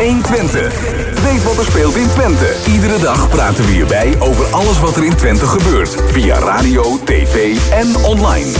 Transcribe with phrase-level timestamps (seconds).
[0.00, 0.72] 120.
[1.22, 2.56] Weet wat er speelt in Twente.
[2.66, 5.96] Iedere dag praten we hierbij over alles wat er in Twente gebeurt.
[6.12, 8.50] Via radio, tv en online.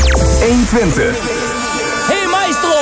[0.40, 1.16] 120.
[2.08, 2.80] Hey maestro,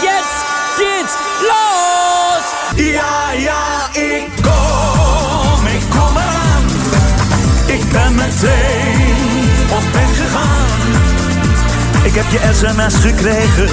[0.00, 0.38] jetzt
[0.76, 2.44] geht's los!
[2.84, 6.64] Ja, ja, ik kom, ik kom eraan.
[7.66, 11.01] Ik ben meteen op weg gegaan.
[12.12, 13.68] Ik heb je sms gekregen,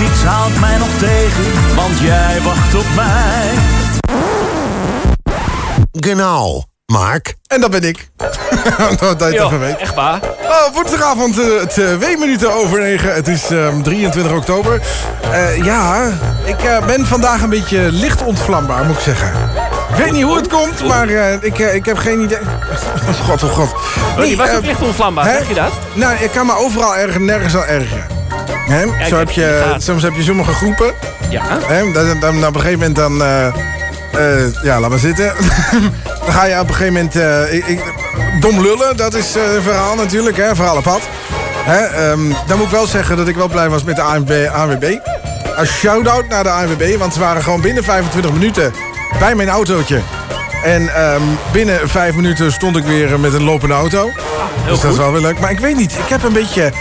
[0.00, 3.50] niets haalt mij nog tegen, want jij wacht op mij.
[5.92, 7.34] Genau, Mark.
[7.46, 8.08] En dat ben ik.
[9.18, 9.76] dat je even weet.
[9.76, 10.20] echt waar?
[10.42, 13.14] Oh, woensdagavond, uh, twee minuten over negen.
[13.14, 14.80] Het is ehm, 23 oktober.
[15.30, 16.12] Eh, ja,
[16.44, 19.32] ik eh, ben vandaag een beetje licht ontvlambaar, moet ik zeggen.
[19.96, 22.38] Ik weet niet hoe het komt, maar eh, ik, eh, ik heb geen idee.
[23.28, 23.72] God, oh god.
[24.16, 25.72] Oh, die was eh, ook licht onvlambaar, zeg je dat?
[25.92, 28.06] Nou, ik kan me overal ergeren, nergens al ergeren.
[28.68, 28.82] Hè?
[28.84, 30.92] ik Zo heb het je, soms heb je sommige groepen.
[31.28, 31.42] Ja.
[31.66, 31.92] Hè?
[31.92, 33.22] Dan, dan, op een gegeven moment dan...
[33.22, 35.32] eh, eh, ja, laat maar zitten.
[36.24, 37.16] dan ga je op een gegeven moment...
[37.16, 37.92] eh, ik, ik-
[38.40, 40.36] dom lullen, dat is eh, een verhaal natuurlijk.
[40.36, 40.54] Hè?
[40.54, 41.00] Verhaal op pad.
[41.64, 41.76] Hè?
[41.84, 44.48] ehm, dan moet ik wel zeggen dat ik wel blij was met de ANWB.
[44.54, 44.96] ANWB.
[45.56, 46.96] Een shout-out naar de ANWB.
[46.98, 48.72] Want ze waren gewoon binnen 25 minuten
[49.18, 50.00] bij mijn autootje.
[50.62, 54.10] En ehm, binnen vijf minuten stond ik weer met een lopende auto.
[54.66, 55.40] dus dat is wel weer leuk.
[55.40, 56.72] Maar ik weet niet, ik heb een beetje...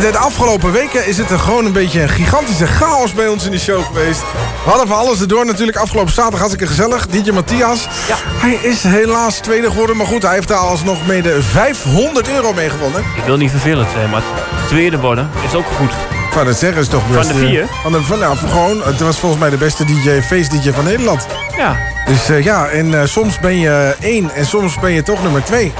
[0.00, 3.50] De afgelopen weken is het er gewoon een beetje een gigantische chaos bij ons in
[3.50, 4.20] de show geweest.
[4.64, 5.76] We hadden van alles erdoor natuurlijk.
[5.76, 7.06] Afgelopen zaterdag hartstikke gezellig.
[7.06, 7.88] DJ Matthias.
[8.08, 8.16] Ja.
[8.20, 9.96] Hij is helaas tweede geworden.
[9.96, 13.00] Maar goed, hij heeft daar alsnog mede 500 euro mee gewonnen.
[13.00, 14.22] Ik wil niet vervelend zijn, maar
[14.68, 16.15] tweede worden is ook goed.
[16.36, 17.28] Wou dat zeggen, is toch Van best...
[17.28, 17.66] de eh, vier?
[17.82, 21.26] Van de, van, nou, gewoon, het was volgens mij de beste DJ, face-dj van Nederland.
[21.56, 21.76] Ja.
[22.06, 25.44] Dus eh, ja, en eh, soms ben je één en soms ben je toch nummer
[25.44, 25.72] twee.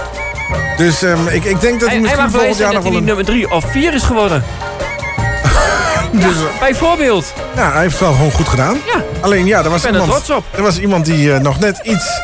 [0.77, 3.05] Dus ehm, ik, ik denk dat hij misschien volgend jaar nog wel hij niet een...
[3.05, 4.45] nummer drie of vier is geworden.
[6.13, 7.33] Dus, Bijvoorbeeld.
[7.57, 8.75] ja, hij heeft het wel gewoon goed gedaan.
[8.87, 9.05] Ja.
[9.21, 10.57] Alleen ja, er was, Ik ben er iemand, trots op.
[10.57, 12.21] er was iemand die nog net iets...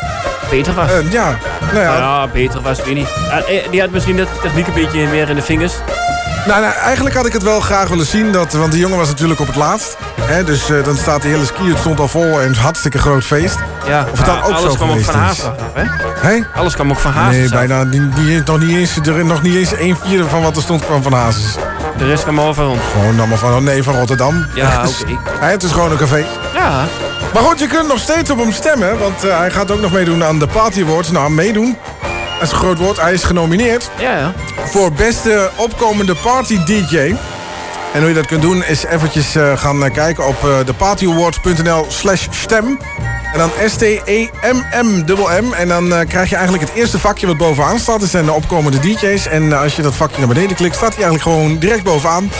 [0.50, 0.90] Beter was.
[1.10, 1.38] ja,
[1.72, 3.08] nou ja, ja, beter was, weet niet.
[3.70, 5.72] Die had misschien de techniek een beetje meer in de vingers.
[6.46, 8.32] Nou, nou, eigenlijk had ik het wel graag willen zien.
[8.32, 9.96] Dat, want die jongen was natuurlijk op het laatst.
[10.20, 12.98] Hè, dus eh, dan staat de hele ski, het stond al vol en een hartstikke
[12.98, 13.56] groot feest.
[13.86, 15.14] Ja, Of het dan maar ook alles kwam ook van.
[15.14, 15.54] Haas af,
[16.20, 16.38] hè?
[16.54, 19.54] Alles kwam ook van Haas Nee, bijna die, die, nog, niet eens, er, nog niet
[19.54, 21.54] eens een vierde van wat er stond kwam van Hazes.
[21.96, 22.80] De rest kwam over ons.
[22.92, 24.46] Gewoon allemaal van, oh nee, van Rotterdam.
[24.54, 25.18] Ja, Dus, oké.
[25.40, 26.24] hè, het is gewoon een café.
[26.54, 26.84] Ja,
[27.34, 28.98] Maar goed, je kunt nog steeds op hem stemmen.
[28.98, 31.10] Want eh, hij gaat ook nog meedoen aan de Party Awards.
[31.10, 31.76] Nou, meedoen.
[32.42, 33.00] Dat is een groot woord.
[33.00, 34.34] Hij is genomineerd ja, ja.
[34.64, 37.14] voor beste opkomende party DJ.
[37.92, 41.86] En hoe je dat kunt doen is eventjes eh, gaan eh, kijken op eh thepartyawards.nl
[41.88, 42.78] slash stem.
[43.32, 45.52] En dan S-T-E-M-M-M-M.
[45.52, 48.00] En dan eh, krijg je eigenlijk het eerste vakje wat bovenaan staat.
[48.00, 49.26] Dat zijn de opkomende DJ's.
[49.26, 52.30] En eh, als je dat vakje naar beneden klikt, staat hij eigenlijk gewoon direct bovenaan.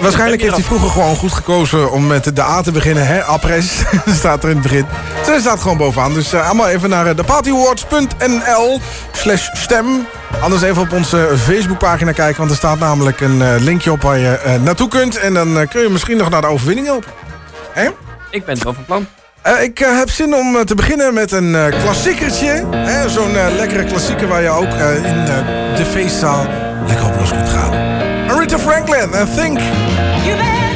[0.00, 3.06] Waarschijnlijk heeft hij vroeger gewoon goed gekozen om met de A te beginnen.
[3.06, 3.22] Hè?
[3.24, 3.82] Apres
[4.18, 4.86] staat er in het begin.
[5.26, 6.14] Hij staat gewoon bovenaan.
[6.14, 8.80] Dus eh, allemaal even naar eh, thepartyawards.nl
[9.12, 9.86] slash stem.
[10.40, 12.38] Anders even op onze Facebookpagina kijken.
[12.38, 15.16] Want er staat namelijk een eh, linkje op waar je eh, naartoe kunt.
[15.18, 17.10] En dan eh, kun je misschien nog naar de overwinning helpen.
[17.72, 17.88] Hè?
[18.30, 19.06] Ik ben zo van plan.
[19.42, 22.64] Eh, ik eh, heb zin om eh, te beginnen met een eh, klassiekertje.
[22.70, 26.46] hè, Zo'n eh, lekkere klassieker waar je ook eh, in eh, de feestzaal
[26.86, 27.97] lekker op los kunt gaan.
[28.48, 29.58] Aretha Franklin, I Think.
[29.58, 30.67] You better think, think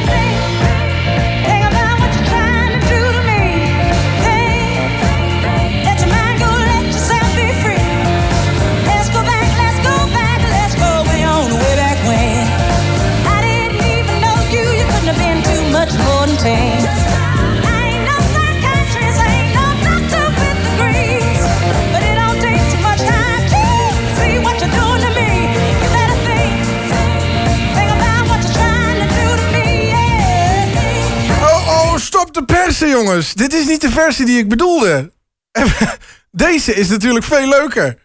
[32.88, 33.34] jongens.
[33.34, 35.12] Dit is niet de versie die ik bedoelde.
[36.30, 37.98] Deze is natuurlijk veel leuker.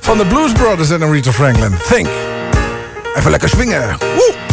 [0.00, 1.74] Van de Blues Brothers en Aretha Franklin.
[1.88, 2.08] Think.
[3.14, 3.98] Even lekker swingen.
[3.98, 4.47] Woe!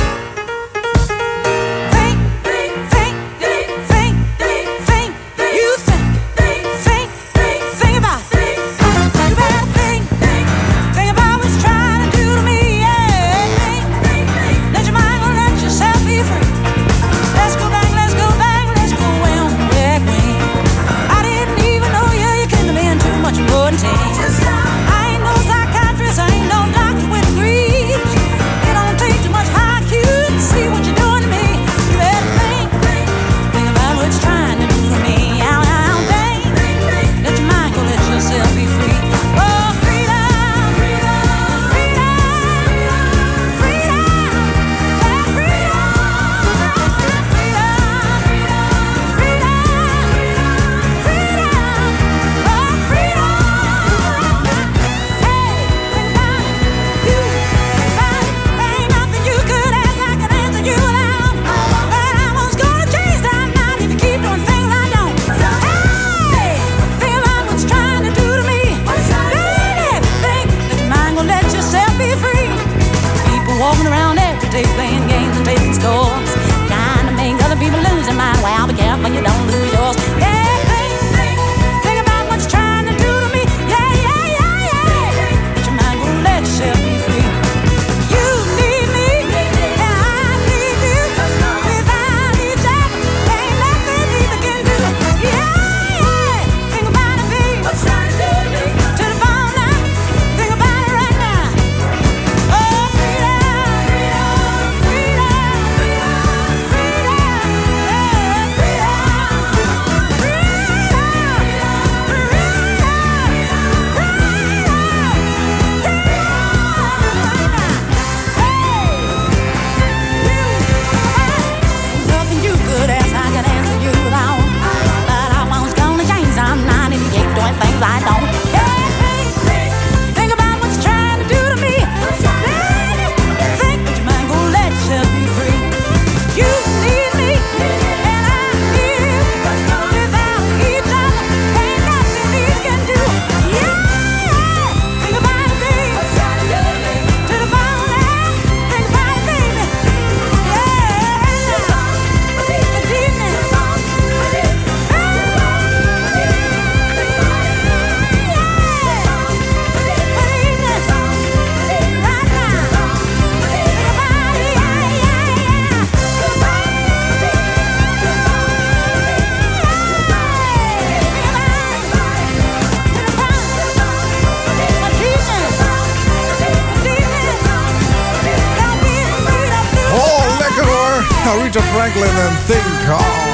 [182.89, 183.23] Oh.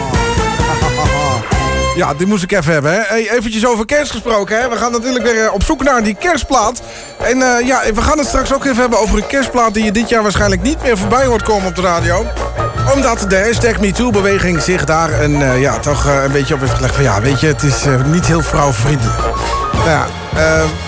[1.95, 2.93] Ja, die moest ik even hebben.
[2.93, 3.15] Hè.
[3.15, 4.61] Eventjes over kerst gesproken.
[4.61, 4.69] Hè.
[4.69, 6.81] We gaan natuurlijk weer eh, op zoek naar die kerstplaat.
[7.17, 9.73] En eh, ja, we gaan het straks ook even hebben over een kerstplaat...
[9.73, 12.25] die je dit jaar waarschijnlijk niet meer voorbij hoort komen op de radio.
[12.93, 16.95] Omdat de hashtag MeToo-beweging zich daar een, eh, ja, toch een beetje op heeft gelegd.
[16.95, 19.19] Van ja, weet je, het is niet heel vrouwvriendelijk.
[19.73, 20.05] Nou ja,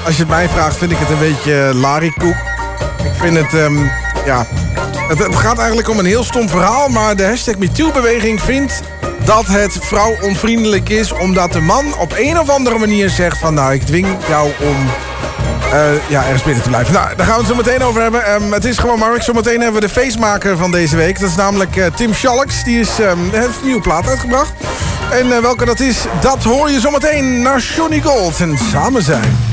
[0.06, 2.36] als je mij vraagt, vind ik het een beetje larikoek.
[3.04, 3.78] Ik vind het, ehm,
[4.26, 4.46] ja...
[5.08, 6.88] Het, gaat eigenlijk om een heel stom verhaal...
[6.88, 8.82] maar de hashtag MeToo-beweging vindt
[9.26, 11.12] dat het vrouwonvriendelijk is...
[11.12, 13.54] omdat de man op een of andere manier zegt van...
[13.54, 14.76] nou, ik dwing jou om
[15.74, 16.94] eh, ja, ergens binnen te blijven.
[16.94, 18.26] Nou, daar gaan we het zo meteen over hebben.
[18.26, 19.22] Ehm, het is gewoon Mark.
[19.22, 21.20] Zometeen hebben we de feestmaker van deze week.
[21.20, 22.64] Dat is namelijk eh, Tim Schalks.
[22.64, 24.52] Die is, ehm, heeft een nieuwe plaat uitgebracht.
[25.12, 29.53] En eh, welke dat is, dat hoor je zometeen naar Johnny Gold en Samen Zijn.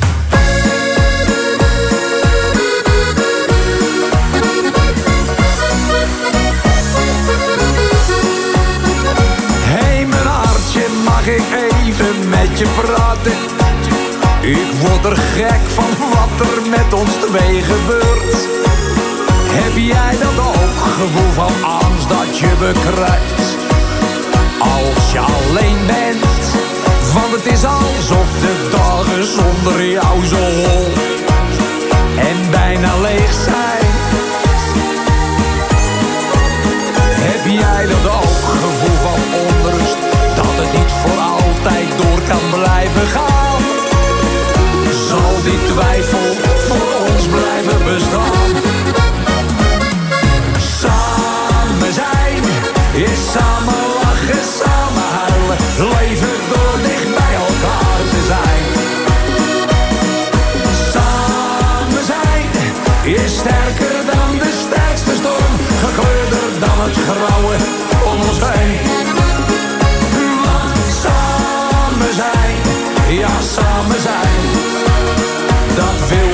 [12.49, 13.33] Je praten?
[14.41, 18.49] Ik word er gek van wat er met ons twee gebeurt.
[19.53, 23.43] Heb jij dat ook, gevoel van angst dat je bekruipt?
[24.59, 26.25] Als je alleen bent,
[27.15, 30.87] want het is alsof de dagen zonder jou zo hol
[32.17, 33.89] en bijna leeg zijn.
[37.29, 39.99] Heb jij dat ook, gevoel van onrust?
[40.37, 41.40] Dat het niet voor
[42.31, 43.63] kan blijven gaan?
[45.09, 46.29] Zal die twijfel
[46.67, 48.51] voor ons blijven bestaan?
[50.81, 52.43] Samen zijn
[52.93, 55.57] is samen lachen, samen huilen.
[55.93, 58.65] Leven door dicht bij elkaar te zijn.
[60.93, 62.51] Samen zijn
[63.03, 65.55] is sterker dan de sterkste storm.
[65.85, 67.90] Gekleurder dan het grauwe
[73.99, 74.41] zijn.
[75.75, 76.33] Dat wil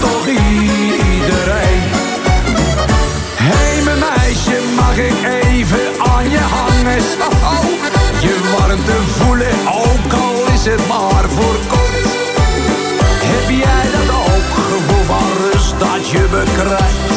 [0.00, 1.82] toch iedereen.
[3.34, 7.02] Hey, mijn meisje, mag ik even aan je hangen?
[7.42, 7.78] Oh.
[8.20, 12.06] Je warmte voelen, ook al is het maar voor kort.
[13.30, 17.16] Heb jij dat ook, gevoel van rust dat je bekruipt?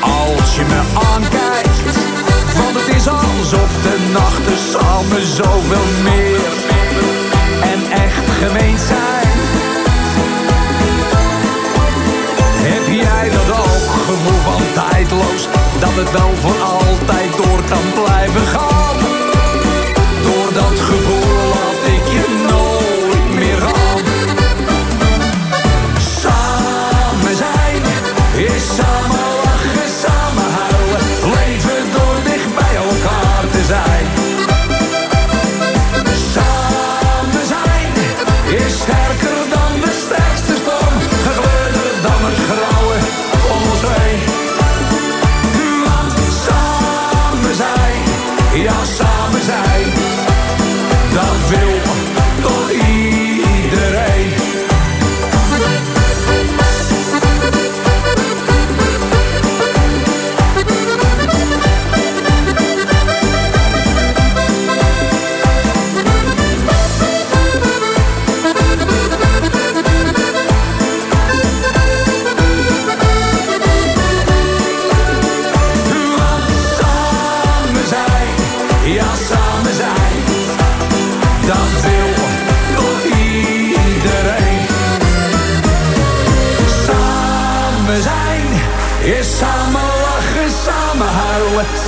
[0.00, 0.80] Als je me
[1.12, 1.96] aankijkt,
[2.58, 6.40] want het is alsof de nachten samen zoveel meer
[7.60, 9.28] en echt gemeen zijn.
[12.70, 15.48] Heb jij dat ook, gevoel van tijdloos,
[15.80, 18.96] dat het wel voor altijd door kan blijven gaan?
[20.22, 21.17] Door dat gevoel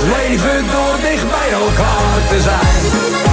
[0.03, 3.30] leven door dicht bij elkaar te zijn.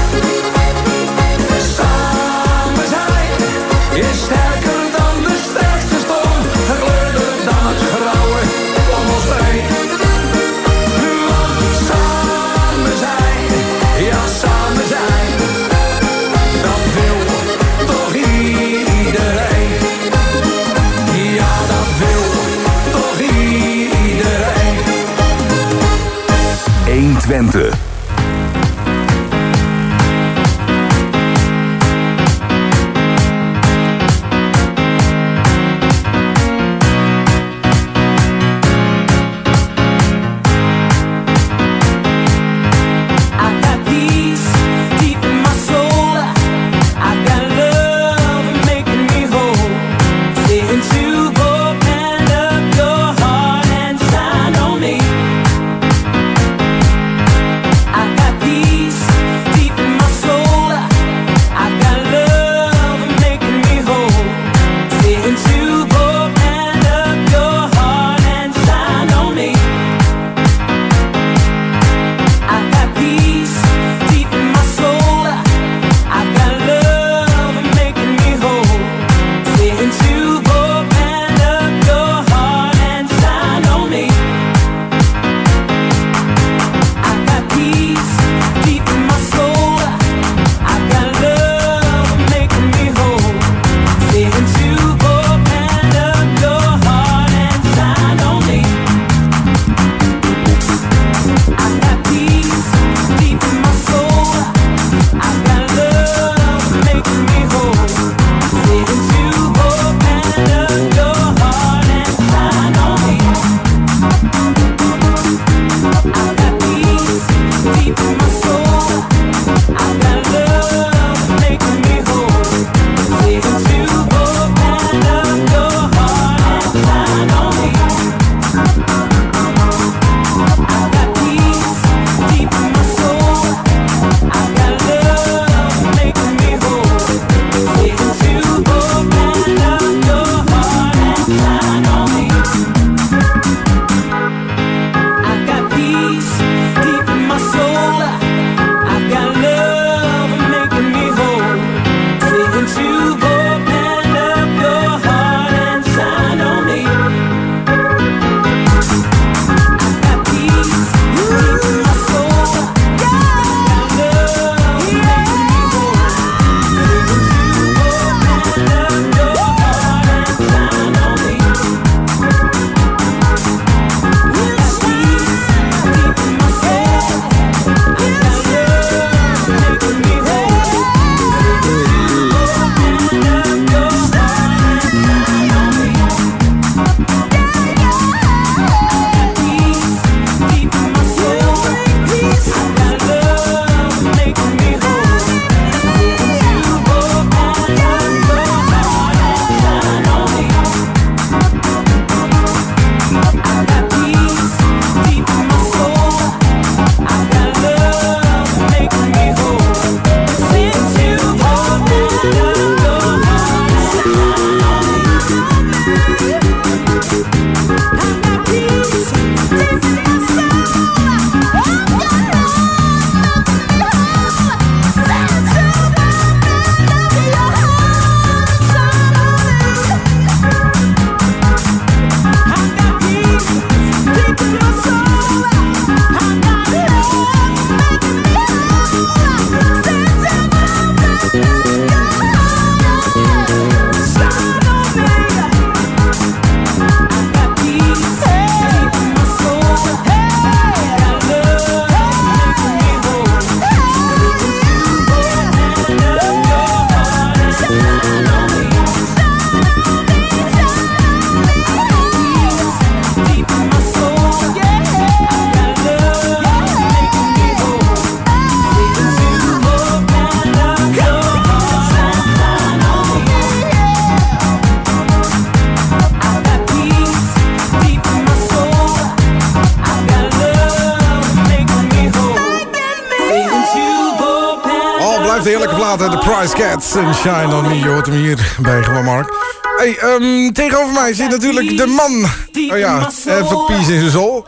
[287.21, 287.79] Shine On Me.
[287.79, 289.29] Je hoort hem hier bij Gewoon Mark.
[289.77, 292.25] Hey, ehm, tegenover mij zit natuurlijk de man.
[292.71, 294.47] Oh ja, even peace in zijn zool.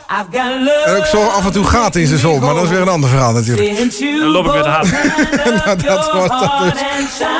[0.84, 2.88] En ook zo af en toe gaat in zijn zool, maar dat is weer een
[2.88, 3.92] ander verhaal natuurlijk.
[4.00, 4.86] Dan loop ik weer te haat.
[5.64, 6.80] Nou, dat was dat dus.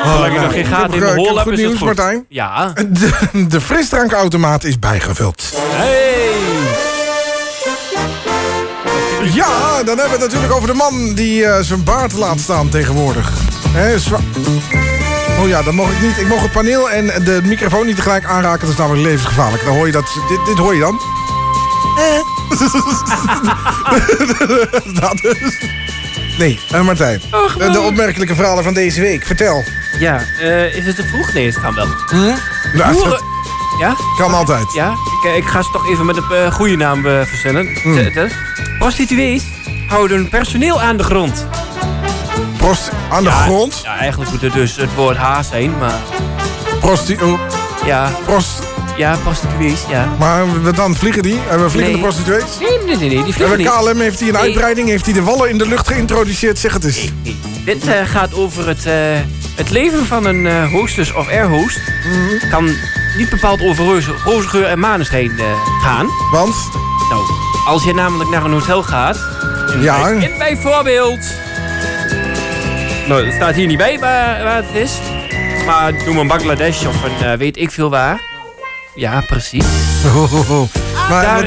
[0.03, 1.85] Zolang ik nog geen gaten in heb hol heb, goed nieuws, goed.
[1.85, 2.25] Martijn.
[2.29, 2.73] Ja.
[2.87, 5.43] De, de frisdrankautomaat is bijgevuld.
[5.55, 6.29] Hey!
[9.33, 12.69] Ja, dan hebben we het natuurlijk over de man die eh, zijn baard laat staan
[12.69, 13.31] tegenwoordig.
[15.41, 16.17] Oh ja, dat mag ik niet.
[16.17, 18.59] Ik mag het paneel en de microfoon niet tegelijk aanraken.
[18.61, 19.63] Dat is namelijk levensgevaarlijk.
[19.65, 20.17] Dan hoor je dat.
[20.27, 20.99] Dit, dit hoor je dan.
[25.01, 25.57] dat is.
[26.37, 27.21] Nee, eh, Martijn.
[27.57, 29.25] de, de opmerkelijke verhalen van deze week.
[29.25, 29.63] Vertel.
[29.99, 31.33] Ja, eh, is het te vroeg?
[31.33, 31.87] Nee, het kan wel.
[32.73, 33.09] Nou, Boeren...
[33.11, 33.23] dat
[33.79, 33.95] Ja?
[34.17, 34.73] kan altijd.
[34.73, 34.89] Ja?
[34.91, 37.67] Ik, eh, ik ga ze toch even met de eh, goede naam eh, verzinnen.
[37.95, 38.31] Zetten.
[38.79, 39.43] Prostituees
[39.87, 41.47] houden personeel aan de grond.
[42.57, 43.79] Prost aan de Ja, grond.
[43.83, 45.99] Ja, eigenlijk moet het dus het woord H zijn, maar...
[46.79, 47.39] Prosti oh,
[47.85, 48.49] Ja, prost
[48.97, 50.07] ja, prostituees, ja.
[50.19, 50.43] maar
[50.75, 51.37] dan vliegen die?
[51.47, 52.07] Hebben we vliegende Nee.
[52.07, 52.43] prostituees?
[52.59, 53.71] Nee, nee, nee, nee die vliegen we niet.
[53.71, 54.43] KLM heeft hij een Nee.
[54.43, 54.87] uitbreiding?
[54.89, 56.59] Heeft hij de wallen in de lucht geïntroduceerd?
[56.59, 56.95] Zeg het eens.
[56.97, 57.37] Nee, nee.
[57.65, 58.93] Dit eh, gaat over het, eh,
[59.55, 61.79] het leven van een eh, hostess of airhost.
[62.05, 62.49] Mhm.
[62.49, 62.65] Kan
[63.17, 65.45] niet bepaald over roze, roze geur en maneschijn eh,
[65.83, 66.07] gaan.
[66.31, 66.55] Want?
[67.09, 67.21] Nou,
[67.67, 69.19] als je namelijk naar een hotel gaat...
[69.79, 70.03] Ja.
[70.03, 71.19] bij- bijvoorbeeld...
[73.11, 74.97] Nou, het staat hier niet bij waar, waar het is.
[75.65, 78.21] Maar noem een Bangladesh of een eh, weet ik veel waar.
[78.95, 79.65] Ja, precies.
[81.09, 81.43] Maar Daar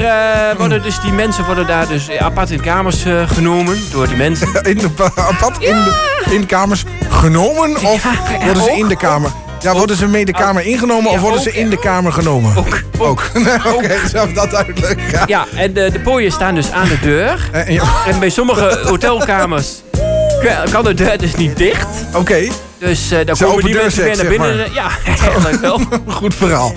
[0.50, 4.16] eh, worden dus die mensen worden daar dus apart in kamers eh, genomen door die
[4.16, 4.62] mensen.
[4.72, 7.77] in de, apart in, de, in kamers genomen?
[7.77, 9.31] Of Ja, worden ze in de kamer?
[9.61, 12.12] Ja, worden ze mee de kamer ingenomen Ja, of worden ook, ze in de kamer
[12.12, 12.57] genomen?
[12.57, 13.22] Ook, ook.
[13.74, 15.00] Oké, zo dat duidelijk.
[15.11, 15.22] Ja.
[15.27, 17.50] Ja, en de, de pooien staan dus aan de deur.
[17.53, 19.83] En- bij sommige hotelkamers
[20.71, 21.87] kan de deur dus niet dicht.
[22.15, 24.73] Oké, Dus eh dan Zo komen die mensen weer naar zeg binnen.
[24.73, 24.89] Ja,
[25.31, 25.81] eigenlijk wel.
[26.07, 26.75] goed verhaal.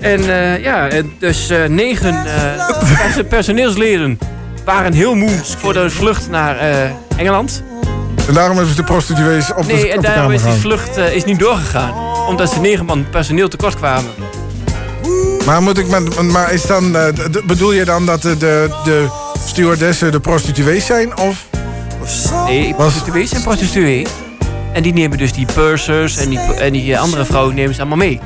[0.00, 2.66] En eh, ja, en dus eh, negen eh,
[3.02, 4.18] perso- personeelsleden
[4.64, 7.62] waren heel moe voor de vlucht naar eh, Engeland.
[8.28, 11.14] En daarom hebben ze de prostituees op de, Nee, en daarom is die vlucht eh,
[11.14, 11.92] is niet doorgegaan.
[12.28, 14.10] Omdat ze negen man personeel tekort kwamen.
[15.46, 17.06] Maar, moet ik, met- maar is dan, eh,
[17.46, 19.06] bedoel je dan dat de, de, de
[19.46, 21.16] stewardessen de prostituees zijn?
[21.18, 21.46] Of?
[22.46, 24.08] Nee, prostituees zijn prostituees.
[24.72, 27.80] En die nemen dus die pursers en die, en die eh, andere vrouwen nemen ze
[27.80, 28.20] allemaal mee.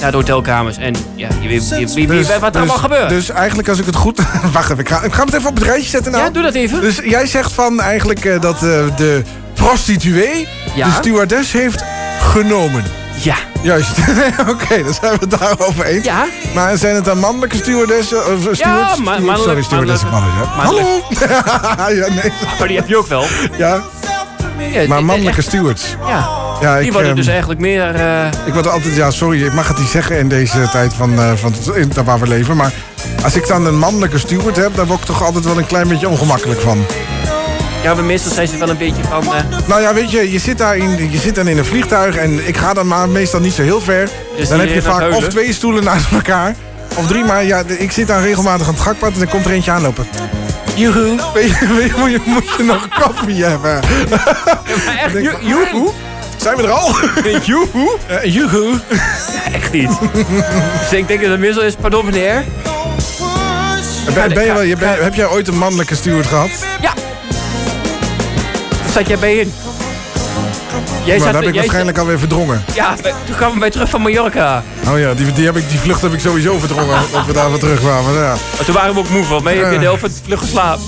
[0.00, 0.76] Naar de hotelkamers.
[0.76, 3.08] En ja, je weet, je, je, je weet wat er allemaal gebeurt.
[3.08, 4.20] Dus eigenlijk als ik het goed...
[4.52, 6.24] Wacht even, ik ga, ik ga het even op het rijtje zetten nou.
[6.24, 6.80] ja, doe dat even.
[6.80, 8.60] Dus jij zegt van eigenlijk eh, dat eh,
[8.96, 9.22] de
[9.54, 10.86] prostituee Ja.
[10.86, 11.84] de stewardess heeft
[12.20, 12.82] genomen.
[13.16, 13.34] Ja.
[13.62, 13.98] Juist.
[14.50, 16.04] Oké, dan zijn we het daarover eens.
[16.04, 16.24] Ja.
[16.54, 18.18] Maar zijn het dan mannelijke stewardessen?
[18.18, 18.44] Of stewards?
[18.44, 18.98] ma- Stewards?
[19.00, 21.02] mannelijk- Sorry, stewardessen, mannelijk- Hallo!
[22.00, 22.32] ja, nee.
[22.58, 23.24] Maar die heb je ook wel.
[23.58, 23.66] Ja,
[24.72, 25.96] Ja, maar die- mannelijke echt, stewards.
[26.06, 26.28] Ja.
[26.60, 27.94] Ja, Die ik, worden ehm, dus eigenlijk meer...
[27.94, 31.18] eh, ik word altijd, ja, sorry, ik mag het niet zeggen in deze tijd van,
[31.18, 31.54] eh, van
[32.04, 32.56] waar we leven.
[32.56, 32.72] Maar
[33.24, 35.88] als ik dan een mannelijke steward heb, dan word ik toch altijd wel een klein
[35.88, 36.84] beetje ongemakkelijk van.
[37.86, 39.34] Ja, maar meestal zijn ze wel een beetje van...
[39.34, 42.16] eh, Nou ja, weet je, je zit, daar in, je zit dan in een vliegtuig
[42.16, 44.08] en ik ga dan maar meestal niet zo heel ver.
[44.36, 46.54] Dus dan heb je vaak of twee stoelen naast elkaar,
[46.96, 47.24] of drie.
[47.24, 50.06] Maar ja, ik zit dan regelmatig aan het gakpad en dan komt er eentje aanlopen.
[50.74, 51.16] Joehoe.
[51.34, 51.66] Weet je,
[51.98, 53.80] moet, je, moet je nog koffie hebben?
[54.86, 55.90] maar echt, denk joehoe.
[56.36, 56.94] Zijn we er al?
[57.44, 57.96] Joehoe?
[58.10, 58.80] Uh, joehoe.
[59.52, 59.90] Echt niet.
[60.80, 62.44] dus ik denk dat het meestal is, pardon meneer.
[64.14, 66.50] Ben, ben je wel, je, ben- heb jij ooit een mannelijke steward gehad?
[66.80, 66.92] Ja.
[68.96, 69.52] Daar zat jij bij in.
[71.04, 72.64] Jij Maar dat heb ik waarschijnlijk alweer verdrongen.
[72.74, 72.94] Ja,
[73.26, 74.62] toen kwamen wij terug van Mallorca.
[74.88, 76.98] Oh ja, die, die, heb ik, die vlucht heb ik sowieso verdrongen.
[77.12, 78.14] dat we daarvan terugkwamen.
[78.14, 78.34] Ja.
[78.56, 79.42] Maar toen waren we ook moe van.
[79.42, 80.84] Maar je hebt je de helft van de vlucht geslapen.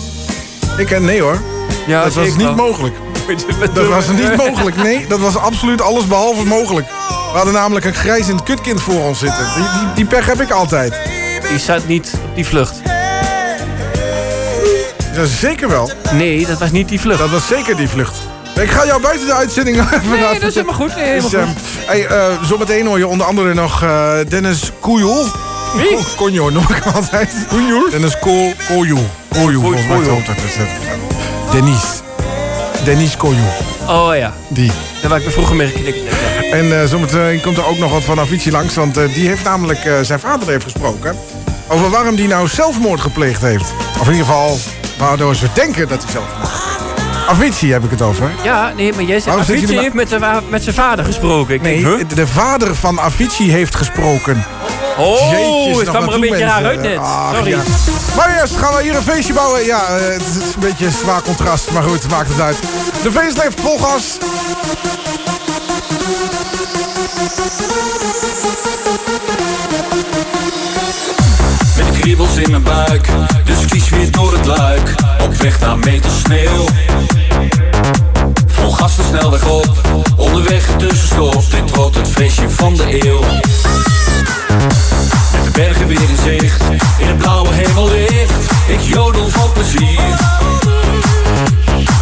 [0.77, 1.40] Ik, nee hoor,
[1.87, 2.55] Ja, dat was niet wel.
[2.55, 2.94] mogelijk.
[3.75, 4.77] Dat was niet mogelijk.
[4.77, 6.87] Nee, dat was absoluut alles behalve mogelijk.
[7.09, 9.44] We hadden namelijk een grijzend kutkind voor ons zitten.
[9.55, 10.94] Die, die, die pech heb ik altijd.
[11.49, 12.81] Die zat niet op die vlucht.
[15.18, 15.90] Ja, zeker wel.
[16.12, 17.18] Nee, dat was niet die vlucht.
[17.18, 18.14] Dat was zeker die vlucht.
[18.61, 20.94] Ik ga jou buiten de uitzending even Nee, laten dat is helemaal goed.
[20.96, 21.48] Nee, helemaal Dus, goed.
[21.48, 25.26] ehm, hey, eh, zometeen hoor je onder andere nog eh, Dennis Koejel.
[25.76, 25.94] Wie?
[25.94, 27.28] Ko- Konjo noem ik hem altijd.
[27.48, 27.90] Koejel?
[27.90, 29.07] Dennis Ko- Koejel.
[29.28, 30.14] Koejel, volgens mij Koejel.
[30.26, 30.68] zo dat is het.
[31.52, 31.83] Dennis.
[32.85, 33.52] Dennis Koejel.
[33.88, 34.72] Oh ja, Die.
[35.00, 36.52] daar waar ik me vroeger mee geknikt heb.
[36.52, 38.74] En eh, zometeen komt er ook nog wat van Avicii langs.
[38.74, 41.16] Want eh, die heeft namelijk eh, zijn vader heeft gesproken.
[41.68, 43.72] Over waarom die nou zelfmoord gepleegd heeft.
[44.00, 44.59] Of in ieder geval,
[44.98, 46.42] waardoor ze denken dat hij gepleegd
[46.78, 47.28] heeft.
[47.28, 48.30] Avicii heb ik het over.
[48.42, 51.54] Ja, nee, maar jij zegt Avicii heeft met zijn, met zijn vader gesproken.
[51.54, 52.08] Ik Nee, denk, huh?
[52.16, 54.44] de vader van Avicii heeft gesproken.
[54.98, 56.98] Oh, Jeetjes, het kwam er een beetje raar uit net.
[57.34, 57.50] Sorry.
[57.50, 57.62] ja.
[58.16, 59.64] Maar eerst gaan we hier een feestje bouwen.
[59.64, 62.56] Ja, eh, het is een beetje een zwaar contrast, maar goed, maakt het uit.
[63.02, 64.18] De facelift vol gas.
[72.14, 73.09] Kriebels in mijn buik,
[73.44, 74.94] dus kies weer door het luik.
[75.23, 76.64] Op weg naar meter sneeuw.
[78.47, 79.81] Vol gas de snelweg op,
[80.16, 81.51] onderweg een tussenstop.
[81.51, 83.21] Dit wordt het feestje van de eeuw.
[85.33, 86.62] Met de bergen weer in zicht,
[86.99, 88.51] in het blauwe hemellicht.
[88.66, 90.01] Ik jodel van plezier.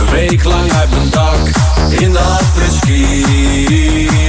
[0.01, 1.51] Een week lang uit mijn dak,
[1.99, 4.26] in de apres-ski.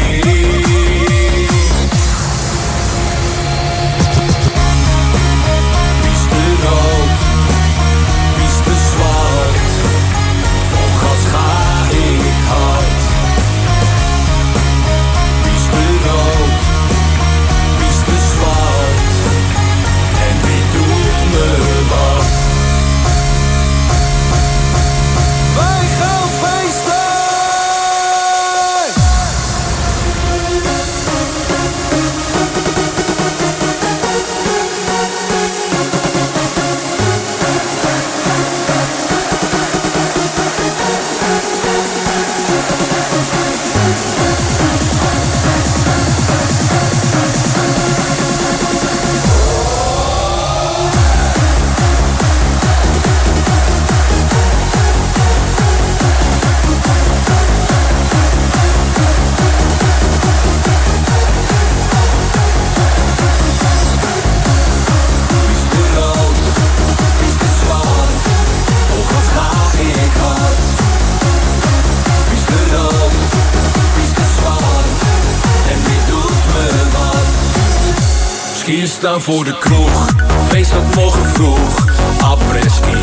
[79.27, 80.09] Voor de kroeg,
[80.47, 81.85] feest dat morgen vroeg.
[82.21, 82.97] Après-ski.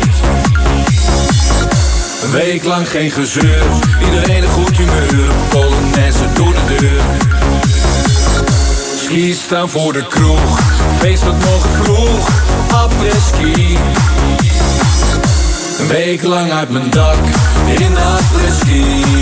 [2.23, 3.63] Een week lang geen gezeur,
[4.05, 5.31] iedereen een goed humeur.
[5.49, 7.01] Polonaise door de deur.
[8.97, 10.59] Ski staan voor de kroeg,
[10.99, 12.29] feest dat morgen vroeg,
[12.71, 13.77] après-ski.
[15.79, 17.17] Een week lang uit mijn dak,
[17.77, 19.14] in de après-ski.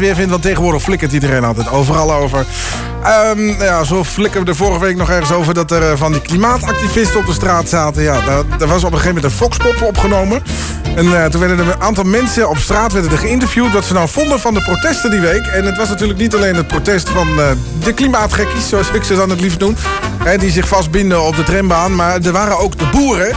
[0.00, 0.30] Weer vindt.
[0.30, 2.46] Want tegenwoordig flikkert iedereen altijd overal over.
[3.02, 5.54] Ehm, ja, zo flikkerde we vorige week nog ergens over...
[5.54, 8.02] dat er eh, van die klimaatactivisten op de straat zaten.
[8.02, 8.20] Ja,
[8.58, 10.42] daar, was op een gegeven moment een Foxpop opgenomen.
[10.96, 13.72] En eh, toen werden er een aantal mensen op straat werden er geïnterviewd...
[13.72, 15.46] wat ze nou vonden van de protesten die week.
[15.46, 17.46] En het was natuurlijk niet alleen het protest van eh,
[17.84, 18.68] de klimaatgekkies...
[18.68, 19.74] zoals ik ze dan het liefst noem...
[20.24, 21.94] Hè, die zich vastbinden op de trambaan.
[21.94, 23.36] Maar er waren ook de boeren...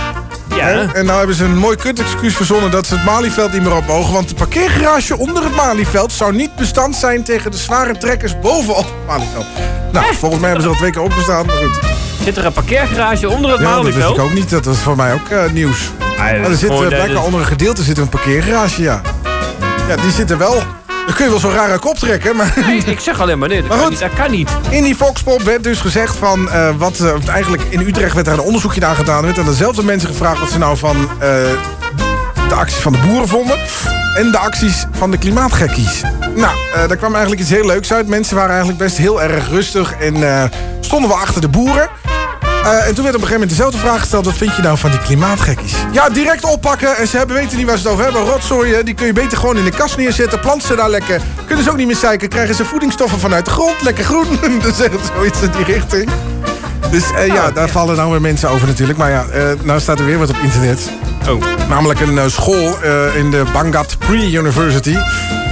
[0.65, 0.93] Ja.
[0.93, 3.87] En nou hebben ze een mooi kut-excuus verzonnen dat ze het Malieveld niet meer op
[3.87, 4.13] mogen.
[4.13, 8.77] Want de parkeergarage onder het Malieveld zou niet bestand zijn tegen de zware trekkers bovenop
[8.85, 9.45] het Malieveld.
[9.91, 11.79] Nou, volgens mij hebben ze al twee keer opgestaan, maar goed.
[12.23, 14.17] Zit er een parkeergarage onder het Ja, dat wist Malieveld?
[14.17, 14.49] ik ook niet.
[14.49, 15.77] Dat was voor mij ook eh, nieuws.
[15.99, 19.01] Ah, Maar er zit blijkbaar is- onder een gedeelte zit een parkeergarage, ja.
[19.87, 20.61] Ja, die zitten wel.
[21.09, 22.53] Dan kun je wel zo'n rare kop trekken, maar...
[22.67, 23.99] Nee, ik zeg alleen maar nee, dat, Maar kan goed.
[23.99, 24.49] niet, dat kan niet.
[24.69, 28.33] In die Foxpop werd dus gezegd van eh, wat eh, eigenlijk in Utrecht werd er
[28.33, 29.17] een onderzoekje naar gedaan.
[29.17, 31.29] Er werd aan dezelfde mensen gevraagd wat ze nou van eh,
[32.47, 33.57] de acties van de boeren vonden.
[34.15, 36.01] En de acties van de klimaatgekkies.
[36.35, 38.07] Nou, daar kwam eigenlijk iets heel leuks uit.
[38.07, 41.89] Mensen waren eigenlijk best heel erg rustig en stonden wel achter de boeren.
[42.69, 44.25] Eh, en toen werd op een gegeven moment dezelfde vraag gesteld.
[44.25, 45.73] Wat vind je nou van die klimaatgekkies?
[45.91, 46.97] Ja, direct oppakken.
[46.97, 48.23] En ze hebben, weten niet waar ze het over hebben.
[48.23, 50.39] Rotzooi, hè, die kun je beter gewoon in de kast neerzetten.
[50.39, 51.21] Plant ze daar lekker.
[51.45, 52.29] Kunnen ze ook niet meer zeiken.
[52.29, 53.81] Krijgen ze voedingsstoffen vanuit de grond.
[53.81, 54.27] Lekker groen.
[54.63, 56.09] Dan zeggen ze zoiets in die richting.
[56.91, 58.97] Dus eh, ja, daar vallen nou weer mensen over natuurlijk.
[58.97, 60.79] Maar ja, eh, nou staat er weer wat op internet.
[61.29, 61.43] Oh.
[61.69, 62.77] Namelijk een school
[63.15, 64.95] in de Bangat Pre-University.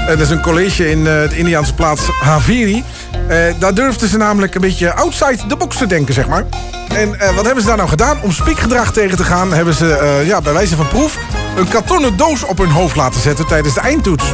[0.07, 2.83] Dat is een college in de Indiaanse plaats Haveri.
[3.27, 6.45] Eh, daar durfden ze namelijk een beetje outside the box te denken, zeg maar.
[6.87, 8.21] En eh, wat hebben ze daar nou gedaan?
[8.21, 9.53] Om spiekgedrag tegen te gaan...
[9.53, 11.17] hebben ze eh, ja, bij wijze van proef...
[11.55, 14.25] een kartonnen doos op hun hoofd laten zetten tijdens de eindtoets.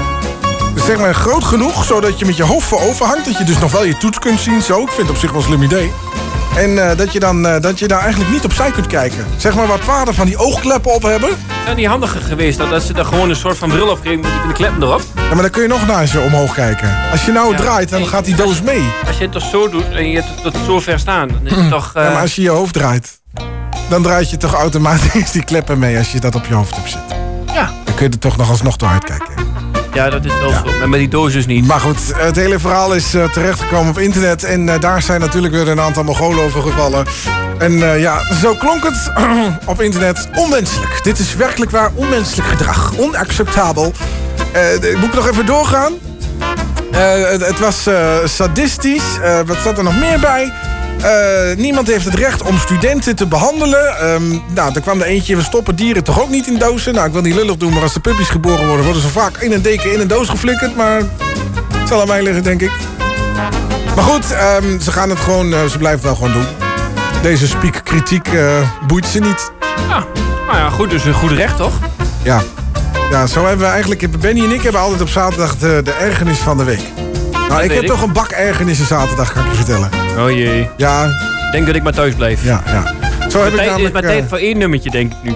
[0.74, 3.26] Dus zeg maar groot genoeg, zodat je met je hoofd voorover hangt.
[3.26, 4.62] Dat je dus nog wel je toets kunt zien.
[4.62, 5.92] Zo, ik vind het op zich wel een slim idee.
[6.56, 9.26] En eh, dat, je dan, eh, dat je daar eigenlijk niet opzij kunt kijken.
[9.38, 11.30] Zeg maar wat vader van die oogkleppen op hebben.
[11.64, 14.20] Zou niet handiger geweest dat, dat ze er gewoon een soort van bril op kregen
[14.20, 15.02] met de kleppen erop?
[15.16, 16.98] Ja, maar dan kun je nog naast je omhoog kijken.
[17.12, 17.58] Als je nou Ja.
[17.58, 18.92] draait, dan Nee, gaat die doos mee.
[19.08, 21.40] Als je het toch zo doet en je hebt het tot zo ver staan, dan
[21.44, 21.92] is het toch...
[21.96, 23.22] eh, Ja, maar als je je hoofd draait,
[23.90, 26.90] dan draait je toch automatisch die kleppen mee als je dat op je hoofd hebt
[26.92, 27.18] zitten.
[27.54, 27.72] ja.
[27.84, 29.34] Dan kun je er toch nog alsnog door uitkijken.
[29.94, 30.78] Ja, dat is wel zo.
[30.80, 31.68] Maar met die doos dus niet.
[31.68, 34.44] Maar goed, het hele verhaal is eh, terechtgekomen op internet.
[34.44, 37.06] En eh, daar zijn natuurlijk weer een aantal Mongolen over gevallen.
[37.58, 39.12] En eh, ja, zo klonk het
[39.66, 40.30] op internet.
[40.36, 41.04] Onwenselijk.
[41.04, 42.94] Dit is werkelijk waar onmenselijk gedrag.
[42.98, 43.94] Onacceptabel.
[44.96, 45.94] Moet ik nog even doorgaan?
[46.92, 47.88] Het, het was
[48.26, 49.18] sadistisch.
[49.46, 50.52] Wat staat er nog meer bij?
[51.04, 53.98] Eh, niemand heeft het recht om studenten te behandelen.
[53.98, 56.94] Ehm, nou, er kwam er eentje, we stoppen dieren toch ook niet in dozen.
[56.94, 58.86] Nou, ik wil niet lullig doen, maar als de puppies geboren worden...
[58.86, 60.76] worden ze vaak in een deken in een doos geflikkerd.
[60.76, 60.98] Maar
[61.74, 62.72] het zal aan mij liggen, denk ik.
[63.96, 66.56] Maar goed, ehm, ze gaan het gewoon, eh, ze blijven het wel gewoon doen.
[67.22, 69.52] Deze spiekkritiek eh boeit ze niet.
[69.88, 70.06] Ja.
[70.46, 71.74] Nou ja, goed, dus een goed recht, toch?
[72.22, 72.42] Ja.
[73.12, 74.20] ja, zo hebben we eigenlijk...
[74.20, 77.03] Benny en ik hebben altijd op zaterdag de, de ergernis van de week.
[77.54, 77.88] Nou, ik heb ik.
[77.88, 79.90] toch een bak ergernissen zaterdag, kan ik je vertellen.
[80.18, 80.70] Oh jee.
[80.78, 81.08] Ja,
[81.52, 82.44] Denk dat ik maar thuis blijf.
[82.44, 82.84] ja, ja.
[83.30, 83.94] Zo heb ik Tijd, is namelijk...
[83.94, 85.36] maar tijd voor één nummertje, denk ik nu.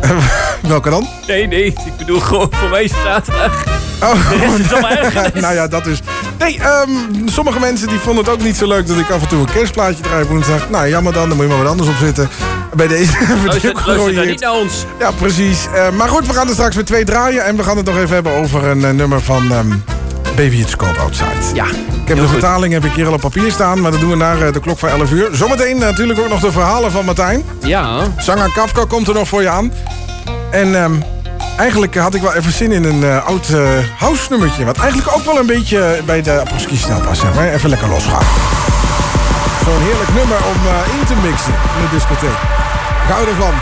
[0.68, 1.08] welke dan?
[1.26, 3.64] Nee, nee, ik bedoel gewoon voor mij is het zaterdag.
[4.02, 5.42] Oh, De rest is allemaal ergernis.
[5.42, 6.00] nou ja, dat dus.
[6.38, 6.88] Nee, ehm,
[7.26, 9.52] sommige mensen die vonden het ook niet zo leuk dat ik af en toe een
[9.52, 10.70] kerstplaatje draai op woensdag.
[10.70, 12.28] Nou, jammer dan, dan moet je maar wat anders op zitten.
[12.74, 14.30] Bij deze hebben we Luister, dit ook luister dan gerooieerd.
[14.30, 14.84] niet naar ons.
[14.98, 15.66] Ja, precies.
[15.74, 17.44] Eh, maar goed, we gaan er straks weer twee draaien.
[17.44, 19.72] En we gaan het nog even hebben over een eh, nummer van ehm,
[20.36, 21.54] Baby It's Cold Outside.
[21.54, 22.30] Ja, Ik heb de goed.
[22.30, 23.80] vertaling heb ik hier al op papier staan.
[23.80, 25.28] Maar dat doen we na eh, de klok van 11 uur.
[25.32, 27.42] Zometeen natuurlijk ook nog de verhalen van Martijn.
[27.60, 29.72] Ja, Zanger Kafka komt er nog voor je aan.
[30.50, 30.92] En ehm,
[31.58, 33.60] eigenlijk had ik wel even zin in een eh, oud eh,
[33.98, 34.64] house nummertje.
[34.64, 37.20] Wat eigenlijk ook wel een beetje bij de Apostolski snel past.
[37.20, 38.24] zeg Maar even lekker losgaan.
[39.64, 40.56] Zo'n heerlijk nummer om
[41.00, 42.38] in te mixen in de discotheek.
[43.06, 43.54] Ik hou ervan.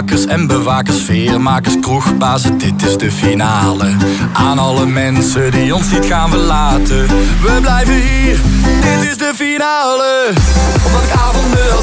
[0.00, 3.96] Eierbakkers en bewakers, veermakers, kroegbazen, dit is de finale.
[4.32, 7.06] Aan alle mensen die ons niet gaan verlaten,
[7.42, 8.40] we blijven hier,
[8.80, 10.32] dit is de finale.
[10.86, 11.76] Omdat ik avonden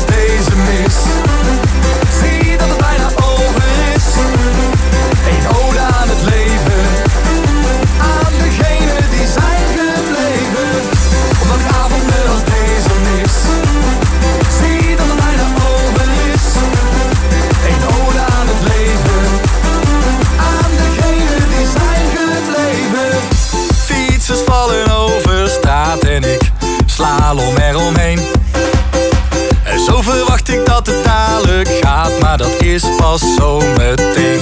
[30.88, 34.40] het dadelijk gaat, maar dat is pas zo meteen.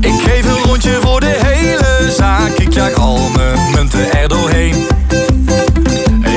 [0.00, 4.86] Ik geef een rondje voor de hele zaak, ik jaag al mijn munten er doorheen.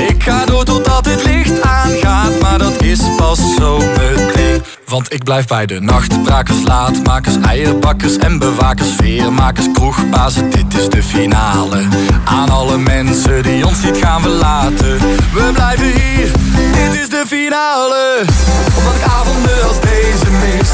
[0.08, 4.62] Ik ga door totdat het licht aangaat, maar dat is pas zo meteen.
[4.86, 11.02] Want ik blijf bij de nachtbrakers, laatmakers, eierbakkers en bewakers, veermakers, kroegbazen, dit is de
[11.02, 11.86] finale.
[12.24, 14.98] Aan alle mensen die ons niet gaan verlaten,
[15.32, 16.30] we blijven hier,
[16.72, 17.87] dit is de finale.
[18.18, 20.70] Omdat ik avonden als deze mis,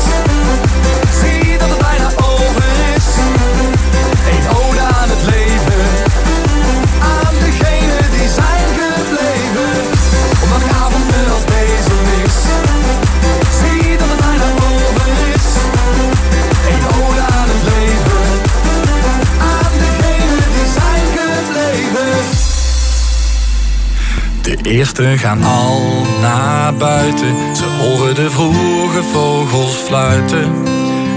[24.65, 25.83] De eersten gaan al
[26.21, 30.53] naar buiten, ze horen de vroege vogels fluiten.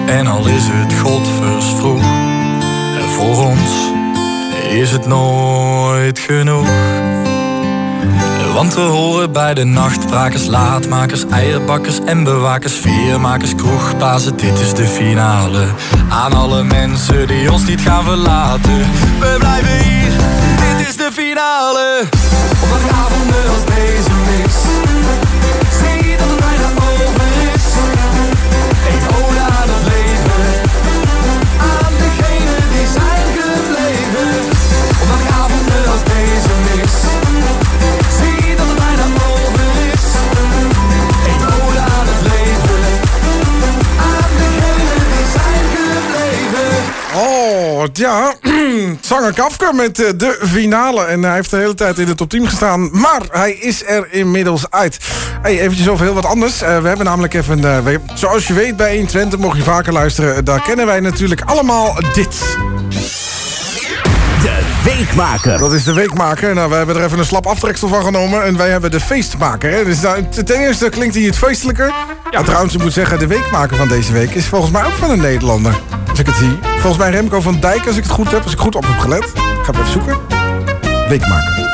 [0.07, 2.01] En al is het godversvroeg,
[2.99, 3.69] en voor ons
[4.69, 6.67] is het nooit genoeg.
[8.53, 14.85] Want we horen bij de nachtbrakers, laatmakers, eierbakkers en bewakers, veermakers, kroegbazen, dit is de
[14.85, 15.67] finale.
[16.09, 18.77] Aan alle mensen die ons niet gaan verlaten,
[19.19, 20.11] we blijven hier,
[20.87, 22.03] dit is de finale.
[22.63, 24.55] Omdat ik avonden als deze mis,
[25.79, 27.65] zie dat het bijna over is.
[28.91, 30.45] Een ode aan het leven,
[31.73, 34.31] aan degenen die zijn gebleven.
[35.01, 36.93] Omdat ik avonden als deze mis.
[38.19, 40.05] Zie dat het bijna over is.
[41.31, 42.81] Een ode aan het leven.
[44.11, 46.71] Aan degenen die zijn gebleven.
[47.13, 48.46] Oh, ja.
[49.01, 51.03] Zanger Kafka met eh, de finale.
[51.05, 52.89] En hij heeft de hele tijd in de top 10 gestaan.
[52.91, 54.97] Maar hij is er inmiddels uit.
[55.41, 56.61] Hey, eventjes over heel wat anders.
[56.61, 57.83] Eh, we hebben namelijk even...
[57.83, 60.45] we- zoals je weet bij 120, mocht je vaker luisteren...
[60.45, 62.35] daar kennen wij natuurlijk allemaal dit.
[64.95, 65.57] Weekmaker.
[65.57, 66.53] Dat is de weekmaker.
[66.53, 68.43] Nou, we hebben er even een slap aftreksel van genomen.
[68.43, 69.71] En wij hebben de feestmaker.
[69.71, 69.83] Hè?
[69.83, 71.93] Dus nou, ten eerste klinkt hij het feestelijker.
[72.31, 72.43] Ja.
[72.43, 74.33] trouwens, ik moet zeggen, de weekmaker van deze week...
[74.33, 75.79] is volgens mij ook van een Nederlander.
[76.09, 76.59] Als ik het zie.
[76.61, 78.43] Volgens mij Remco van Dijk, als ik het goed heb.
[78.43, 79.23] Als ik goed op heb gelet.
[79.23, 80.17] Ik ga hem even zoeken.
[81.09, 81.69] Weekmaker.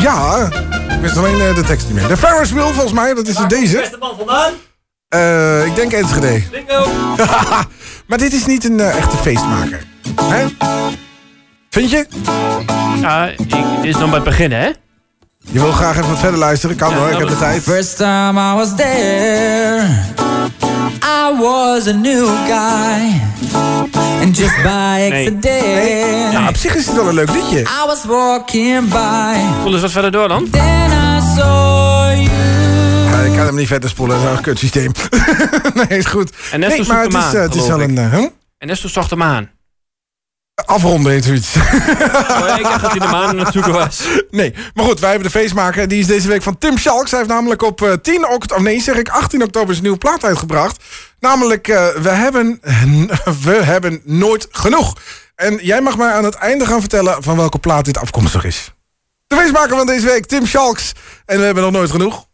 [0.00, 0.48] Ja,
[0.88, 2.08] ik wist alleen eh, de tekst niet meer.
[2.08, 3.76] De Ferris Wheel, volgens mij, dat is er deze.
[3.76, 4.52] Beste man vandaan?
[5.08, 6.42] Eh, ik denk Enschede.
[6.50, 6.86] Bingo.
[8.08, 9.84] maar dit is niet een eh, echte feestmaker.
[10.22, 10.46] Hè?
[11.70, 12.06] Vind je?
[13.00, 13.38] Ja, ik,
[13.82, 14.66] dit is nog bij het begin, hè?
[15.50, 16.76] Je wil graag even wat verder luisteren.
[16.76, 17.62] Kan Ja, hoor, ik heb de tijd.
[17.62, 19.86] First time I was there,
[21.02, 23.20] I was a new guy.
[24.20, 27.58] And just by accident, Ja, op zich is het wel een leuk liedje.
[27.60, 29.34] I was walking by.
[29.62, 30.50] Voel eens wat verder door dan.
[30.50, 32.28] Then I saw you.
[33.10, 34.92] Ja, ik kan hem niet verder spoelen, dat is een kutsysteem.
[35.88, 36.32] nee, is goed.
[36.52, 37.88] En net nee, zo maar het zoek is, hem eh, aan, het is geloof wel
[37.88, 37.88] ik.
[37.88, 38.04] een...
[38.04, 38.28] eh, huh?
[38.58, 39.50] En Nestor zocht hem aan.
[40.64, 41.56] Afronden heet zoiets.
[42.38, 44.02] Oh, ik dacht dat hij de maan aan het zoeken was.
[44.30, 45.88] nee, maar goed, wij hebben de feestmaker.
[45.88, 47.10] Die is deze week van Tim Schalks.
[47.10, 50.24] Hij heeft namelijk op eh, 10 oktober, nee zeg ik, 18 oktober zijn nieuwe plaat
[50.24, 50.84] uitgebracht.
[51.20, 52.60] Namelijk, eh, we, hebben,
[53.44, 54.96] we hebben nooit genoeg.
[55.34, 58.72] En jij mag mij aan het einde gaan vertellen van welke plaat dit afkomstig is.
[59.26, 60.92] De feestmaker van deze week, Tim Schalks.
[61.26, 62.26] En we hebben nog nooit genoeg.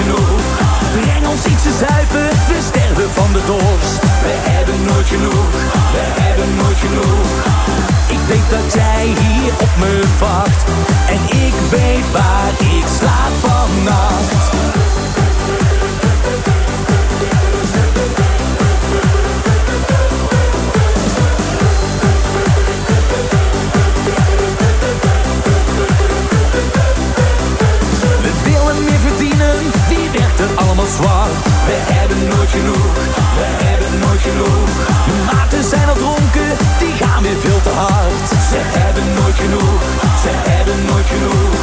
[0.00, 0.42] genoeg.
[0.94, 3.94] Breng ons iets te zuipen, we sterven van de dorst.
[4.26, 5.50] We hebben nooit genoeg,
[5.96, 7.28] we hebben nooit genoeg.
[8.16, 10.64] Ik weet dat jij hier op me wacht.
[11.14, 14.93] En ik weet waar ik slaap vannacht.
[30.44, 31.38] Er allemaal zwart?
[31.68, 32.94] We hebben nooit genoeg,
[33.40, 34.68] we hebben nooit genoeg.
[35.08, 36.50] De maten zijn al dronken,
[36.82, 38.28] die gaan weer veel te hard.
[38.50, 39.80] Ze hebben nooit genoeg,
[40.22, 41.60] ze hebben nooit genoeg.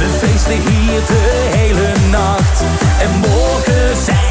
[0.00, 1.24] We feesten hier de
[1.58, 1.88] hele
[2.18, 2.58] nacht.
[3.04, 4.27] En morgen zijn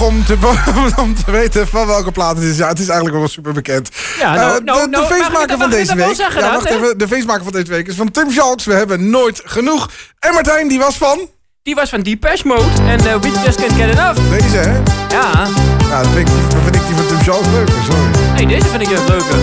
[0.00, 0.36] om te,
[1.02, 2.56] om te weten van welke plaat het is.
[2.56, 3.88] Ja, het is eigenlijk wel super bekend.
[4.18, 6.14] Ja, nou, Eh, de, nou, de nou, mag ik feestmaker van deze week.
[6.14, 6.98] zeggen ja, wacht even.
[6.98, 8.64] De feestmaker van deze week is van Tim Schalks.
[8.64, 9.90] We hebben nooit genoeg.
[10.18, 11.18] En Martijn, die was van
[11.62, 14.20] Die was van Depeche Mode en uh, We Just Can't Get Enough.
[14.30, 14.72] deze, hè?
[15.16, 15.46] Ja,
[15.88, 18.32] Ja, dat vind ik, dat vind ik die van Tim Schalks leuker, sorry.
[18.34, 19.36] nee, deze vind ik echt leuker.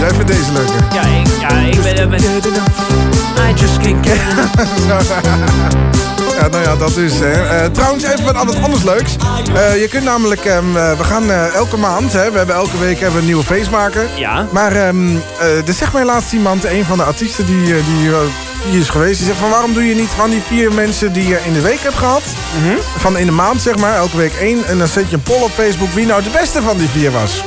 [0.00, 0.84] Jij vindt deze leuker.
[0.92, 2.10] Ja, ik, ja, ik ben...
[2.10, 4.18] ben I just can't get
[4.86, 5.12] enough.
[6.42, 7.18] Ja, nou ja, dat dus.
[7.18, 7.32] Hè.
[7.32, 9.16] Eh, trouwens, even wat wat anders leuks.
[9.54, 12.94] Eh, je kunt namelijk, ehm, eh, we gaan elke maand, hè, we hebben elke week
[12.94, 14.06] hebben we een nieuwe feestmaker.
[14.14, 14.46] Ja.
[14.50, 14.88] Maar eh,
[15.66, 18.10] er zegt mij laatst iemand, een van de artiesten die, die,
[18.70, 21.28] die is geweest, die zegt van waarom doe je niet van die vier mensen die
[21.28, 22.22] je in de week hebt gehad,
[22.96, 25.42] van in de maand zeg maar, elke week één, en dan zet je een poll
[25.42, 27.44] op Facebook wie nou de beste van die vier was.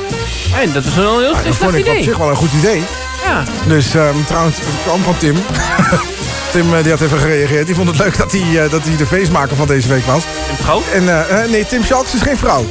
[0.60, 2.02] En dat is wel een heel Nou, dat slecht vond ik op idee.
[2.02, 2.82] zich wel een goed idee.
[3.24, 3.42] Ja.
[3.66, 5.36] Dus ehm, trouwens, het kwam van Tim.
[6.56, 7.66] Tim eh, die had even gereageerd.
[7.66, 10.24] Die vond het leuk dat hij, eh, dat hij de feestmaker van deze week was.
[10.50, 10.82] Een vrouw?
[10.92, 12.64] En eh, nee, Tim Schalks is geen vrouw.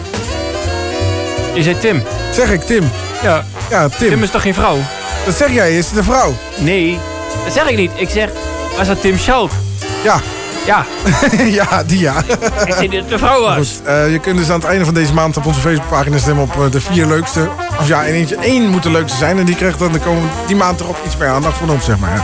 [1.54, 2.04] Je zei Tim.
[2.32, 2.92] Zeg ik, Tim.
[3.22, 3.46] Ja.
[3.70, 4.10] Ja, Tim.
[4.10, 4.78] Tim is toch geen vrouw?
[5.26, 6.36] Dat zeg jij, is het een vrouw?
[6.58, 7.00] Nee,
[7.44, 7.92] dat zeg ik niet.
[7.96, 8.30] Ik zeg,
[8.78, 9.52] was dat Tim Schalk?
[10.04, 10.22] Ja.
[10.66, 10.86] Ja,
[11.60, 12.14] ja, die ja.
[12.66, 13.58] ik zei dat het een vrouw was.
[13.58, 16.72] Goed, je kunt dus aan het einde van deze maand op onze Facebookpagina stemmen op
[16.72, 17.50] de vier leukste.
[17.80, 19.38] Of ja, in eentje één moet de leukste zijn.
[19.38, 21.98] En die krijgt dan de komende die maand erop iets meer aandacht van ons, zeg
[21.98, 22.24] maar.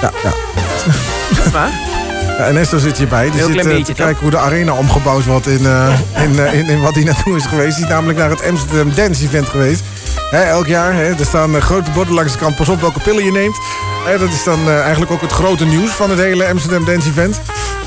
[0.00, 0.53] Ja, ja.
[2.38, 3.30] Ja, en Esther zit hierbij.
[3.30, 3.96] Die Heel zit eh, te toch?
[3.96, 7.36] kijken hoe de arena omgebouwd wordt in, eh, in, eh, in, in wat hij naartoe
[7.36, 7.74] is geweest.
[7.76, 9.82] Die is namelijk naar het Amsterdam Dance Event geweest.
[10.32, 10.94] Elk jaar.
[10.94, 12.56] Er staan grote borden langs de kant.
[12.56, 13.56] Pas op welke pillen je neemt.
[14.18, 17.40] Dat is dan eigenlijk ook het grote nieuws van het hele Amsterdam Dance Event.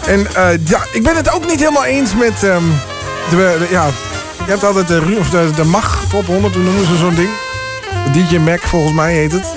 [0.08, 0.28] En
[0.64, 2.44] ja, ik ben het ook niet helemaal eens met...
[2.44, 2.64] ehm,
[3.30, 3.86] de, de- ja,
[4.46, 7.16] je hebt altijd de, Ru- of de, de MAG Top 100, hoe noemen ze zo'n
[7.16, 7.30] ding?
[8.14, 9.54] DJ Mac, volgens mij heet het.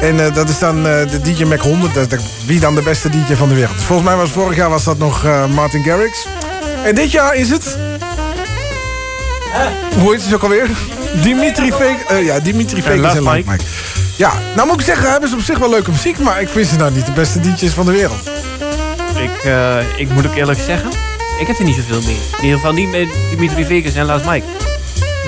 [0.00, 1.94] En eh, dat is dan eh, de DJ Mac 100.
[1.94, 3.82] Dat wie dan de beste DJ van de wereld.
[3.82, 6.26] Volgens mij was vorig jaar was dat nog eh, Martin Garrix.
[6.84, 7.78] En dit jaar is het...
[9.98, 10.68] Hoe heet het ook alweer?
[11.22, 12.20] Dimitri Vegas.
[12.24, 13.64] ja, Dimitri Vegas Last en Mike.
[14.16, 16.18] Ja, nou moet ik zeggen, hebben ze op zich wel leuke muziek.
[16.18, 18.30] Maar ik vind ze nou niet de beste DJ's van de wereld.
[19.16, 19.52] ik,
[19.96, 20.90] ik moet ook eerlijk zeggen,
[21.40, 22.18] ik heb er niet zoveel mee.
[22.36, 24.65] In ieder geval niet met Dimitri Vegas en Last Mike.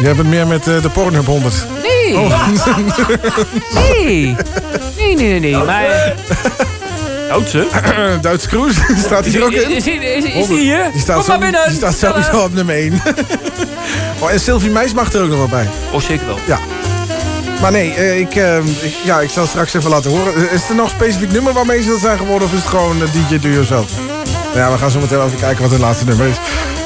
[0.01, 1.55] Je hebt het meer met eh, de Pornhub 100.
[1.83, 2.17] Nee.
[3.75, 4.37] nee.
[4.97, 5.57] Nee, nee, nee, nee.
[5.65, 6.15] Maar...
[7.29, 7.67] Duitse?
[8.21, 9.71] Duitse Cruise, staat hij er ook in?
[9.71, 10.91] Is, is, is, is die hier?
[10.93, 11.69] Die staat, Kom zo- maar binnen.
[11.69, 13.03] die staat sowieso op nummer 1.
[14.21, 15.69] oh, en Sylvie Meis mag er ook nog wel bij.
[15.93, 16.39] Oh, zeker wel.
[16.47, 16.59] Ja.
[17.61, 20.51] Maar nee, eh, ik, eh, ik, ja, ik zal het straks even laten horen.
[20.51, 22.49] Is er nog een specifiek nummer waarmee ze dat zijn geworden?
[22.49, 23.91] Of is het gewoon DJ Do Yourself?
[24.55, 26.37] Nou ja, we gaan zo meteen even kijken wat het laatste nummer is.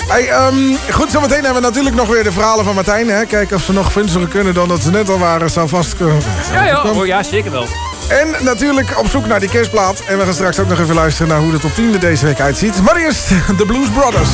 [0.08, 3.08] Hey, ehm, goed, zometeen hebben we natuurlijk nog weer de verhalen van Martijn.
[3.08, 3.24] Hè?
[3.24, 5.50] Kijken of ze nog gunstiger kunnen dan dat ze net al waren.
[5.50, 6.20] Zou vast kunnen.
[6.52, 7.66] Ja, ja, oh, ja, zeker wel.
[8.08, 10.00] En natuurlijk op zoek naar die kerstplaat.
[10.00, 12.26] En we gaan straks ook nog even luisteren naar hoe de top 10 er deze
[12.26, 12.82] week uitziet.
[12.82, 13.28] Maar eerst
[13.58, 14.30] de Blues Brothers.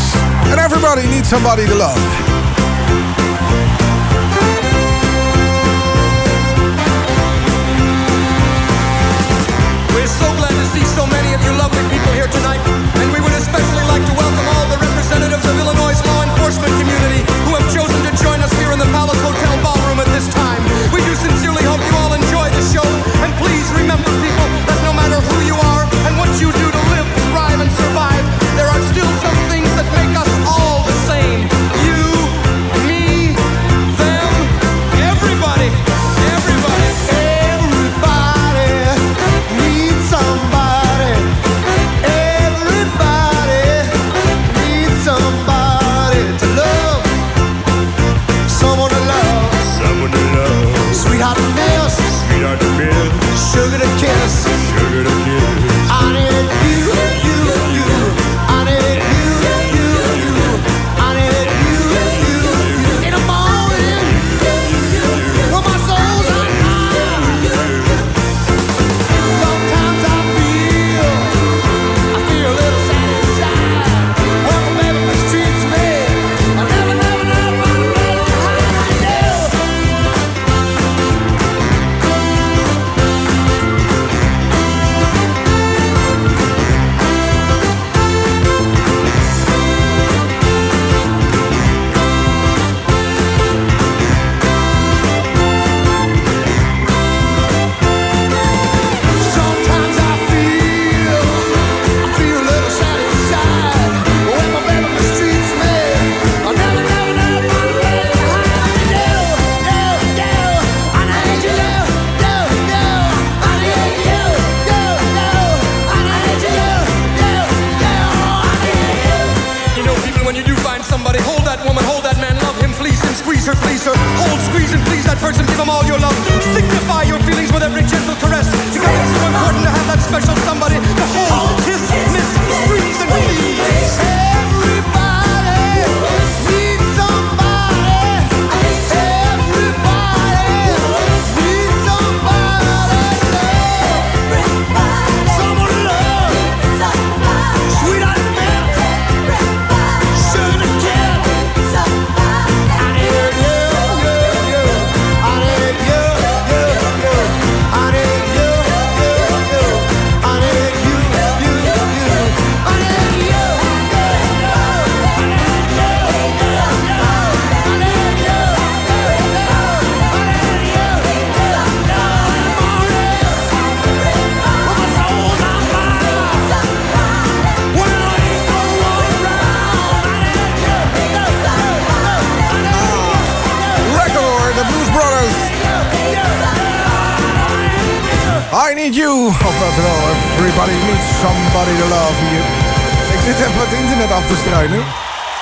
[0.51, 2.38] And everybody needs somebody to love.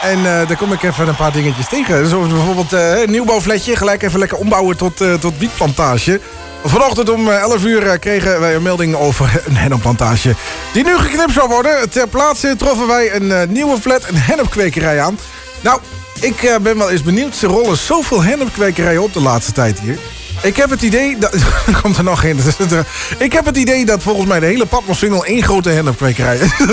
[0.03, 2.09] En eh, daar kom ik even een paar dingetjes tegen.
[2.09, 3.77] Zoals bijvoorbeeld eh, een nieuwbouwfletje.
[3.77, 6.21] Gelijk even lekker ombouwen tot, eh, tot wietplantage.
[6.65, 10.35] Vanochtend om eh, 11 uur kregen wij een melding over een hennepplantage.
[10.73, 11.91] Die nu geknipt zou worden.
[11.91, 15.19] Ter plaatse troffen wij een nieuwe flat, een hennepkwekerij aan.
[15.61, 15.81] Nou,
[16.21, 17.37] ik ben wel eens benieuwd.
[17.37, 19.99] Ze rollen zoveel hennepkwekerijen op de laatste tijd hier.
[20.47, 21.19] Ik heb het idee...
[21.19, 21.37] Dat,
[21.83, 22.39] komt er nog in.
[23.19, 26.51] Ik heb het idee dat volgens mij de hele Patmos-single één grote hennepkwekerij is.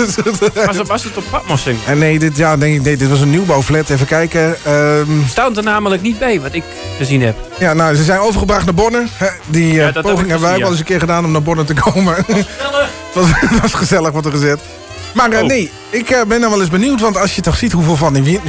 [0.66, 3.90] Was het, was het op Patmos En nee, dit, ja, nee, dit was een nieuwbouwflat.
[3.90, 4.56] Even kijken.
[4.64, 6.64] Ehm, Staat er namelijk niet bij, wat ik
[6.96, 7.36] gezien heb.
[7.58, 9.08] ja, nou, ze zijn overgebracht naar Bonn.
[9.46, 11.64] Die eh, Ja, dat poging hebben wij wel eens een keer gedaan om naar Bonn
[11.64, 12.16] te komen.
[13.14, 14.60] was, het was gezellig wat er gezet.
[15.14, 15.46] Maar eh, Oh.
[15.46, 17.00] nee, ik eh, ben dan wel eens benieuwd.
[17.00, 18.40] Want als je toch ziet hoeveel van die...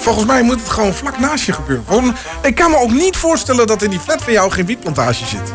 [0.00, 2.16] Volgens mij moet het gewoon vlak naast je gebeuren.
[2.42, 5.52] Ik kan me ook niet voorstellen dat in die flat van jou geen wietplantage zit.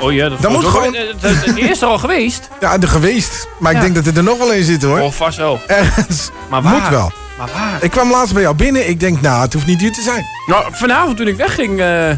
[0.00, 2.48] Oh ja, dat Dan moet was ook- gewoon- Het, is er al geweest.
[2.60, 3.48] Ja, er geweest.
[3.58, 5.00] Maar ik denk dat er er nog wel een zit hoor.
[5.00, 5.60] Oh, vast wel.
[5.66, 6.30] Ergens.
[6.50, 6.72] Maar waar?
[6.72, 7.12] Moet wel.
[7.38, 7.78] Maar waar?
[7.82, 8.88] Ik kwam laatst bij jou binnen.
[8.88, 10.26] Ik denk, nou, het hoeft niet duur te zijn.
[10.46, 12.10] Nou, vanavond toen ik wegging, eh,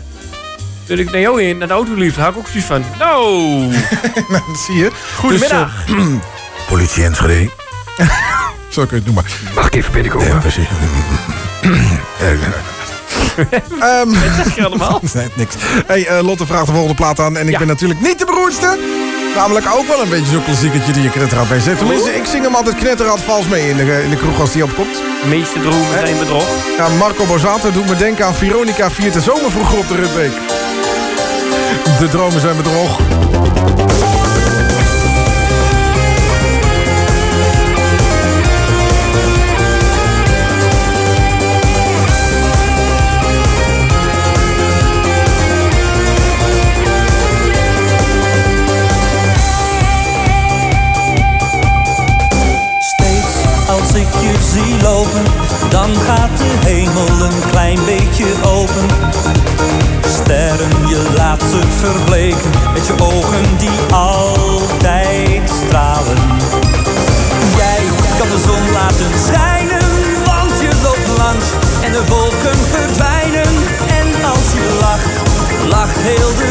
[0.86, 3.22] toen ik naar jou in, naar de auto liep, had ik ook zoiets van, nou,
[4.28, 4.90] Nou, dat zie je.
[5.16, 5.84] goedemiddag.
[5.86, 6.04] Dus, eh,
[6.68, 7.50] politie Enschede.
[8.70, 9.24] Zo kun je het noemen.
[9.54, 10.28] Mag ik even binnenkomen?
[10.28, 10.66] Ja, precies.
[13.80, 15.00] Ehm, Wat zeg je allemaal?
[15.14, 15.54] nee, niks.
[15.86, 17.36] Hey, eh, Lotte vraagt de volgende plaat aan.
[17.36, 17.58] En ik Ja.
[17.58, 18.78] ben natuurlijk niet de beroerdste.
[19.36, 21.78] Namelijk ook wel een beetje zo'n klassiekertje die je knetterhard bij zet.
[21.78, 24.64] Tenminste, ik zing hem altijd knetterhard vals mee in de, in de kroeg als die
[24.64, 24.94] opkomt.
[25.22, 26.44] De meeste dromen zijn bedrog.
[26.78, 30.32] Ja, Marco Borsato doet me denken aan Veronica viert de zomer vroeger op de Rutbeek.
[31.98, 32.98] De dromen zijn bedrog.
[54.82, 55.24] Lopen,
[55.68, 58.86] dan gaat de hemel een klein beetje open.
[60.22, 66.18] Sterren, je laat ze verbleken met je ogen die altijd stralen.
[67.56, 67.82] Jij
[68.18, 69.88] kan de zon laten schijnen,
[70.24, 71.46] want je loopt langs
[71.82, 73.52] en de wolken verdwijnen.
[73.98, 75.14] En als je lacht,
[75.68, 76.49] lacht heel de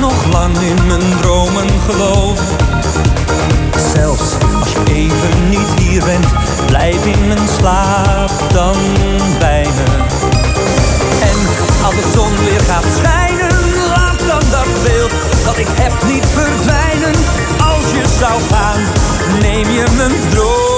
[0.00, 2.46] nog lang in mijn dromen geloven.
[3.94, 6.26] Zelfs als je even niet hier bent,
[6.66, 8.76] blijf in mijn slaap dan
[9.38, 9.66] bij.
[11.20, 11.38] En
[11.84, 13.54] als de zon weer gaat schijnen,
[13.88, 15.12] laat dan dat beeld
[15.44, 17.14] dat ik heb niet verdwijnen.
[17.58, 18.80] Als je zou gaan,
[19.40, 20.69] neem je mijn dromen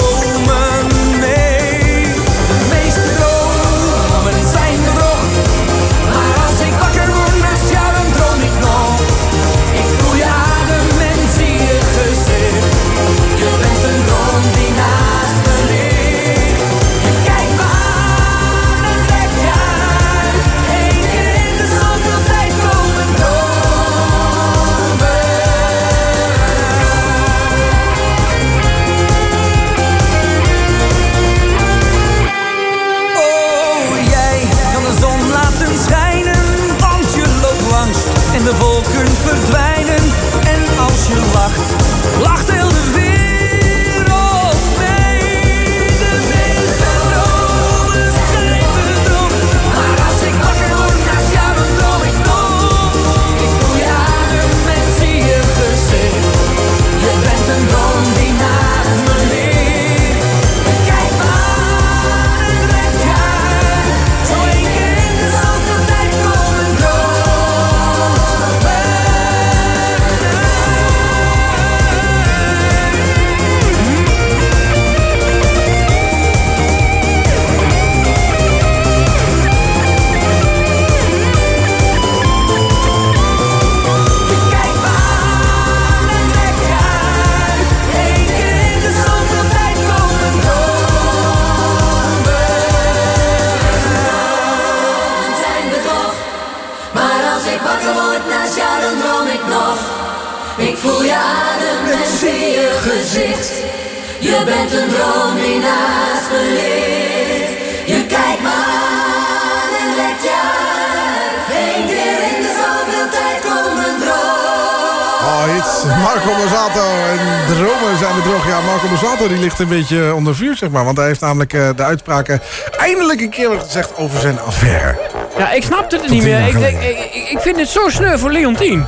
[116.03, 117.19] Marco Borsato en
[117.55, 118.47] dromen zijn bedrog.
[118.47, 120.85] Ja, Marco Borsato die ligt een beetje onder vuur, zeg maar.
[120.85, 122.41] Want hij heeft namelijk eh, de uitspraken
[122.79, 124.99] eindelijk een keer gezegd over zijn affaire.
[125.39, 126.47] Ja, ik snapte het niet meer.
[126.49, 126.83] Ik, ik,
[127.15, 128.87] ik, ik vind het zo sneu voor Leontien.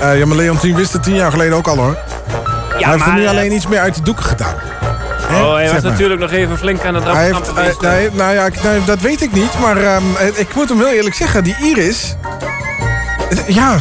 [0.00, 1.96] Eh, ja, maar Leontien wist het tien jaar geleden ook al, hoor.
[2.68, 4.54] hij heeft er maar, nu eh, alleen iets meer uit de doeken gedaan.
[5.26, 5.42] Hè?
[5.42, 5.90] Oh, hij was maar.
[5.90, 8.84] natuurlijk nog even flink aan het Hij aftrappen heeft, hij- nee, nou ja, ik- nee,
[8.84, 9.58] dat weet ik niet.
[9.60, 12.14] Maar ehm, eh, ik moet hem heel eerlijk zeggen, die Iris...
[13.46, 13.76] Ja,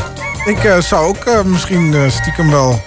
[0.46, 2.82] ik eh, zou ook eh, misschien eh, stiekem wel...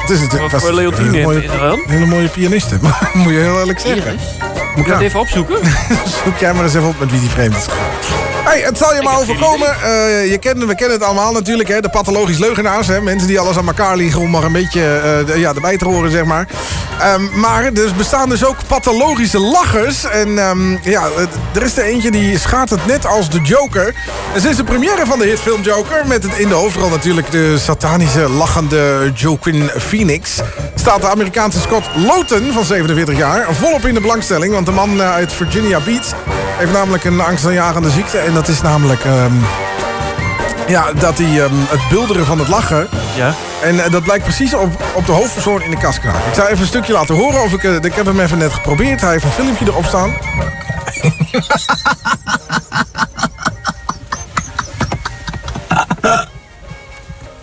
[0.00, 1.80] Het is het, Wat voor Leontien een hele mooie, dan?
[1.86, 2.78] hele mooie pianiste.
[3.12, 4.18] Moet je heel eerlijk zeggen.
[4.76, 5.56] Moet ik dat even opzoeken?
[6.24, 7.88] Zoek jij maar eens even op met wie die vreemd is gegaan.
[8.44, 9.68] Hey, het zal je maar overkomen.
[10.30, 11.80] Je kent, we kennen het allemaal natuurlijk, hè?
[11.80, 12.86] de pathologisch leugenaars.
[12.86, 13.00] Hè?
[13.00, 15.84] Mensen die alles aan elkaar liegen om maar een beetje eh, de- ja, erbij te
[15.84, 16.46] horen, zeg maar.
[17.00, 20.04] Ehm, maar er bestaan dus ook pathologische lachers.
[20.04, 21.02] En ehm, ja,
[21.54, 23.94] er is er eentje die schaart het net als de Joker.
[24.34, 26.06] En sinds de première van de hitfilm Joker...
[26.06, 30.40] met het in de hoofdrol natuurlijk de satanische lachende Joaquin Phoenix...
[30.74, 34.52] staat de Amerikaanse Scott Lawton van 47 jaar volop in de belangstelling.
[34.52, 36.14] Want de man eh, uit Virginia Beach
[36.56, 38.18] heeft namelijk een angstaanjagende ziekte.
[38.18, 39.04] En dat is namelijk...
[39.04, 39.32] ehm,
[40.66, 42.88] ja, dat hij het bulderen van het lachen...
[43.16, 43.34] Ja.
[43.62, 46.14] En eh, dat blijkt precies op, op de hoofdpersoon in de kaskraak.
[46.26, 47.42] Ik zou even een stukje laten horen.
[47.42, 49.00] Of ik, eh, ik heb hem even net geprobeerd.
[49.00, 50.16] Hij heeft een filmpje erop staan.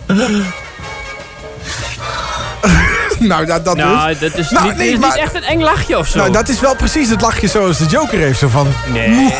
[3.18, 4.18] nou, dat, dat Nou, dus.
[4.18, 6.18] dat is, Nou, niet, nee, is niet echt een eng lachje of zo.
[6.18, 8.38] Nou, dat is wel precies het lachje zoals de Joker heeft.
[8.38, 8.72] Zo van...
[8.92, 9.34] Nee.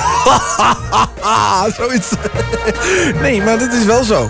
[1.77, 2.09] Zoiets.
[3.21, 4.29] nee, maar dat is wel zo.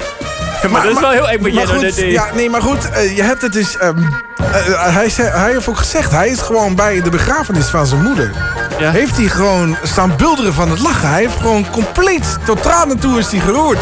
[0.70, 2.12] Maar dat is wel heel eng wat jij goed, net deed.
[2.12, 3.76] Ja, nee, maar goed, eh, je hebt het dus...
[3.76, 7.86] ehm, eh, hij, zei- hij heeft ook gezegd, hij is gewoon bij de begrafenis van
[7.86, 8.32] zijn moeder.
[8.78, 8.90] Ja.
[8.90, 11.09] Heeft hij gewoon staan bulderen van het lachen.
[11.09, 13.78] Hij heeft gewoon compleet, tot tranen toe is hij geroerd.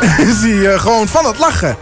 [0.30, 1.76] is hij eh, gewoon van het lachen.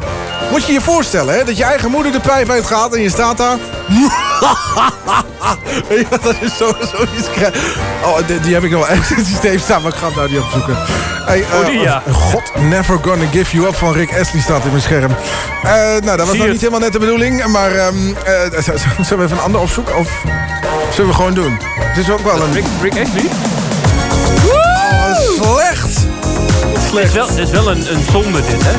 [0.51, 3.37] Moet je je voorstellen, hè, dat je eigen moeder de pijp uitgaat en je staat
[3.37, 3.57] daar...
[6.11, 7.30] Wat, dat is zoiets...
[7.34, 7.51] kra-
[8.05, 10.07] Oh, die, die heb ik nog wel echt in het systeem staan, maar ik ga
[10.07, 10.76] hem nou niet opzoeken.
[11.26, 12.03] Hey, eh, Oh, die, ja.
[12.12, 15.11] God, Never Gonna Give You Up van Rick Astley staat in mijn scherm.
[15.62, 15.70] Eh,
[16.05, 16.43] nou, dat was je?
[16.43, 17.70] niet helemaal net de bedoeling, maar...
[17.70, 18.64] z-
[19.07, 19.97] zullen we even een ander opzoeken?
[19.97, 20.11] Of
[20.95, 21.59] zullen we gewoon doen?
[21.80, 22.53] Het is ook wel een...
[22.53, 23.24] Rick, Rick Astley?
[24.51, 25.97] Oh, slecht!
[26.74, 28.72] Het is wel, het is wel een, een zonde dit, hè?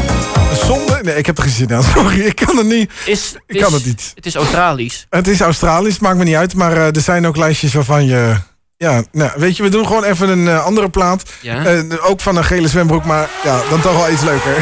[0.54, 1.00] Zonde?
[1.02, 1.84] Nee, ik heb er geen zin aan.
[1.96, 2.92] Sorry, ik kan het niet.
[3.06, 4.12] Is, Ik kan het niet.
[4.16, 5.08] Het is Australisch.
[5.10, 6.54] Het is Australisch, maakt me niet uit.
[6.56, 8.36] Maar eh, er zijn ook lijstjes waarvan je...
[8.78, 11.24] Ja, nou, weet je, we doen gewoon even een eh, andere plaat.
[11.42, 11.66] Ja.
[11.66, 14.56] Eh, ook van een gele zwembroek, maar ja, dan toch wel iets leuker.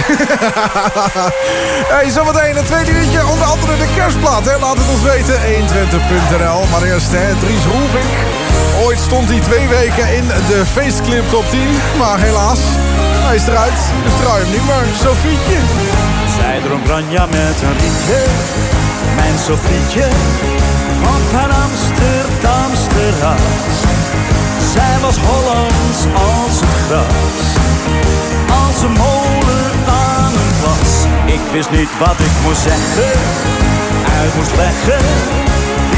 [1.93, 4.45] hey, zometeen het tweede uurtje, onder andere de kerstplaat.
[4.45, 4.57] Hè?
[4.59, 6.65] Laat het ons weten, 120.nl.
[6.71, 8.13] Maar eerst, hè, Dries Roelvink.
[8.81, 11.67] Ooit stond hij twee weken in de faceclip top 10.
[11.97, 12.59] Maar helaas,
[13.28, 13.80] hij is eruit.
[14.03, 14.88] Dus hem niet meer.
[15.05, 15.59] Sofietje.
[16.38, 18.21] Zij dronk ranja met een rietje,
[19.15, 20.07] mijn Sofietje,
[21.15, 23.75] op haar Amsterdams terras.
[24.73, 25.99] Zij was Hollands
[26.30, 27.39] als het gras,
[28.63, 29.71] als een molen
[30.09, 30.91] aan een plas.
[31.25, 33.19] Ik wist niet wat ik moest zeggen,
[34.19, 35.05] uit moest leggen,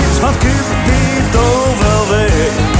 [0.01, 1.47] iets wat Cupido
[1.82, 2.78] wel weet.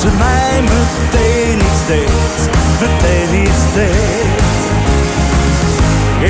[0.00, 2.38] Ze mij meteen iets deed,
[2.80, 4.46] meteen iets deed.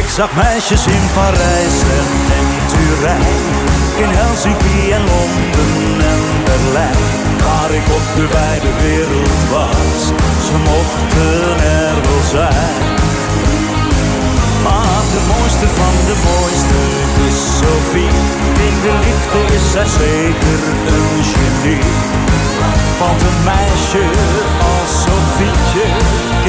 [0.01, 2.09] Ik zag meisjes in Parijs en
[2.39, 3.45] in Turijn,
[4.03, 7.05] in Helsinki en Londen en Berlijn.
[7.47, 10.01] Waar ik op de wijde wereld was,
[10.47, 12.85] ze mochten er wel zijn.
[14.65, 17.06] Maar de mooiste van de mooiste
[18.67, 20.61] In de liefde is zij zeker
[20.95, 21.85] een genie.
[22.99, 24.05] Want een meisje
[24.75, 25.87] als Sofietje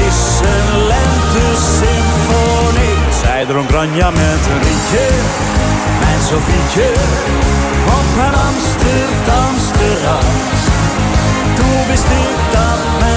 [0.08, 0.20] is
[0.54, 2.96] een lente-symfonie.
[3.22, 5.06] Zij dronk ranja met een rietje,
[6.00, 6.88] mijn Sofietje,
[7.86, 10.62] op haar Amsterdams terras.
[11.56, 13.17] Toen wist ik dat mijn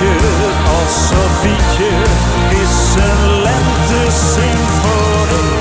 [0.00, 0.16] meisje
[0.78, 1.90] als Sofietje
[2.50, 5.54] is een lente-symfonie.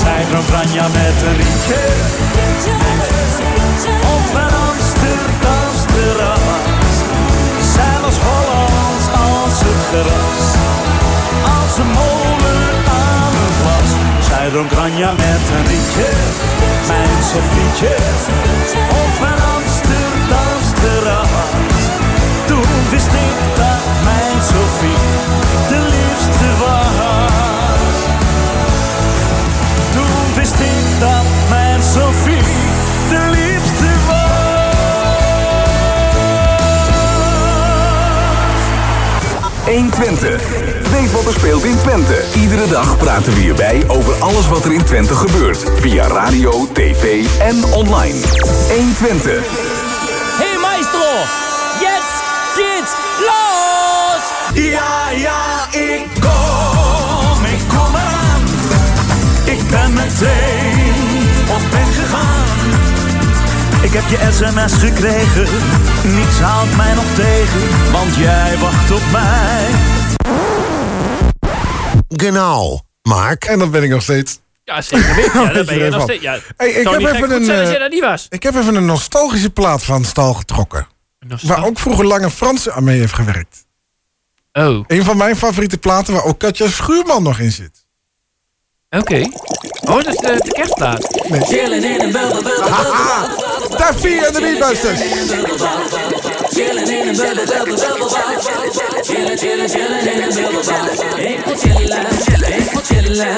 [0.00, 1.80] Zij ranja met een rietje
[4.02, 4.81] op een
[14.52, 16.10] Zij dronk ranja met een rietje,
[16.86, 17.94] mijn Sofietje,
[18.88, 21.28] op een Amsterdams terras.
[22.46, 25.04] Toen wist ik dat mijn Sofie
[25.68, 27.96] de liefste was.
[29.92, 32.42] Toen wist ik dat mijn Sophie
[33.08, 34.22] de liefste was.
[39.64, 40.71] 120.
[41.02, 42.24] Weet wat er speelt in Twente.
[42.34, 45.64] Iedere dag praten we hierbij over alles wat er in Twente gebeurt.
[45.80, 48.20] Via radio, tv en online.
[48.68, 49.40] 1 Twente.
[50.40, 51.10] Hey maestro,
[51.86, 52.16] jetzt
[52.56, 52.92] geht's
[53.28, 54.22] los!
[54.64, 58.42] Ja, ja, ik kom, ik kom eraan.
[59.44, 62.70] Ik ben meteen op weg gegaan.
[63.80, 65.46] Ik heb je sms gekregen,
[66.02, 70.01] niets houdt mij nog tegen, want jij wacht op mij.
[72.26, 72.80] Genau.
[73.02, 73.44] Mark.
[73.44, 74.38] En dat ben ik nog steeds.
[74.64, 75.40] Ja, zeker weten.
[75.42, 76.22] Ja, dat ben je nog steeds.
[76.22, 77.92] Ja, Hey, ik, zou heb niet gek even goed een, zijn als jij eh, dat
[77.92, 78.26] niet was.
[78.28, 80.86] ik heb even een nostalgische plaat van stal getrokken.
[81.42, 83.66] Waar ook vroeger Lange Frans aan mee heeft gewerkt.
[84.52, 84.84] Oh.
[84.86, 87.86] Een van mijn favoriete platen waar ook Katja Schuurman nog in zit.
[88.90, 89.22] Oké.
[89.80, 91.24] Oh, dat is de, de kerstplaat.
[91.28, 92.12] Nee.
[92.60, 93.28] Haha,
[93.76, 95.00] Daffy en de Beatbusters.
[96.54, 98.08] Chillen in een bubbel, bubbel, bubbel,
[99.02, 101.04] Chillen, chillen, chillen in een bubbelbad.
[101.16, 102.00] Ik wil chillen,
[102.58, 103.36] ik wil chillen.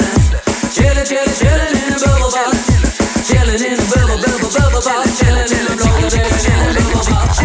[0.72, 2.83] Chillen, chillen, chillen in een bubbelbad.
[3.24, 5.06] Chillen in een bubbel, bubbel, bubbelbad.
[5.18, 7.40] Chillen in een bubbel, chillen in een bubbelbad.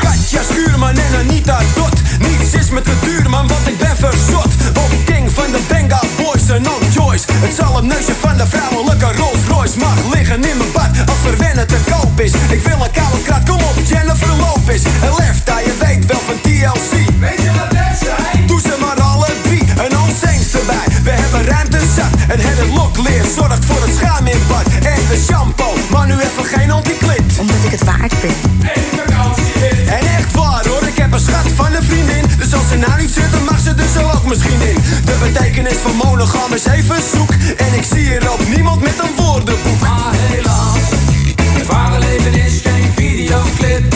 [0.00, 1.96] Katja Schuurman en Anita Dot.
[2.18, 4.72] Niets is me te duur, man, want ik ben verzot.
[4.72, 7.24] Bob King van de Benga Boys en No Choice.
[7.28, 11.78] Het zalmneusje van de vrouwelijke Rolls Royce mag liggen in mijn bad als verwennen te
[11.90, 12.32] koop is.
[12.32, 14.84] Ik wil een koude krat, kom op, Jennifer Lopez.
[14.84, 16.92] En Lefta, je weet wel van TLC.
[17.18, 18.46] Weet je wat dat zijn?
[18.46, 20.86] Doe ze maar alle drie, en ons eens erbij.
[21.02, 21.44] We hebben
[22.30, 24.66] ruimte zat en het lokleer zorgt voor het schaam in bad.
[24.82, 27.22] En de shampoo, maar nu even geen anticlip.
[27.38, 28.34] Omdat ik het waard ben.
[29.86, 33.00] En echt waar hoor, ik heb een schat van een vriendin Dus als ze nou
[33.00, 36.66] niet zit, dan mag ze er zo ook misschien in De betekenis van monogam is
[36.66, 40.78] even zoek En ik zie hier ook niemand met een woordenboek Maar helaas,
[41.58, 43.94] het ware leven is geen videoclip.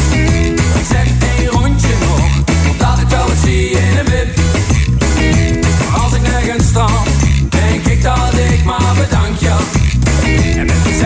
[0.81, 1.07] Ik zeg
[1.37, 2.21] één rondje nog,
[2.71, 3.74] omdat ik wel wat zie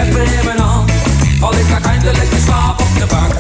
[0.05, 0.91] die in mijn hand,
[1.41, 3.35] val ik uiteindelijk in slaap op de bank.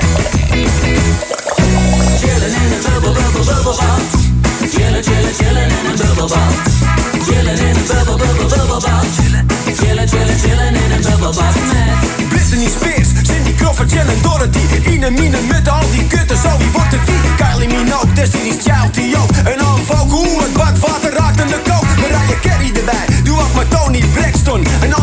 [2.21, 4.01] Chillen in een bubbel, bubbel, bubbelbad.
[4.75, 6.55] Chillen, chillen, chillen in een bubbelbad.
[7.27, 9.07] Chillen in een bubbel, bubbel, bubbelbad.
[9.79, 15.11] Chillen, chillen, chillen in een bubbelbad met Britney Spears, Cindy Crawford, Jen en Dorothy Ine,
[15.11, 17.35] Mine, met al die kutten, zo wie wordt het wie?
[17.37, 19.79] Kylie Minogue, Destiny's Child, die ook En dan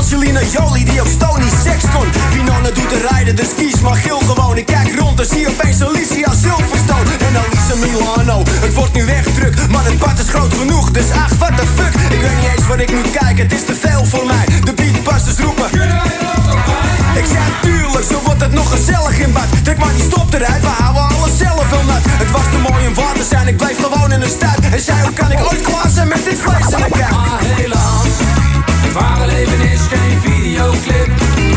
[0.05, 2.07] Angelina Jolie, die op Stony Sex kon.
[2.33, 4.57] Winona doet de rijden, de skis, maar gil gewoon.
[4.57, 9.35] Ik kijk rond en zie opeens Alicia Silverstone En Alisa Milano, het wordt nu echt
[9.35, 11.93] druk Maar het bad is groot genoeg, dus ach, what the fuck?
[12.15, 14.45] Ik weet niet eens wat ik moet kijken, het is te veel voor mij.
[14.63, 15.65] De beatbusters roepen.
[17.21, 19.47] Ik zei tuurlijk, zo wordt het nog gezellig in bad.
[19.63, 22.03] Trek maar die stop eruit, we houden alles zelf wel nat.
[22.05, 24.79] Het was te mooi om waar te zijn, ik bleef gewoon in een stuip En
[24.79, 27.03] zei, hoe kan ik ooit klaar zijn met dit vlees in de
[27.63, 28.54] het
[28.95, 31.54] ware leven is geen videoclip.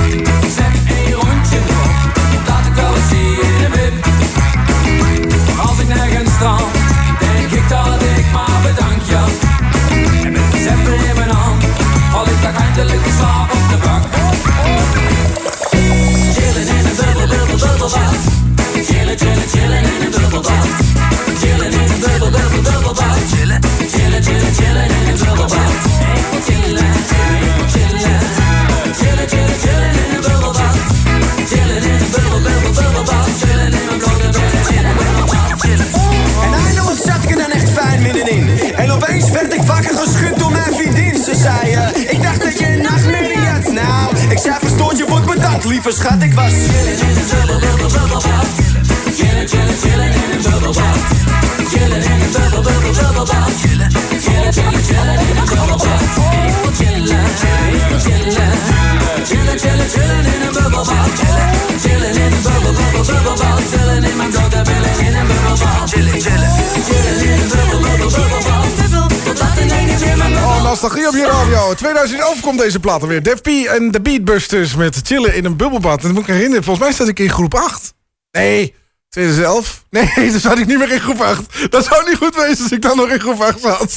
[72.48, 73.22] Komt deze plaat weer.
[73.22, 76.00] Def P en de Beatbusters met chillen in een bubbelbad.
[76.00, 76.64] En dat moet ik herinneren.
[76.64, 77.94] Volgens mij zat ik in groep 8.
[78.30, 78.74] Nee,
[79.08, 79.84] 2011?
[79.90, 81.70] Nee, dan zat ik niet meer in groep 8.
[81.70, 83.96] Dat zou niet goed wezen als ik dan nog in groep 8 zat.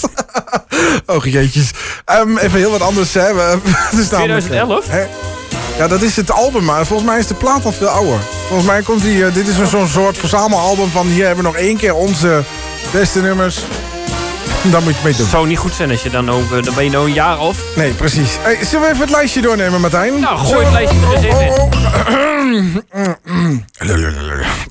[1.15, 1.71] oh, jeetjes.
[2.05, 3.13] Ehm, even heel wat anders.
[3.13, 3.33] Hè.
[3.33, 3.41] We-
[3.89, 4.87] het is namelijk, 2011?
[4.87, 5.05] hè.
[5.77, 8.19] Ja, dat is het album, maar volgens mij is de plaat al veel ouder.
[8.47, 11.07] Volgens mij komt die, eh, dit is een zo'n soort verzamelalbum van...
[11.07, 12.43] hier hebben we nog één keer onze
[12.91, 13.57] beste nummers.
[14.63, 15.21] Daar moet je mee doen.
[15.21, 16.51] Het zou niet goed zijn als je dan ook...
[16.51, 17.57] eh, Dan ben je nou een jaar of...
[17.75, 18.29] Nee, precies.
[18.41, 20.19] Hey, zullen we even het lijstje doornemen, Martijn?
[20.19, 22.83] Nou, gooi het lijstje er eens even in.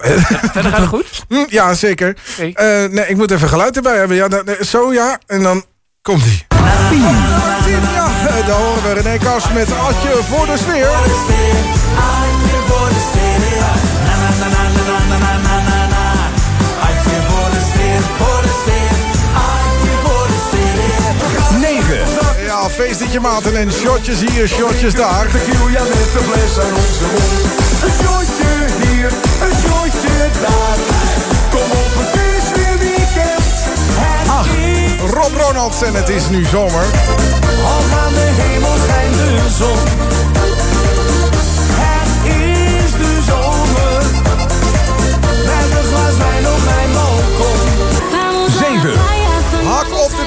[0.53, 1.07] Verder gaat het goed?
[1.29, 2.17] Mm, Ja, zeker.
[2.55, 4.17] Eh, nee, ik moet even geluid erbij hebben.
[4.17, 5.19] Ja, dat- nee, zo ja.
[5.27, 5.65] En dan
[6.03, 6.47] komt ie.
[7.95, 10.89] Ja, eh, daar horen we René Kast met Adje voor de sfeer.
[22.81, 25.27] Ja, feestetje maten en shotjes hier, shotjes daar.
[25.27, 27.43] Tequila met de fles aan onze mond.
[27.85, 28.53] Een shotje
[28.83, 29.13] hier,
[29.43, 30.79] een shotje daar.
[31.51, 33.45] Kom op, het is weer weekend.
[34.29, 34.47] Ach,
[35.13, 36.85] Rob Ronalds en het is nu zomer.
[37.65, 39.79] Al aan de hemel schijnt de zon.
[41.81, 44.03] Het is de zomer.
[45.45, 47.59] Met een glas wijn op mijn balkon.
[48.59, 49.20] 7.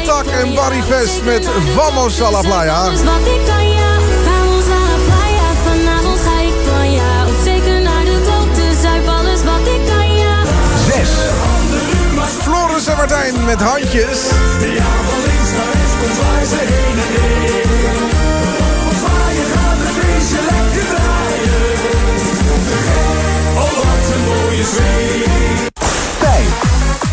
[0.06, 2.90] Tak en Barry Vest met Vamos a la Playa.
[2.90, 3.92] Dus wat ik kan, ja.
[4.26, 5.48] Vamos a la playa.
[5.64, 7.28] Vanavond ga ik van ja.
[7.28, 8.56] Op zeker naar de kop.
[8.56, 10.36] Dus zuip alles wat ik kan, ja.
[10.88, 11.10] 6.
[12.42, 14.20] Floris en Martijn met handjes.
[14.60, 18.10] Ja, van links naar rechts komt waar ze heen en.
[18.84, 21.62] Van zwaaien gaat het feestje lekker draaien.
[23.56, 25.73] Oh, wat een mooie.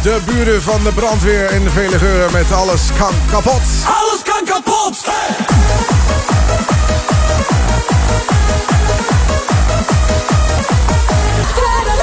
[0.02, 3.62] De buren van de brandweer in de vele geuren met alles kan kapot.
[3.84, 4.98] Alles kan kapot!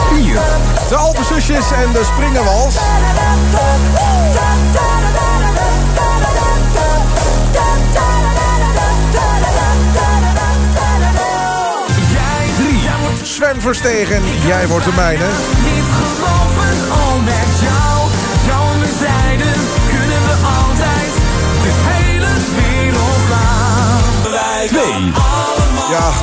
[0.09, 0.39] Vier.
[0.87, 2.75] De Alpenzusjes en de Springerwals.
[12.57, 12.89] Drie.
[13.21, 15.25] Sven Verstegen, jij wordt de mijne.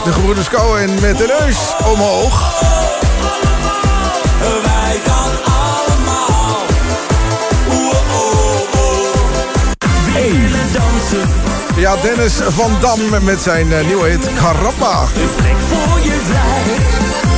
[0.04, 2.52] De gebroeders Cohen met de neus omhoog.
[4.62, 6.62] Wij kan allemaal.
[7.70, 8.96] Oeh, oeh.
[10.16, 10.40] Eén.
[10.40, 11.28] willen dansen.
[11.76, 15.04] Ja, Dennis van Dam met zijn eh, nieuwe hit Caramba.
[15.36, 16.76] Trek voor je vrij.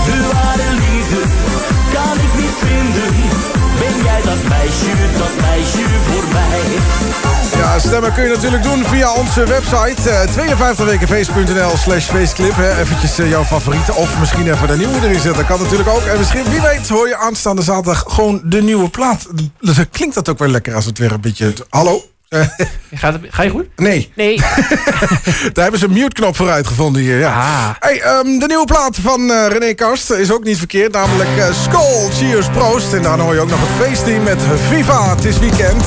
[0.04, 1.20] De ware liefde
[1.92, 3.14] kan ik niet vinden.
[3.78, 6.05] Ben jij dat meisje, dat meisje?
[7.56, 10.10] Ja, stemmen kun je natuurlijk doen via onze website.
[10.10, 12.56] eh 52wekenfeest.nl slash feestclip.
[12.56, 12.78] hè.
[12.80, 13.94] Eventjes eh, jouw favorieten.
[13.96, 15.46] Of misschien even de nieuwe erin zetten.
[15.46, 16.02] Kan natuurlijk ook.
[16.02, 19.26] En misschien, wie weet, hoor je aanstaande zaterdag gewoon de nieuwe plaat.
[19.90, 21.54] Klinkt dat ook wel lekker als het weer een beetje...
[21.68, 22.02] Hallo?
[22.28, 22.40] Eh,
[22.94, 23.66] Gaat het, ga je goed?
[23.76, 24.12] nee.
[24.14, 24.36] Nee.
[25.52, 27.18] Daar hebben ze een mute-knop voor uitgevonden hier.
[27.18, 27.32] Ja.
[27.34, 27.70] Ah.
[27.78, 30.92] Hey, ehm, de nieuwe plaat van eh, René Karst is ook niet verkeerd.
[30.92, 32.92] Namelijk eh Skull, Cheers, Proost.
[32.92, 35.14] En dan hoor je ook nog het feestteam met Viva.
[35.14, 35.84] Het is weekend.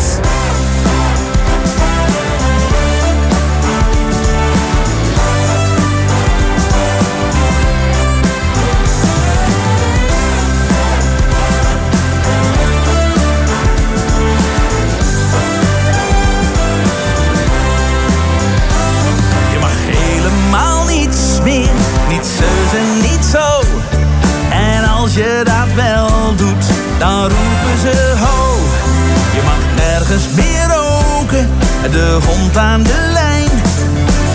[31.87, 33.49] De hond aan de lijn.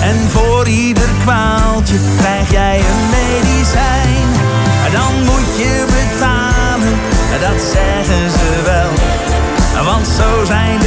[0.02, 4.28] En voor ieder kwaaltje krijg jij een medicijn.
[4.92, 6.98] Dan moet je betalen,
[7.40, 8.92] dat zeggen ze wel.
[9.84, 10.83] Want zo zijn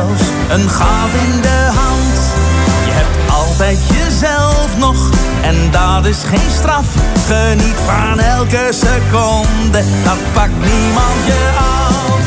[0.00, 2.18] een gat in de hand.
[2.84, 5.10] Je hebt altijd jezelf nog,
[5.42, 6.86] en dat is geen straf.
[7.26, 12.24] Geniet van elke seconde, dat pakt niemand je af.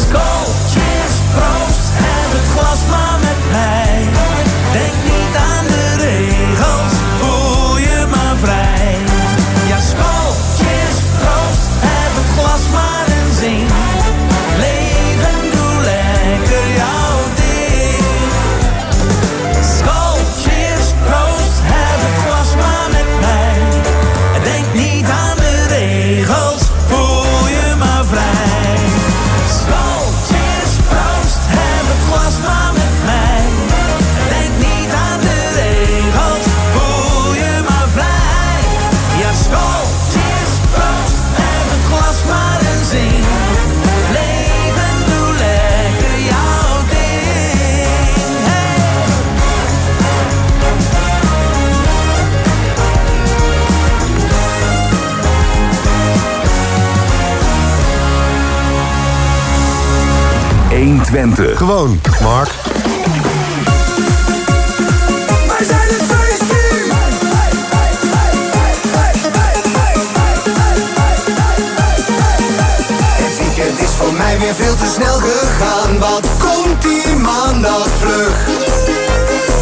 [0.00, 3.83] Skål, cheers, proost, heb het glas maar met mij.
[61.14, 61.56] Twente.
[61.56, 62.48] Gewoon, Mark.
[65.48, 66.90] Wij zijn het feestteam.
[73.22, 75.98] Het weekend is voor mij weer veel te snel gegaan.
[75.98, 78.48] Wat komt die maandag vlug?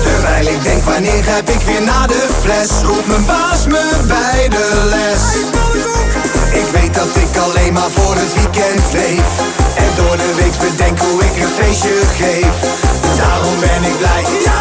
[0.02, 2.70] Terwijl ik denk, wanneer heb ik weer naar de fles?
[2.82, 5.71] Roept mijn baas me bij de les.
[7.02, 9.30] Dat ik alleen maar voor het weekend leef.
[9.74, 12.54] En door de week bedenk hoe ik een feestje geef.
[13.16, 14.22] Daarom ben ik blij.
[14.44, 14.58] Ja,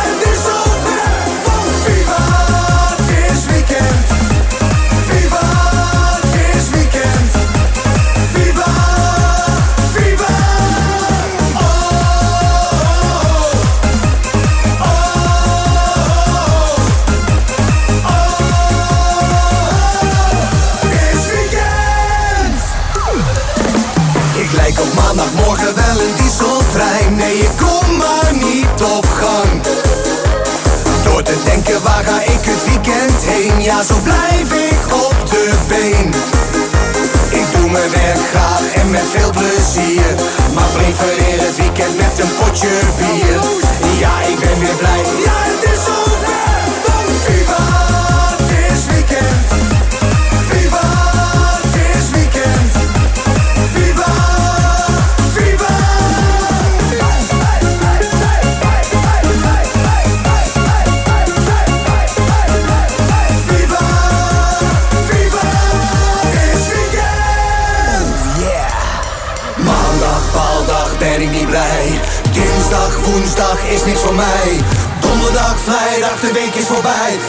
[31.54, 33.62] denken, waar ga ik het weekend heen?
[33.62, 36.14] Ja, zo blijf ik op de been.
[37.40, 40.06] Ik doe mijn werk graag en met veel plezier.
[40.54, 43.40] Maar prefereer het weekend met een potje bier.
[44.00, 45.02] Ja, ik ben weer blij.
[45.26, 46.11] Ja, het is zover.
[72.72, 74.60] Dinsdag, woensdag is niks voor mij.
[75.00, 77.20] Donderdag, vrijdag, de week is voorbij.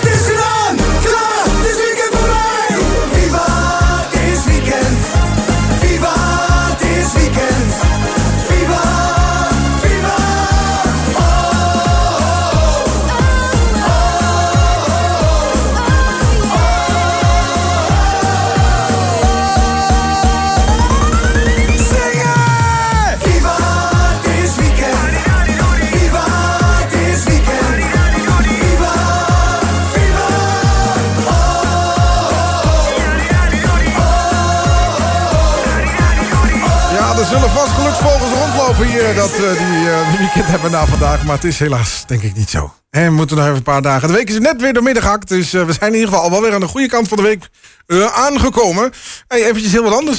[38.85, 41.25] Hier dat eh, die, eh, die weekend hebben na vandaag.
[41.25, 42.73] Maar het is helaas denk ik niet zo.
[42.93, 44.09] En we moeten nog even een paar dagen.
[44.09, 45.29] De week is net weer doormidden gehakt.
[45.29, 47.17] Dus eh, we zijn in ieder geval al wel weer aan de goede kant van
[47.17, 47.49] de week
[47.87, 48.93] eh, aangekomen.
[49.29, 50.19] Hey, eventjes heel wat anders.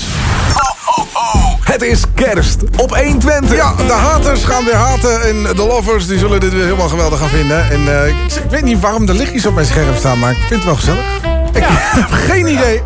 [1.64, 3.56] Het is kerst op 120.
[3.56, 5.22] Ja, de haters gaan weer haten.
[5.22, 7.72] En de lovers die zullen dit weer helemaal geweldig gaan vinden.
[7.72, 10.20] En eh, ik, ik weet niet waarom de lichtjes op mijn scherm staan.
[10.20, 11.06] Maar ik vind het wel gezellig.
[11.54, 11.64] Ik
[12.00, 12.82] heb geen idee.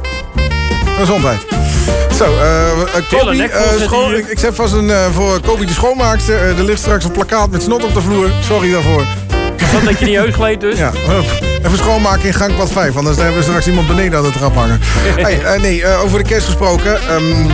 [0.97, 1.45] Gezondheid.
[2.17, 6.39] Zo, eh eh, Kobi, eh, schoon- ik, ik zet vast een voor Kobi de schoonmaakster.
[6.57, 8.29] Er ligt straks een plakkaat met snot op de vloer.
[8.41, 9.05] Sorry daarvoor.
[9.73, 10.77] Wat dat je niet uitgleed dus?
[10.77, 10.91] Ja,
[11.65, 12.95] even schoonmaken in gangpad 5.
[12.97, 14.79] Anders hebben we straks iemand beneden aan de trap hangen.
[15.15, 16.99] hey, nee, over de kerst gesproken.
[17.09, 17.45] Ehm,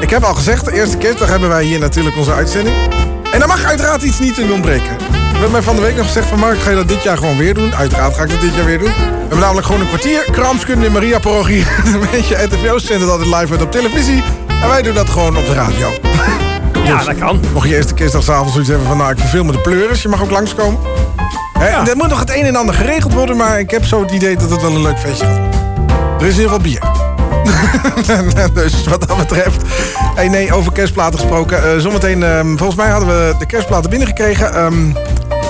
[0.00, 2.76] ik heb al gezegd, de eerste kerstdag hebben wij hier natuurlijk onze uitzending.
[3.32, 4.96] En daar mag uiteraard iets niet in ontbreken.
[5.44, 7.36] Hebben mij van de week nog gezegd van Mark, ga je dat dit jaar gewoon
[7.38, 7.74] weer doen?
[7.74, 8.88] Uiteraard ga ik dat dit jaar weer doen.
[8.88, 11.66] We hebben namelijk gewoon een kwartier kraamskunde in Maria parochie.
[11.94, 14.22] Een beetje NTVO zendt altijd live uit op televisie.
[14.62, 15.92] En wij doen dat gewoon op de radio.
[16.84, 17.40] Ja, dat kan.
[17.52, 18.96] Mocht je eerste kerstdag s'avonds zoiets hebben van...
[18.96, 20.80] nou, ik verveel me de pleuris, je mag ook langskomen.
[21.58, 23.36] Hè, Er moet nog het een en ander geregeld worden...
[23.36, 25.60] maar ik heb zo het idee dat het wel een leuk feestje gaat worden.
[26.18, 26.82] Er is in ieder geval bier.
[28.62, 29.62] dus wat dat betreft...
[30.14, 31.72] Hey, nee, over kerstplaten gesproken.
[31.72, 34.54] eh, zometeen, ehm, volgens mij hadden we de kerstplaten binnengekregen...
[34.54, 34.92] ehm,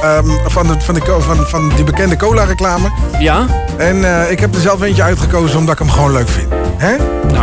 [0.05, 2.91] ehm, van, de, van, de, van, van die bekende cola-reclame.
[3.19, 3.47] Ja?
[3.77, 6.49] En eh, ik heb er zelf eentje uitgekozen omdat ik hem gewoon leuk vind.
[6.77, 6.97] Hè?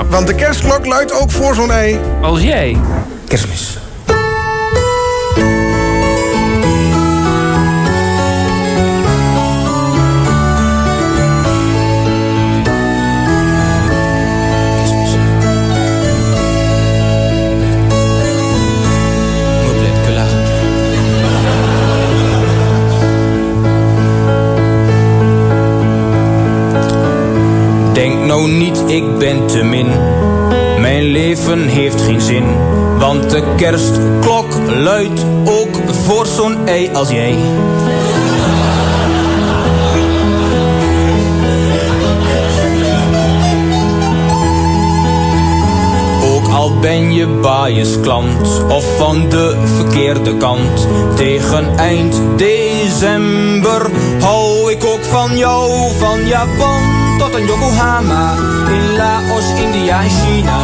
[0.10, 2.00] Want de kerstklok luidt ook voor zo'n ei.
[2.22, 2.78] Als jij.
[3.28, 3.78] Kerstmis.
[28.32, 29.88] Nou niet, ik ben te min.
[30.80, 32.44] Mijn leven heeft geen zin.
[33.00, 35.76] Want de kerstklok luidt ook
[36.06, 37.36] voor zo'n ei als jij.
[46.34, 50.88] Ook al ben je biasklant of van de verkeerde kant.
[51.16, 53.90] Tegen eind december
[54.20, 54.41] hou
[54.72, 55.92] ik ook van jou.
[56.00, 56.82] Van Japan
[57.18, 58.34] tot aan Yokohama.
[58.68, 60.60] In Laos, India en China.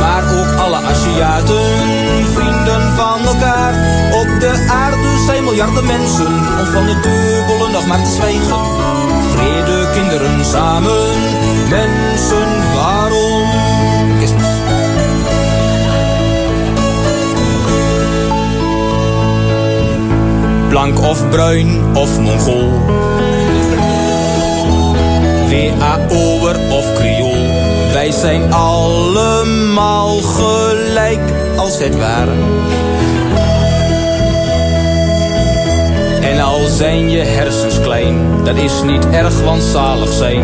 [0.00, 1.70] Maar ook alle Aziaten,
[2.34, 3.74] vrienden van elkaar.
[4.12, 6.26] Op de aarde zijn miljarden mensen,
[6.60, 8.60] om van het dubbele nog maar te zwijgen.
[9.32, 11.18] Vrede, kinderen samen,
[11.68, 13.42] mensen, waarom?
[20.72, 22.70] Blank of bruin of mongool.
[25.52, 27.46] WAO'er of kriool.
[27.92, 31.20] Wij zijn allemaal gelijk
[31.56, 32.32] als het ware.
[36.20, 40.42] En al zijn je hersens klein, dat is niet erg, want zalig zijn.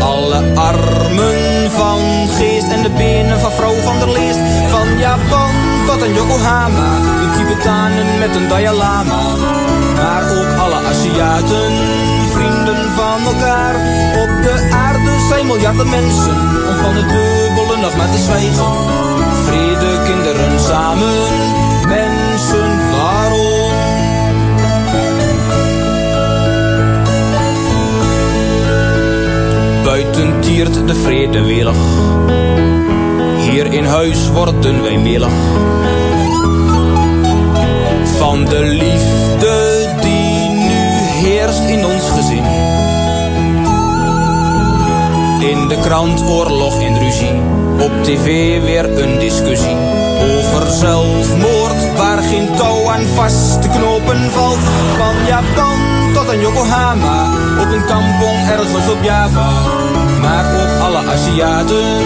[0.00, 4.38] Alle armen van geest en de benen van vrouw van der Leest.
[4.68, 5.50] Van Japan
[5.86, 9.22] tot aan Yokohama, de Tibetanen met een Dalai Lama.
[9.96, 11.72] Maar ook alle Aziaten,
[12.32, 13.74] vrienden van elkaar.
[14.22, 14.42] Op
[15.28, 16.36] zijn miljarden mensen,
[16.68, 18.64] om van het dubbele nog maar te zwijgen.
[19.44, 21.32] Vrede, kinderen samen,
[21.86, 23.72] mensen, waarom?
[29.84, 31.76] Buiten tiert de vrede welig.
[33.50, 35.32] Hier in huis worden wij melig.
[38.18, 42.44] Van de liefde die nu heerst in ons gezin.
[45.38, 47.40] In de krant oorlog en ruzie.
[47.80, 49.76] Op tv weer een discussie.
[50.20, 54.58] Over zelfmoord waar geen touw aan vast te knopen valt.
[54.96, 55.78] Van Japan
[56.14, 57.22] tot aan Yokohama.
[57.60, 59.48] Op een kampong ergens op Java.
[60.20, 62.02] Maar ook alle Aziaten,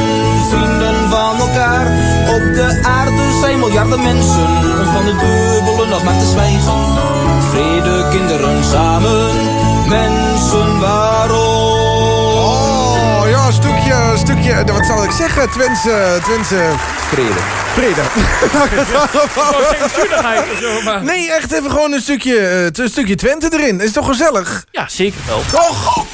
[0.50, 1.86] vrienden van elkaar.
[2.36, 4.46] Op de aarde zijn miljarden mensen.
[4.80, 6.80] Om van de dubbele nog maar te zwijgen.
[7.50, 9.30] Vrede, kinderen samen.
[9.88, 11.51] Mensen, waarom?
[14.32, 15.50] Een stukje, een eh, wat zal ik zeggen?
[15.50, 16.70] Twentse, Twentse...
[16.96, 17.40] Vrede.
[17.72, 18.00] Vrede.
[21.04, 23.80] Nee, echt even gewoon een stukje, eh, een stukje Twente erin.
[23.80, 24.64] Is toch gezellig?
[24.70, 25.42] Ja, zeker wel.
[25.50, 26.06] Toch?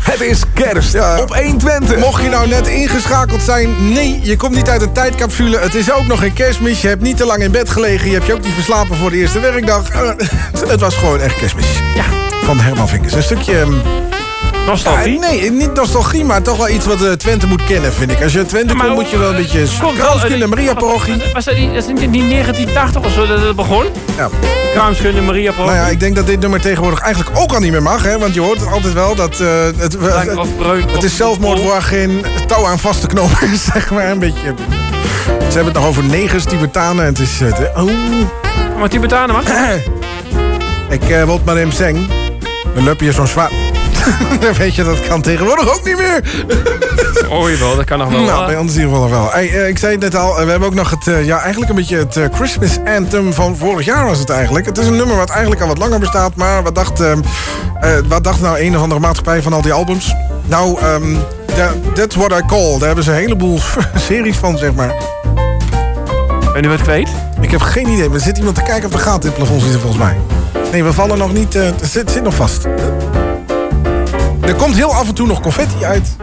[0.00, 1.96] Het is kerst op 1 Twente.
[1.96, 5.58] Mocht je nou net ingeschakeld zijn, nee, je komt niet uit een tijdcapsule.
[5.58, 6.80] Het is ook nog geen kerstmis.
[6.80, 8.06] Je hebt niet te lang in bed gelegen.
[8.06, 9.88] Je hebt je ook niet verslapen voor de eerste werkdag.
[10.66, 11.66] Het was gewoon echt kerstmis.
[11.94, 12.04] Ja.
[12.44, 13.14] Van Herman Vinkers.
[13.14, 13.66] Een stukje...
[14.72, 15.12] Nostalgie?
[15.20, 18.22] ja, nee, niet nostalgie, maar toch wel iets wat eh, Twente moet kennen, vind ik.
[18.22, 19.66] Als je Twente komt, moet je wel een beetje...
[19.80, 21.22] Kon- Kranskunde, eh, Maria-parochie.
[21.32, 23.84] Was dat niet, dat is niet niet 1980 of zo dat het begon?
[24.16, 24.28] Ja.
[24.72, 27.82] Kraamskunde, Maria Nou ja, ik denk dat dit nummer tegenwoordig eigenlijk ook al niet meer
[27.82, 28.02] mag.
[28.02, 28.18] Hè?
[28.18, 29.40] Want je hoort het altijd wel dat...
[29.40, 33.90] eh, het, het, het is zelfmoord waar geen touw aan vast te knopen is, zeg
[33.90, 34.10] maar.
[34.10, 34.54] Een beetje...
[35.38, 37.04] Ze hebben het nog over negers, Tibetanen.
[37.04, 37.40] en Het is...
[37.40, 37.90] Het, oh.
[38.78, 39.44] Maar Tibetanen, wat?
[40.90, 42.08] Ik eh wil maar hem zeng.
[42.74, 43.50] Dan loop je zo'n zwaar...
[44.58, 46.20] Weet je, dat kan tegenwoordig ook niet meer.
[47.28, 48.20] Oh jawel, dat kan nog wel.
[48.20, 49.30] Nou, bij ons in ieder geval nog wel.
[49.30, 51.38] Hey, eh, ik zei het net al, eh, we hebben ook nog het, eh, ja,
[51.40, 54.66] eigenlijk een beetje het Christmas anthem van vorig jaar was het eigenlijk.
[54.66, 57.20] Het is een nummer wat eigenlijk al wat langer bestaat, maar wat dacht, ehm,
[57.80, 60.14] eh, wat dacht nou een of andere maatschappij van al die albums?
[60.46, 61.16] Nou, ehm,
[61.94, 62.78] that's what I call.
[62.78, 63.58] Daar hebben ze een heleboel
[64.08, 64.94] series van, zeg maar.
[66.52, 67.08] Ben je wat kwijt?
[67.40, 69.62] Ik heb geen idee, maar er zit iemand te kijken of de gaat dit plafond
[69.62, 70.16] zitten volgens mij.
[70.72, 72.66] Nee, we vallen nog niet, het zit, zit nog vast.
[74.42, 76.16] Er komt heel af en toe nog confetti uit.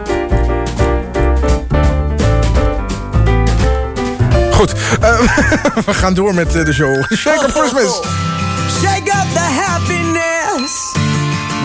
[4.52, 5.18] Goed, eh,
[5.86, 7.04] we gaan door met eh, de show.
[7.12, 8.00] Shake Up Christmas.
[8.80, 10.72] Shake up the happiness.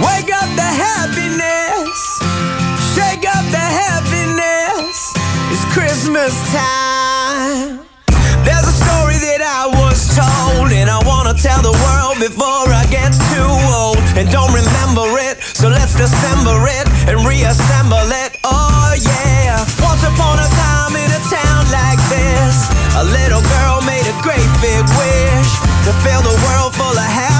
[0.01, 2.19] Wake up the happiness.
[2.95, 5.11] Shake up the happiness.
[5.51, 7.79] It's Christmas time.
[8.45, 12.85] There's a story that I was told, and I wanna tell the world before I
[12.97, 13.51] get too
[13.81, 13.97] old.
[14.17, 15.24] And don't remember it,
[15.97, 18.37] dissemble it and reassemble it.
[18.43, 19.59] Oh yeah.
[19.79, 22.67] Once upon a time in a town like this,
[22.99, 25.51] a little girl made a great big wish
[25.87, 27.34] to fill the world full of happiness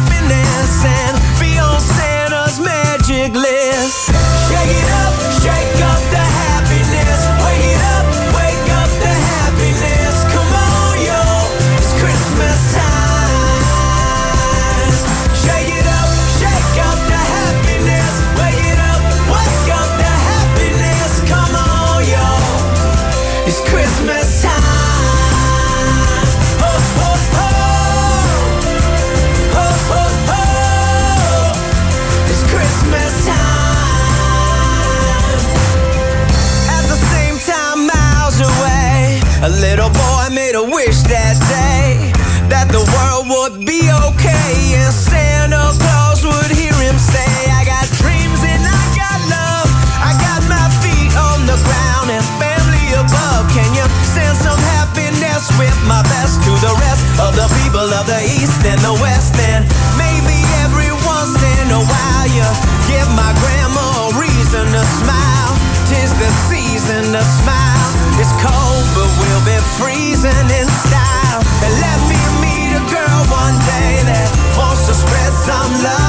[55.45, 58.93] best with my best to the rest of the people of the East and the
[59.01, 59.35] West.
[59.53, 59.65] And
[59.97, 62.45] maybe every once in a while you
[62.89, 65.53] give my grandma a reason to smile.
[65.85, 67.89] Tis the season to smile.
[68.17, 71.39] It's cold, but we'll be freezing in style.
[71.61, 76.04] And let me meet a girl one day that wants to spread some love.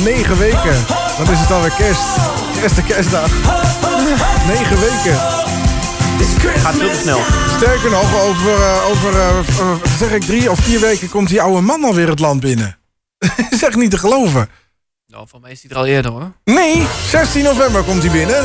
[0.00, 0.86] Nog negen weken.
[1.18, 2.02] Dan is het alweer kerst.
[2.62, 3.30] Eerste kerstdag.
[4.46, 5.18] Negen weken.
[6.60, 7.20] Gaat veel te snel.
[7.56, 9.66] Sterker nog, over, eh, over eh, eh,
[9.98, 12.78] zeg ik drie of vier weken komt die oude man alweer het land binnen.
[13.50, 14.48] is echt niet te geloven.
[15.06, 16.32] Nou, van mij is die er al eerder hoor.
[16.44, 18.44] Nee, 16 november komt hij binnen.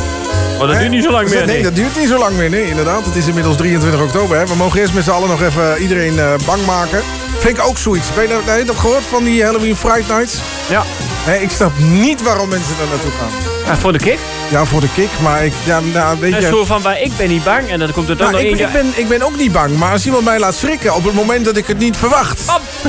[0.59, 0.79] Oh, dat Hè?
[0.79, 1.45] duurt niet zo lang meer.
[1.45, 1.63] Nee, nee.
[1.63, 2.49] dat duurt niet zo lang meer.
[2.49, 3.05] Nee, inderdaad.
[3.05, 4.37] Het is inmiddels 23 oktober.
[4.37, 4.47] Hè.
[4.47, 7.03] We mogen eerst met z'n allen nog even iedereen eh, bang maken.
[7.39, 8.13] Vind ik ook zoiets.
[8.13, 10.39] Ben je dat, heb je dat gehoord van die Halloween Fright Nights?
[10.69, 10.83] Ja.
[11.25, 13.29] Nee, ik snap niet waarom mensen daar naartoe gaan.
[13.65, 14.19] Ja, voor de kick.
[14.49, 15.09] Ja, voor de kick.
[15.21, 16.41] Maar ik, ja, nou, weet je...
[16.41, 17.69] zo van, waar ik ben niet bang.
[17.69, 18.67] En dan komt er dan Nou, nog ik, één...
[18.67, 21.13] ik, ben, ik ben ook niet bang, maar als iemand mij laat schrikken op het
[21.13, 22.41] moment dat ik het niet verwacht.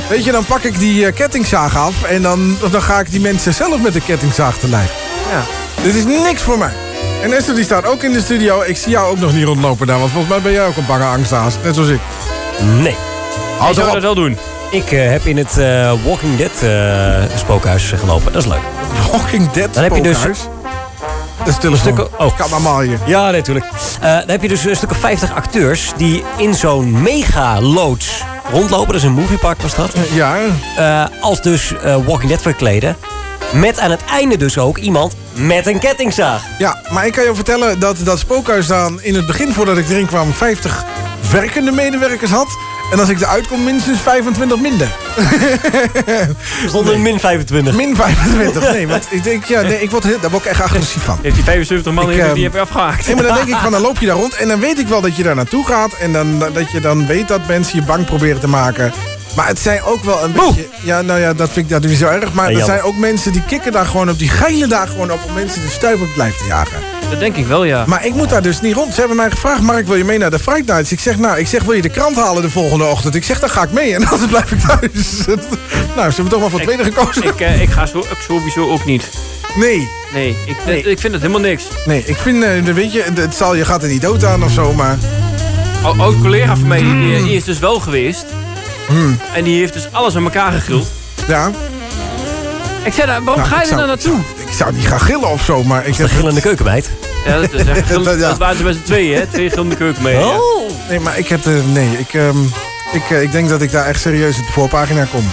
[0.08, 3.20] Weet je, dan pak ik die eh, kettingzaag af en dan, dan ga ik die
[3.20, 4.92] mensen zelf met de kettingzaag te lijf.
[5.30, 5.42] Ja.
[5.82, 6.72] Dit is niks voor mij.
[7.22, 8.62] En Esther die staat ook in de studio.
[8.62, 10.86] Ik zie jou ook nog niet rondlopen daar, want volgens mij ben jij ook een
[10.86, 11.54] bange angsthaas.
[11.62, 12.00] Net zoals ik.
[12.80, 12.96] Nee.
[13.58, 14.38] Hou zou toch dat wel doen?
[14.70, 18.32] Ik eh, heb in het eh, Walking Dead eh, spookhuis gelopen.
[18.32, 18.62] Dat is leuk.
[19.12, 20.48] Walking Dead Dan heb je dus spookhuis?
[21.38, 21.93] Dat is telefoon.
[21.93, 22.36] Stukken, oh.
[22.36, 22.98] Kan allemaal hier.
[23.06, 23.66] Ja, nee, natuurlijk.
[24.01, 28.22] Eh, dan heb je dus een stuk of 50 acteurs die in zo'n mega-loods
[28.52, 28.86] rondlopen.
[28.86, 29.93] Dat is een moviepark was dat.
[30.12, 30.38] Ja.
[31.20, 32.97] Als dus Walking Dead verkleden.
[33.52, 36.43] Met aan het einde dus ook iemand met een kettingzaag.
[36.59, 39.88] Ja, maar ik kan je vertellen dat dat spookhuis dan in het begin voordat ik
[39.88, 40.84] erin kwam 50
[41.30, 42.48] werkende medewerkers had.
[42.92, 44.88] En als ik eruit kom minstens 25 minder.
[46.72, 47.74] Zonder min 25.
[47.74, 48.88] Min 25, nee.
[48.88, 51.18] Want ik denk, ja, nee, ik word heel, daar word ik echt agressief van.
[51.22, 53.06] Heeft die 75 man Ik, in, ehm, die heb je afgehaakt.
[53.06, 54.88] Nee, maar dan denk ik van, dan loop je daar rond en dan weet ik
[54.88, 55.92] wel dat je daar naartoe gaat.
[55.92, 58.92] En dan, dat je dan weet dat mensen je bang proberen te maken.
[59.36, 60.68] Maar het zijn ook wel een beetje...
[60.82, 62.32] Ja, nou ja, dat vind ik dat niet zo erg.
[62.32, 64.18] Maar Ja, er zijn ook mensen die kikken daar gewoon op.
[64.18, 66.95] Die geilen daar gewoon op om mensen de stuip op blijven te jagen.
[67.11, 67.85] Dat denk ik wel, ja.
[67.87, 68.93] Maar ik moet daar dus niet rond.
[68.95, 70.93] Ze hebben mij gevraagd, Mark, wil je mee naar de Fright Nights?
[70.93, 73.15] Ik zeg, nou, ik zeg, wil je de krant halen de volgende ochtend?
[73.15, 75.27] Ik zeg, dan ga ik mee en anders blijf ik thuis.
[75.97, 77.23] nou, ze hebben toch maar voor het tweede gekozen.
[77.23, 79.09] Ik, eh, ik ga zo, ik sowieso ook niet.
[79.57, 79.89] Nee.
[80.15, 80.83] Nee, ik, Nee.
[80.83, 81.65] ik vind het helemaal niks.
[81.85, 84.53] Nee, ik vind, eh, weet je, het zal, je gaat er niet dood aan of
[84.53, 84.99] zo, maar...
[85.85, 88.24] Een oud collega van mij, die, die- die is dus wel geweest.
[89.35, 90.87] En die heeft dus alles aan elkaar gegrild.
[91.28, 91.51] Ja.
[92.83, 94.19] Ik zei, nou, waarom Nou, ga je er nou naartoe?
[94.57, 95.87] Ik zou niet gaan gillen of zo, maar...
[95.87, 96.91] Ik De gillende keukenmeid.
[97.27, 98.28] Ja, dat, is echt Dat- ja.
[98.28, 99.27] dat waren ze met z'n tweeën, hè?
[99.27, 100.19] Twee gillende keuken mee.
[100.19, 100.39] ja.
[100.89, 101.62] Nee, maar ik heb de...
[101.73, 102.43] Nee, ik, ehm,
[102.93, 105.24] ik, eh, ik denk dat ik daar echt serieus op de voorpagina kom.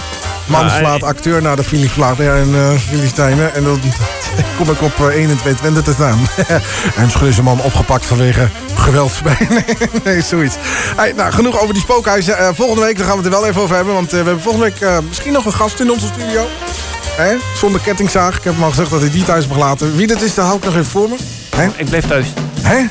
[0.46, 3.54] Man Ja, slaat eh, acteur naar de Filipijnen en eh Filistijnen.
[3.54, 3.80] En dan
[4.58, 6.18] kom ik op eh, 1 en 2 Twente te staan.
[6.96, 9.36] en is deze man opgepakt vanwege geweldsbij.
[9.48, 9.64] nee,
[10.04, 10.56] nee, zoiets.
[10.96, 12.38] Hey, nou, genoeg over die spookhuizen.
[12.38, 13.94] Eh, volgende week dan gaan we het er wel even over hebben.
[13.94, 16.46] Want eh, we hebben volgende week eh, misschien nog een gast in onze studio.
[17.16, 17.34] Hè?
[17.56, 18.36] Zonder kettingzaag.
[18.36, 19.96] Ik heb hem al gezegd dat hij die thuis mag laten.
[19.96, 21.16] Wie dat is, dat hou ik nog even voor me.
[21.56, 21.68] Hè?
[21.76, 22.26] Ik bleef thuis.
[22.60, 22.86] Hè?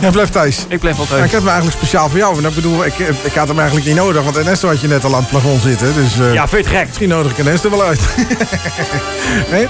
[0.00, 0.64] Jij blijft thuis.
[0.68, 1.18] Ik blijf wel thuis.
[1.18, 2.34] Ja, ik heb hem eigenlijk speciaal voor jou.
[2.34, 4.22] Want ik bedoel, ik, ik had hem eigenlijk niet nodig.
[4.22, 5.94] Want Ernesto had je net al aan het plafond zitten.
[5.94, 6.86] Dus, eh, Ja, vind je het gek?
[6.86, 8.00] Misschien nodig ik Ernesto wel uit.
[9.52, 9.68] nee?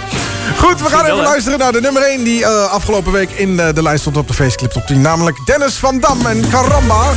[0.59, 3.75] Goed, we gaan even luisteren naar de nummer 1 die eh, afgelopen week in eh,
[3.75, 5.01] de lijst stond op de Faceclip Top 10.
[5.01, 7.13] Namelijk Dennis van Dam en Caramba.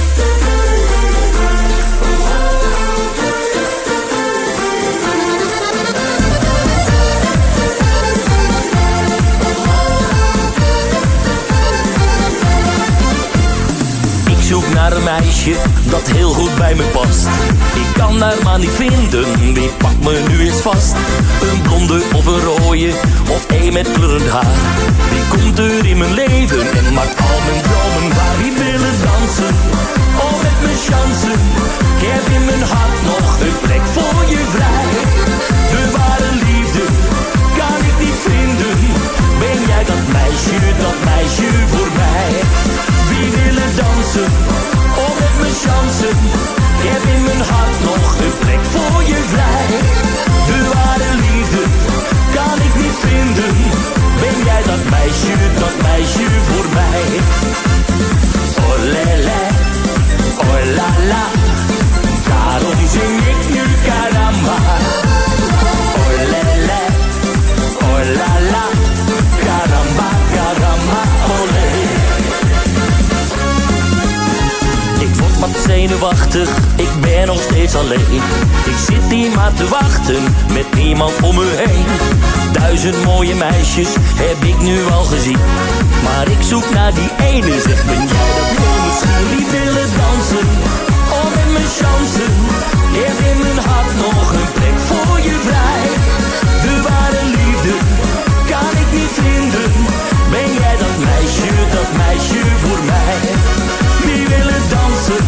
[14.76, 15.56] Naar een meisje
[15.90, 17.28] dat heel goed bij me past.
[17.76, 20.96] Ik kan haar maar niet vinden, wie pakt me nu eens vast?
[21.42, 22.92] Een blonde of een rode,
[23.30, 24.56] of een met kleurend haar.
[25.10, 28.38] Wie komt er in mijn leven en maakt al mijn dromen waar?
[28.42, 29.56] Wie willen dansen,
[30.26, 31.40] oh met mijn chansen.
[31.96, 35.55] Ik heb in mijn hart nog een plek voor je vrij.
[39.86, 42.32] Dat meisje, dat meisje voor mij?
[43.10, 44.30] Wie willen dansen,
[45.04, 46.18] oh met mijn chansen.
[46.78, 49.68] Ik heb in mijn hart nog een plek voor je vrij.
[50.50, 51.64] De ware liefde
[52.38, 53.54] kan ik niet vinden.
[54.22, 57.04] Ben jij dat meisje, dat meisje voor mij?
[58.68, 59.42] Oh lele,
[60.48, 61.26] oh la la.
[62.30, 64.58] Daarom zing ik nu caramba.
[66.02, 66.82] Oh lele,
[67.90, 68.75] oh la la.
[75.52, 78.22] Wat zenuwachtig, ik ben nog steeds alleen.
[78.72, 80.24] Ik zit hier maar te wachten,
[80.54, 81.86] met niemand om me heen.
[82.52, 83.88] Duizend mooie meisjes
[84.26, 85.40] heb ik nu al gezien.
[86.04, 89.28] Maar ik zoek naar die ene, zeg ben jij dat wel misschien?
[89.36, 90.48] Die willen dansen,
[91.18, 92.32] oh met mijn chansen.
[92.98, 95.86] Heb in mijn hart nog een plek voor je vrij.
[96.66, 97.74] De ware liefde
[98.52, 99.72] kan ik niet vinden.
[100.34, 103.85] Ben jij dat meisje, dat meisje voor mij?
[104.16, 105.24] Wie willen dansen,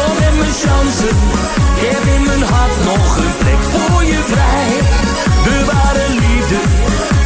[0.00, 1.16] oh met mijn chansen.
[1.82, 4.70] Ik heb in mijn hart nog een plek voor je vrij.
[5.46, 6.60] De ware liefde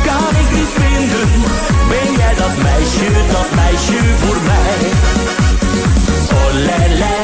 [0.09, 1.29] kan ik niet vinden.
[1.89, 4.79] Ben jij dat meisje, dat meisje voor mij?
[6.39, 7.15] Oh lele,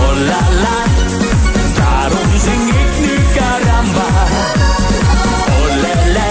[0.00, 0.78] oh la la.
[1.78, 4.08] Daarom zing ik nu caramba.
[5.54, 6.30] Oh lele,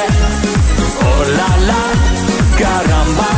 [1.09, 1.83] oh la la.
[2.59, 3.29] Caramba,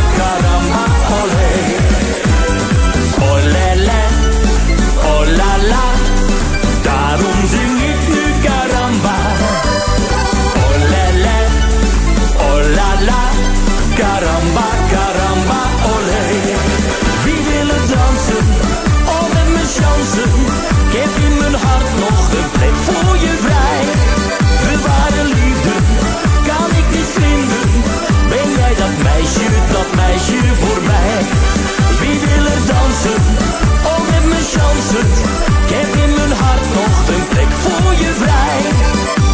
[34.96, 35.26] chansen.
[35.66, 38.62] Ik heb in mijn hart nog een plek voor je vrij.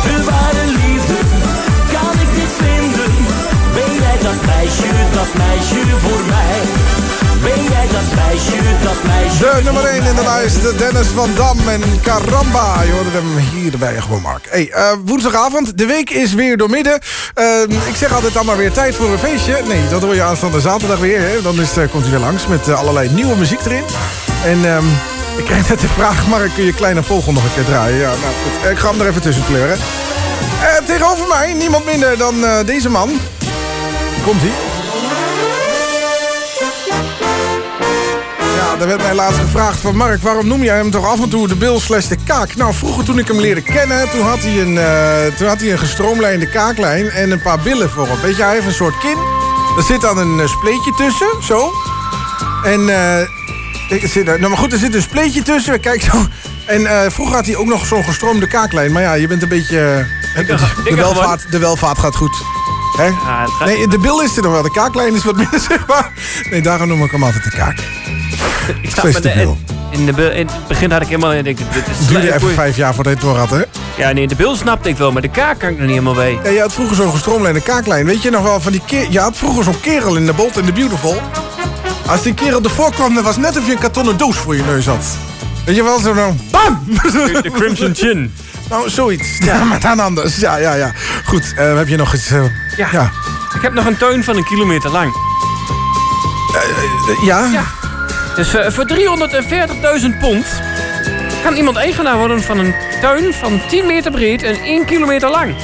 [0.06, 1.18] De ware liefde
[1.94, 3.12] kan ik niet vinden.
[3.76, 6.60] Ben jij dat meisje, dat meisje voor mij?
[7.44, 11.30] Ben jij dat meisje, dat meisje De nummer voor 1 in de lijst, Dennis van
[11.36, 12.82] Dam en Caramba.
[12.82, 14.48] Je hoorde hem hier bij gewoon, Mark.
[14.50, 17.00] Hey, eh, woensdagavond, de week is weer doormidden.
[17.36, 19.62] Uh, ik zeg altijd dan maar weer tijd voor een feestje.
[19.68, 21.20] Nee, dat hoor je aanstaande zaterdag weer.
[21.20, 21.42] Hè?
[21.42, 23.84] Dan is, eh, komt hij weer langs met eh, allerlei nieuwe muziek erin.
[24.44, 24.86] En ehm,
[25.38, 27.98] ik krijg net de vraag, Mark, kun je Kleine Vogel nog een keer draaien?
[27.98, 28.72] Ja, nou goed.
[28.72, 29.78] Ik ga hem er even tussen kleuren.
[30.62, 33.10] Eh, tegenover mij, niemand minder dan eh, deze man.
[34.26, 34.52] Komt-ie.
[38.78, 41.48] Daar werd mij laatst gevraagd van Mark, waarom noem jij hem toch af en toe
[41.48, 42.56] de bil slash de kaak?
[42.56, 45.72] Nou, vroeger toen ik hem leerde kennen, toen had hij een, eh, toen had hij
[45.72, 48.22] een gestroomlijnde kaaklijn en een paar billen voorop.
[48.22, 49.18] Weet je, hij heeft een soort kin.
[49.78, 51.72] Er zit dan een spleetje tussen, zo.
[52.64, 52.90] En,
[53.91, 56.26] ik zit er, nou maar goed, er zit een spleetje tussen, kijk zo.
[56.65, 58.91] En eh, vroeger had hij ook nog zo'n gestroomde kaaklijn.
[58.91, 60.05] Maar ja, je bent een beetje...
[60.35, 62.35] eh, de, de, welvaart, de welvaart gaat goed.
[62.97, 63.11] Hè?
[63.11, 64.61] gaat- Nee, de bil is er nog wel.
[64.61, 66.11] De kaaklijn is wat minder zichtbaar.
[66.49, 67.77] Nee, daarom noem ik hem altijd de kaak.
[68.81, 69.57] Ik snap met de- bil.
[69.89, 71.34] In, de, in het begin had ik helemaal...
[71.34, 71.57] Ik dit
[71.99, 73.61] is duurde even goeie- vijf jaar voordat je het door had, hè?
[73.97, 76.13] Ja, nee, de bil snapte ik wel, maar de kaak kan ik nog niet helemaal
[76.13, 76.39] bij.
[76.43, 78.05] Ja, je had vroeger zo'n gestroomlijnde kaaklijn.
[78.05, 79.05] Weet je nog wel van die keer...
[79.09, 81.22] Je had vroeger zo'n kerel in de Bold and the Beautiful.
[82.12, 84.64] Als die kerel ervoor kwam, dan was net of je een kartonnen doos voor je
[84.64, 85.06] neus had.
[85.66, 86.34] Weet je wel, zo nou...
[86.52, 86.84] BAM!
[87.42, 88.34] De Crimson Chin.
[88.70, 89.38] Nou, zoiets.
[89.38, 90.36] Ja, maar dan anders.
[90.38, 90.92] Ja, ja, ja.
[91.26, 92.32] Goed, eh, heb je nog iets...
[92.32, 92.44] eh,
[92.78, 92.88] Ja.
[92.92, 93.12] ja.
[93.56, 95.14] Ik heb nog een tuin van een kilometer lang.
[96.54, 97.46] Eh, ja?
[97.46, 97.64] Ja.
[98.36, 100.46] Dus voor 340.000 pond
[101.44, 105.56] kan iemand eigenaar worden van een tuin van 10 meter breed en 1 kilometer lang.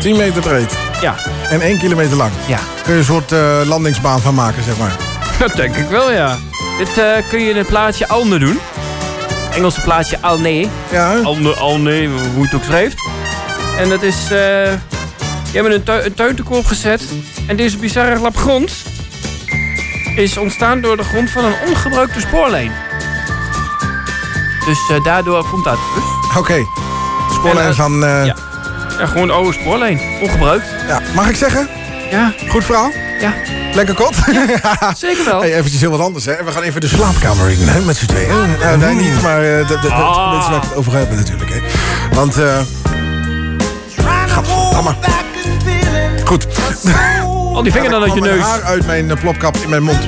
[0.00, 0.72] 10 meter breed.
[1.00, 1.14] Ja.
[1.50, 2.30] En 1 kilometer lang.
[2.46, 2.58] Ja.
[2.82, 3.30] Kun je een soort
[3.66, 5.05] landingsbaan van maken, zeg maar.
[5.46, 6.36] Dat denk ik wel, ja.
[6.78, 8.58] Dit eh, kun je in het plaatje Alne doen.
[9.54, 10.68] Engelse plaatje Alne.
[10.90, 11.16] Ja.
[11.22, 12.96] Alne, Alne, hoe je het ook schrijft.
[13.78, 14.30] En dat is...
[14.30, 14.72] eh
[15.52, 17.02] je hebt een, tu een gezet.
[17.46, 18.72] En deze bizarre lap grond...
[20.16, 22.72] is ontstaan door de grond van een ongebruikte spoorlijn.
[24.66, 26.36] Dus eh, daardoor komt dat dus.
[26.38, 26.64] Oké.
[27.32, 27.98] Spoorlijn En, eh, van...
[28.00, 28.36] ja.
[28.98, 30.00] ja, gewoon oude spoorlijn.
[30.22, 30.66] Ongebruikt.
[30.86, 31.68] Ja, mag ik zeggen?
[32.10, 32.32] Ja.
[32.48, 32.92] Goed verhaal?
[33.20, 33.32] Ja.
[33.76, 34.14] Lekker kot?
[34.96, 35.40] Zeker wel.
[35.40, 36.44] Hey, eventjes heel wat anders, hè.
[36.44, 38.28] We gaan even de slaapkamer in, hè, met z'n tweeën.
[38.60, 40.36] Nou, nee, niet, maar eh, dat Ah.
[40.40, 41.60] is waar ik het over hebben natuurlijk, hè.
[42.14, 42.58] Want, eh...
[44.28, 44.94] Gadverdamme.
[46.24, 46.46] Goed.
[47.54, 48.42] Al die vinger dan uit je neus.
[48.42, 49.98] haar uit mijn eh, plopkap in mijn mond.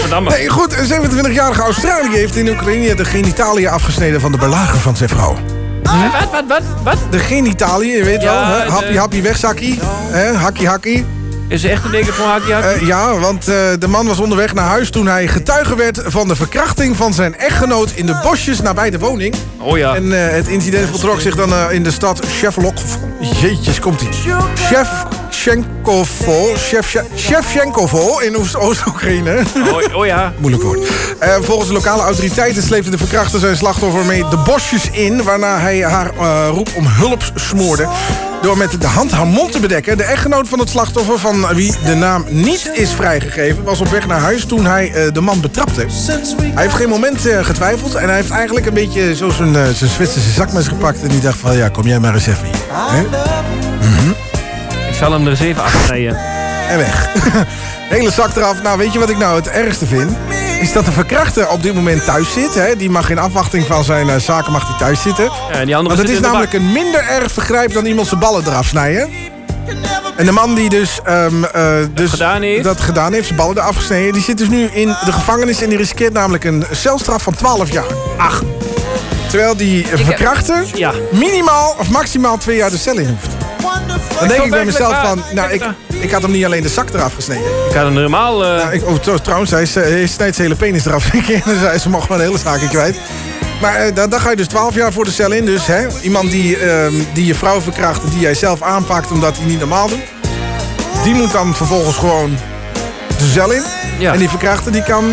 [0.00, 0.30] Verdamme.
[0.30, 0.78] Nee, goed.
[0.78, 5.36] Een 27-jarige Australië heeft in Oekraïne de genitaliën afgesneden van de belager van zijn vrouw.
[5.82, 6.96] Wat, wat, wat, wat?
[7.10, 8.58] De genitaliën, je weet Ja, wel.
[8.58, 8.64] Hè?
[8.64, 9.78] de- Happie, happie, wegzakkie.
[10.10, 10.32] Hè?
[10.34, 11.06] Hakkie, hakkie.
[11.48, 12.54] Is er echt een ding van hakkie?
[12.54, 16.28] Eh, ja, want eh, de man was onderweg naar huis toen hij getuige werd van
[16.28, 19.34] de verkrachting van zijn echtgenoot in de bosjes nabij de woning.
[19.58, 19.94] Oh ja.
[19.94, 22.74] En eh, het incident voltrok zich dan in de stad Shevlok.
[23.40, 24.08] Jeetjes, komt ie.
[25.44, 26.56] Shevchenkovo.
[26.56, 29.42] Shevche- Shevchenkovo in Oost- Oost-Oekraïne.
[29.72, 30.32] Oh, oh ja.
[30.40, 30.88] Moeilijk woord.
[31.18, 35.22] Eh, volgens de lokale autoriteiten sleepte de verkrachter zijn slachtoffer mee de bosjes in...
[35.22, 37.88] waarna hij haar eh, roep om hulp smoorde.
[38.42, 39.96] Door met de hand haar mond te bedekken.
[39.96, 43.64] De echtgenoot van het slachtoffer, van wie de naam niet is vrijgegeven...
[43.64, 45.86] was op weg naar huis toen hij eh, de man betrapte.
[46.54, 47.94] Hij heeft geen moment getwijfeld...
[47.94, 51.02] en hij heeft eigenlijk een beetje zo zijn, zijn Zwitserse zakmes gepakt...
[51.02, 52.54] en die dacht van, ja, kom jij maar eens even hier.
[52.70, 53.63] Hè?
[54.94, 56.16] Ik zal hem er eens even afrijden.
[56.68, 57.08] En weg.
[57.96, 58.62] Hele zak eraf.
[58.62, 60.10] Nou, weet je wat ik nou het ergste vind?
[60.60, 62.54] Is dat de verkrachter op dit moment thuis zit.
[62.54, 62.76] Hè?
[62.76, 65.24] Die mag in afwachting van zijn eh, zaken mag hij thuis zitten.
[65.24, 68.08] Ja, en die andere Want het zit is namelijk een minder erg vergrijp dan iemand
[68.08, 69.10] zijn ballen eraf snijden.
[70.16, 72.64] En de man die dus, ehm, eh, dus gedaan heeft?
[72.64, 74.12] dat gedaan heeft, zijn ballen eraf gesneden...
[74.12, 77.70] die zit dus nu in de gevangenis en die riskeert namelijk een celstraf van 12
[77.72, 77.84] jaar.
[78.16, 78.42] Ach.
[79.28, 80.92] Terwijl die verkrachter Ja.
[81.12, 83.33] minimaal of maximaal twee jaar de cel in hoeft.
[84.28, 85.62] Dan denk ik bij mezelf van, nou, ik,
[86.00, 87.44] ik had hem niet alleen de zak eraf gesneden.
[87.68, 88.44] Ik had hem normaal...
[88.44, 91.04] eh, Nou, ik, oh, tr- trouwens, hij, eh, hij snijdt zijn hele penis eraf.
[91.44, 92.96] dus hij ze mogen gewoon de hele zaken kwijt.
[93.60, 95.44] Maar eh, dan, ga je dus 12 jaar voor de cel in.
[95.44, 98.00] Dus hè, iemand die, ehm, die je vrouw verkracht...
[98.10, 100.02] die jij zelf aanpakt omdat hij niet normaal doet...
[101.02, 102.38] die moet dan vervolgens gewoon
[103.18, 103.62] de cel in.
[103.98, 104.12] Ja.
[104.12, 105.04] En die verkrachter die kan...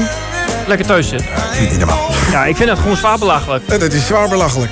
[0.67, 1.27] lekker thuis zitten.
[1.59, 2.09] Niet normaal.
[2.31, 3.79] Ja, ik vind dat gewoon zwaar belachelijk.
[3.79, 4.71] Dat is zwaar belachelijk.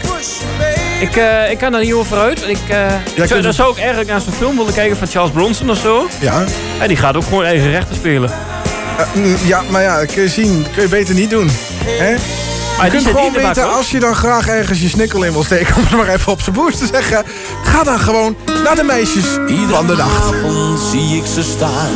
[0.99, 2.41] Ik, eh, ik kan daar niet over uit.
[2.47, 5.31] Ik, eh, zou, kunt- Dan zou ik eigenlijk naar zo'n film willen kijken van Charles
[5.31, 6.07] Bronson of zo.
[6.19, 6.43] Ja.
[6.79, 8.31] En die gaat ook gewoon eigen rechten spelen.
[8.97, 10.65] Eh, mm, ja, maar ja, kun je zien.
[10.73, 11.49] kun je beter niet doen.
[11.85, 12.15] Hè?
[12.77, 15.43] Maar Je kunt gewoon bak, weten, als je dan graag ergens je snikkel in wil
[15.43, 15.75] steken...
[15.77, 17.23] om het maar even op zijn boers te zeggen...
[17.63, 19.25] ga dan gewoon naar de meisjes
[19.69, 20.33] van de nacht.
[20.91, 21.89] zie ik ze staan.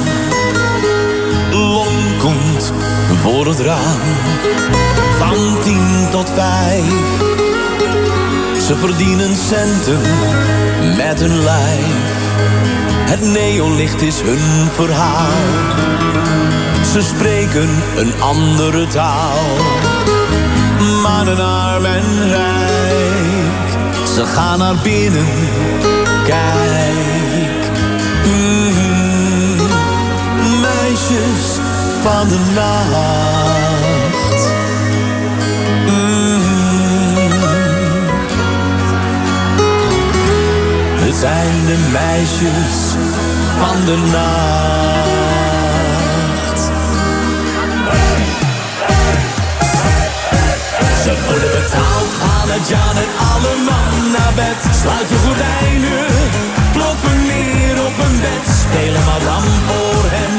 [1.51, 2.71] Lonkend
[3.21, 3.99] voor het raam.
[5.19, 7.32] Van tien tot vijf.
[8.67, 10.01] Ze verdienen centen
[10.97, 11.85] met hun lijf.
[13.09, 15.31] Het neonlicht is hun verhaal.
[16.91, 19.39] Ze spreken een andere taal.
[21.01, 24.07] Mannen arm en rijk.
[24.15, 25.25] Ze gaan naar binnen.
[26.23, 27.71] Kijk.
[28.25, 29.55] Mm,
[30.61, 31.59] meisjes
[32.01, 33.62] van de nacht.
[41.23, 42.77] Zijn de meisjes
[43.59, 44.31] van de nacht.
[51.03, 52.11] Ze worden betaald,
[52.55, 54.59] het Jan en alle man naar bed.
[54.81, 56.05] Sluiten gordijnen,
[56.73, 58.45] ploffen neer op een bed.
[58.63, 60.33] Spelen lam voor hen,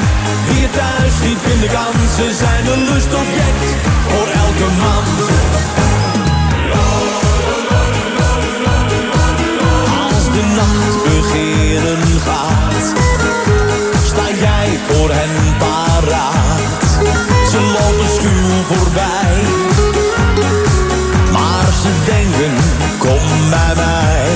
[0.48, 1.94] die het thuis niet vinden kan.
[2.16, 3.64] Ze zijn een lustobject
[4.08, 5.04] voor elke man.
[10.72, 12.92] Nacht beginnen gaat,
[14.04, 16.90] sta jij voor hen paraat.
[17.50, 19.34] Ze lopen schuw voorbij,
[21.32, 22.54] maar ze denken,
[22.98, 24.28] kom bij mij.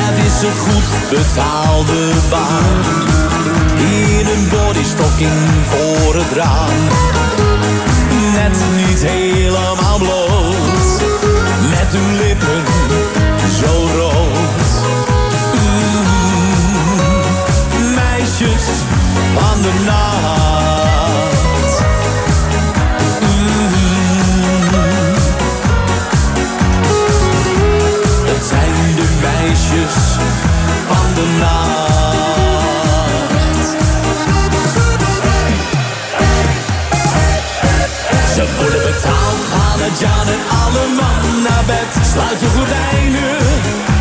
[0.00, 2.84] Het is een goed betaalde baan,
[3.76, 6.78] in een bodystocking voor het raam.
[8.32, 11.02] Net niet helemaal bloot,
[11.70, 12.62] met hun lippen
[13.60, 14.17] zo rood.
[19.68, 21.72] de nacht.
[23.20, 23.84] Mm-hmm.
[28.26, 29.96] Het zijn de meisjes
[30.86, 31.76] van de nacht.
[38.34, 42.06] Ze worden betaald, halen Jan en alle man naar bed.
[42.12, 43.36] Sluit de gordijnen,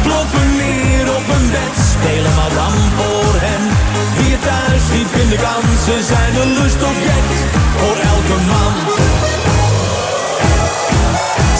[0.02, 1.76] ploffen neer op een bed.
[1.92, 3.87] Spelen madame voor hen
[4.20, 7.36] hier thuis niet vinden kan, ze zijn een lustobject
[7.80, 8.74] voor elke man.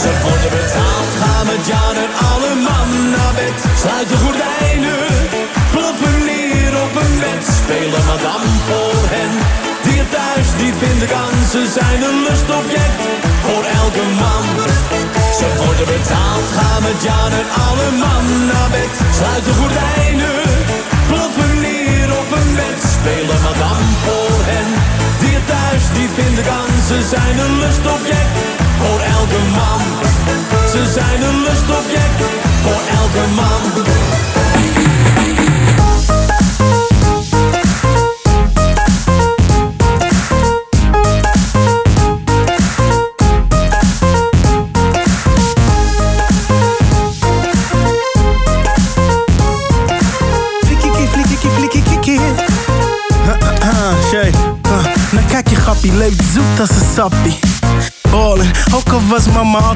[0.02, 3.58] Ze worden betaald, gaan met Jan en alle man naar bed.
[3.82, 5.06] Sluit de gordijnen,
[5.72, 7.42] ploffen neer op een bed.
[7.60, 9.32] Spelen madame voor hen,
[9.84, 11.32] die het thuis niet vinden kan.
[11.52, 13.02] Ze zijn een lustobject
[13.46, 14.44] voor elke man.
[15.38, 18.94] Ze worden betaald, gaan met Jan en alle man naar bed.
[19.18, 20.37] Sluit de gordijnen,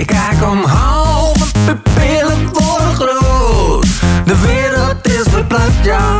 [0.00, 3.86] Ik kijk omhoog, mijn pupillen worden groot.
[4.24, 6.16] De wereld is verplaatst, ja.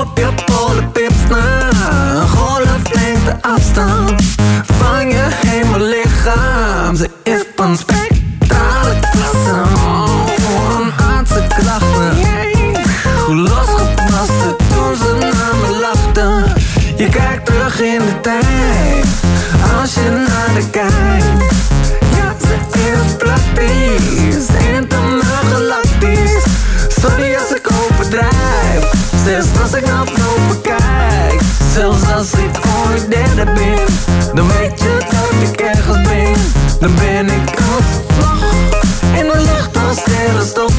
[0.00, 1.68] Op je polenpips na.
[2.14, 4.22] Een golflengte afstand
[4.78, 6.96] van je hemellichaam.
[6.96, 9.62] Ze is van spectrale klasse.
[10.78, 12.16] Een aardse krachten.
[13.26, 16.52] Hoe losgeplaste toen ze naar me lachten.
[16.96, 19.06] Je kijkt terug in de tijd,
[19.80, 21.53] als je naar de kijkt.
[29.64, 31.40] Als ik naar boven kijk.
[31.72, 33.84] Zelfs als ik ooit derde ben,
[34.34, 36.34] dan weet je dat ik ergens ben.
[36.80, 37.88] Dan ben ik als
[39.18, 40.72] in de lucht als sterrenstof.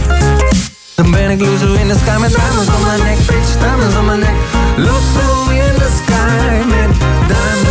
[0.96, 4.06] Dan ben ik loser in the sky met diamonds on my neck, bitch, diamonds on
[4.06, 4.36] my neck.
[4.78, 7.65] Loser in the sky met diamonds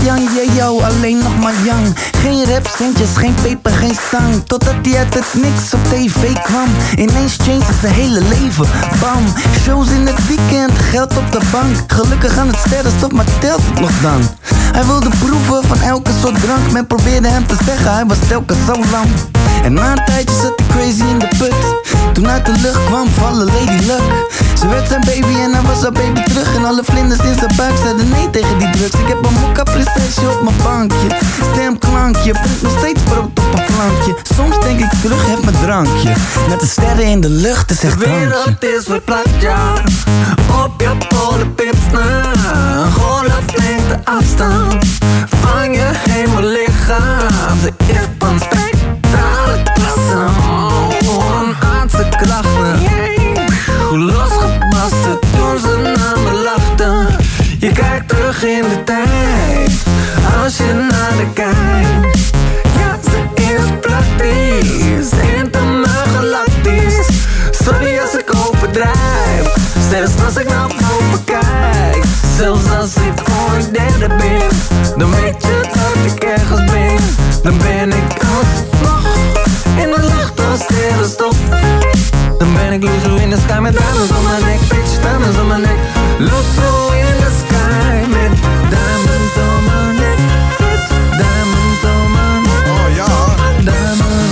[0.00, 1.94] Was Jan jou alleen nog maar Jan.
[2.22, 4.42] Geen rap, centjes, geen peper, geen stang.
[4.46, 6.68] Totdat hij uit het niks op tv kwam.
[6.96, 8.66] Ineens changed zijn hele leven.
[9.00, 9.24] Bam,
[9.62, 11.76] shows in het weekend, geld op de bank.
[11.86, 14.20] Gelukkig aan het sterrenstof, maar telt het nog dan?
[14.72, 16.70] Hij wilde proeven van elke soort drank.
[16.70, 19.08] Men probeerde hem te zeggen, hij was telkens zo lang.
[19.62, 21.54] En na een tijdje zat hij crazy in de put.
[22.12, 24.02] Toen uit de lucht kwam vallen Lady Luck.
[24.58, 26.54] Ze werd zijn baby en hij was haar baby terug.
[26.54, 28.94] En alle vlinders in zijn buik zeiden nee tegen die drugs.
[28.94, 31.08] Ik heb een mokka prinsesje op mijn bankje.
[31.52, 34.16] Stemklankje, brengt nog steeds brood op een plankje.
[34.34, 36.12] Soms denk ik terug, heb mijn drankje.
[36.48, 39.72] Met de sterren in de lucht, is echt De wereld is verplaatst, ja.
[40.64, 42.20] Op je polenpips na.
[43.90, 44.84] Golflengte afstand
[45.28, 47.58] van je hemellichaam.
[47.60, 50.26] Ze is van spectrale klasse.
[51.06, 52.78] Oh, een aardse krachten.
[53.88, 57.06] Hoe losgebarsten toen ze naar me lachten.
[57.58, 59.72] Je kijkt terug in de tijd,
[60.42, 62.09] als je naar de kijkt.
[74.08, 76.98] Dan weet je dat ik ergens ben.
[77.42, 79.16] Dan ben ik alsnog
[79.76, 81.36] in de lucht als sterrenstof.
[82.38, 85.46] Dan ben ik loser in the sky met diamonds on my neck, bitch, diamonds on
[85.46, 85.78] my neck.
[86.18, 88.32] Loser in the sky met
[88.70, 90.18] diamonds on my neck,
[90.58, 90.88] bitch,
[91.20, 92.64] diamonds on my neck.
[92.72, 93.08] Oh ja.
[93.70, 94.30] Diamonds.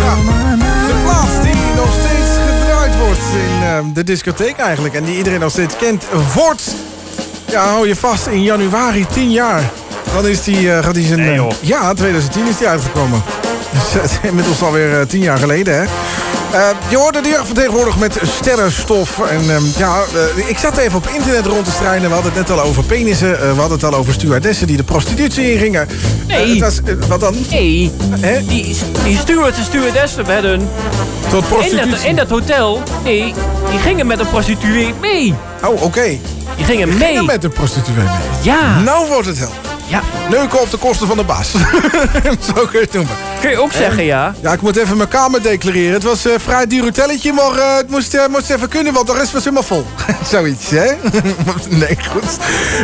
[0.86, 4.94] De plaats die nog steeds gedraaid wordt in eh, de discotheek eigenlijk.
[4.94, 6.04] En die iedereen nog steeds kent.
[6.34, 6.74] Wordt,
[7.50, 9.70] ja hou je vast, in januari 10 jaar.
[10.14, 11.20] Dan is die, eh, gaat hij zijn...
[11.20, 13.22] eh, ja, 2010 is die uitgekomen.
[13.72, 15.82] Dus is inmiddels alweer eh, 10 jaar geleden, hè.
[16.52, 19.18] Eh, je hoorde de jeugdvertegenwoordiger met sterrenstof.
[19.30, 19.96] En ehm, ja,
[20.36, 22.08] eh, ik zat even op internet rond te strijden.
[22.08, 23.34] We hadden het net al over penissen.
[23.40, 25.88] eh, we hadden het al over stewardessen die de prostitutie ingingen.
[26.26, 26.42] Nee.
[26.42, 27.34] Eh, het was, eh, wat dan?
[27.50, 27.92] Nee,
[28.48, 30.68] die, die stewards en stewardessen hun...
[31.30, 31.84] Tot prostitutie?
[31.84, 33.34] In dat, in dat hotel, nee,
[33.70, 35.34] die gingen met een prostituee mee.
[35.64, 36.18] Oh, oké.
[36.58, 37.22] Die gingen Die mee.
[37.22, 38.06] met de prostituee mee.
[38.42, 38.78] Ja.
[38.78, 39.52] Nou wordt het hel.
[39.86, 40.02] Ja.
[40.30, 41.50] Neuken op de kosten van de baas.
[42.46, 43.12] Zo kun je het noemen.
[43.40, 44.34] Kun je ook zeggen, ja.
[44.40, 45.92] Ja, ik moet even mijn kamer declareren.
[45.92, 49.06] Het was een vrij duur hotelletje, maar eh, het moest, eh, moest even kunnen, want
[49.06, 49.86] de rest was helemaal vol.
[50.30, 50.86] Zoiets, hè?
[51.68, 52.36] nee, goed.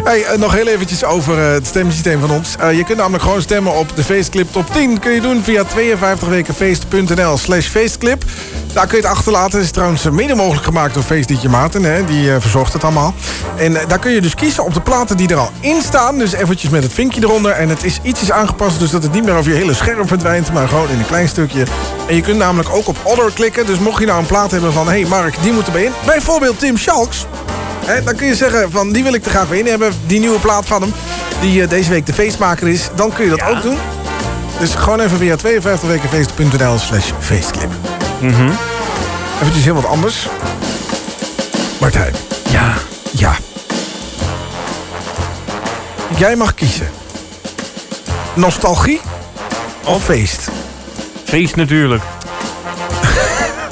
[0.05, 2.57] Hey, eh, nog heel eventjes over eh, het stemsysteem van ons.
[2.59, 4.99] Eh, je kunt namelijk gewoon stemmen op de feestclip top 10.
[4.99, 8.25] Kun je doen via 52wekenfeest.nl slash feestclip.
[8.75, 9.53] Daar kun je het achterlaten.
[9.57, 11.85] Het is trouwens mede mogelijk gemaakt door Feestdietje Maarten.
[11.85, 12.05] Hè?
[12.05, 13.15] Die eh, verzorgt het allemaal.
[13.57, 16.19] En eh, daar kun je dus kiezen op de platen die er al in staan.
[16.19, 17.53] Dus eventjes met het vinkje eronder.
[17.53, 20.44] En het is ietsjes aangepast, dus dat het niet meer over je hele scherm verdwijnt.
[20.53, 21.65] Maar gewoon in een klein stukje.
[22.09, 23.67] En je kunt namelijk ook op Other klikken.
[23.67, 24.87] Dus mocht je nou een plaat hebben van...
[24.87, 25.93] Hé hey Mark, die moet erbij in.
[26.07, 27.27] Bijvoorbeeld Tim Schalks.
[27.85, 29.93] Hè, dan kun je zeggen van die wil ik er graag weer in hebben.
[30.07, 30.93] Die nieuwe plaat van hem.
[31.41, 32.89] Die eh, deze week de feestmaker is.
[32.95, 33.79] Dan kun je dat ook doen.
[34.59, 37.71] Dus gewoon even via 52wekenfeest.nl slash feestclip.
[38.21, 38.51] Mhm.
[39.41, 40.29] Eventjes heel wat anders.
[41.81, 42.15] Martijn.
[42.51, 42.75] Ja.
[43.11, 43.37] Ja.
[46.17, 46.89] Jij mag kiezen.
[48.35, 49.01] Nostalgie
[49.87, 50.51] of feest?
[51.25, 52.03] Feest natuurlijk.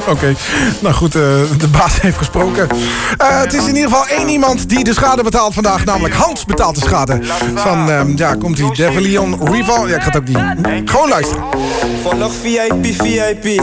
[0.15, 0.35] Oké,
[0.81, 1.23] nou goed, eh,
[1.59, 2.69] de baas heeft gesproken.
[3.16, 5.85] Eh, het is in ieder geval één iemand die de schade betaalt vandaag.
[5.85, 7.20] Namelijk Hans betaalt de schade.
[7.55, 9.89] Van, ehm, ja, komt die Devilion Rival.
[9.89, 10.91] Ja, ik ga het ook niet...
[10.91, 11.45] Gewoon luisteren.
[12.03, 13.62] Volg VIP, VIP.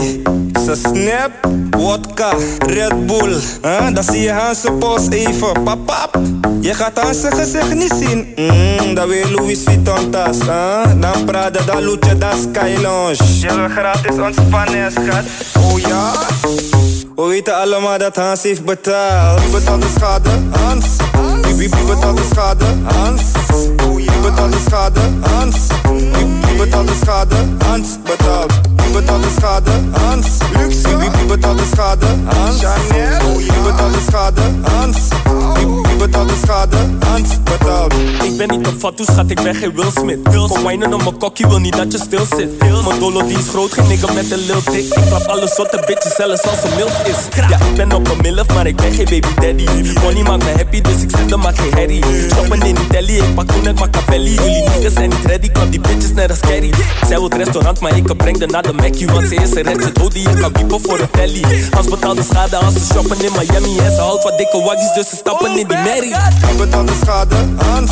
[0.64, 1.30] Ze snap,
[1.70, 2.32] wodka,
[2.66, 3.40] Red Bull.
[3.62, 3.94] Huh?
[3.94, 5.62] Dan zie je Hans post even.
[5.64, 6.18] Pap, pap.
[6.60, 8.32] Je gaat Hans zijn gezicht niet zien.
[8.36, 10.38] Mm, dan weer Louis Vuitton tas.
[10.38, 11.00] Huh?
[11.00, 13.38] Dan Prada, dan Luce, dan Sky Lounge.
[13.40, 15.24] Je wil gratis ontspannen, schat.
[15.62, 16.12] Oh ja?
[17.16, 19.40] We weten allemaal dat Hans heeft betaald.
[19.42, 20.30] Wie betaalt de schade?
[20.50, 20.86] Hans.
[21.42, 22.64] Wie, wie, wie betaalt de schade?
[22.84, 23.22] Hans.
[23.96, 25.00] Wie betaalt de schade?
[25.20, 25.56] Hans.
[25.82, 26.10] Wie,
[26.46, 27.36] wie betaalt de schade?
[27.66, 28.52] Hans betaalt.
[28.76, 29.70] Wie betaalt de schade?
[29.92, 30.26] Hans.
[30.52, 30.88] Luxe.
[30.88, 32.06] Wie, wie, wie betaalt de schade?
[32.24, 32.60] Hans.
[32.60, 33.36] Chanel.
[33.38, 34.42] Wie betaalt de schade?
[34.62, 34.96] Hans.
[36.00, 36.76] Betaalt de schade?
[37.06, 37.94] Hans betaalt.
[38.22, 40.18] Ik ben niet op fatu, schat, ik ben geen Will Smith.
[40.48, 42.58] Kom wijnen om mijn kokkie, wil niet dat je stil zit.
[42.58, 44.94] Mijn dolo die is groot, geen nigga met een lil dik.
[44.94, 47.16] Ik klap alle soorten bitches, zelfs als een milf is.
[47.48, 49.64] Ja, ik ben op een milf, maar ik ben geen baby daddy.
[50.02, 52.04] Money maakt me happy, dus ik zet hem maar geen herrie.
[52.34, 54.34] Shoppen in Delhi, ik pak toen net Machiavelli.
[54.34, 56.74] Jullie niggas zijn niet ready, klap die bitches net als Carrie.
[57.06, 59.06] Zij wil het restaurant, maar ik breng de naar de Mackie.
[59.06, 61.44] Want ze is een red, zit hoodie, ik kan piepen voor een telly.
[61.76, 63.78] Als betaalt de schade als ze shoppen in Miami.
[63.78, 66.14] En ze houdt van dikke waggies, dus ze stappen in die merrie.
[66.48, 67.36] Wie betaalt de schade?
[67.58, 67.90] Hans.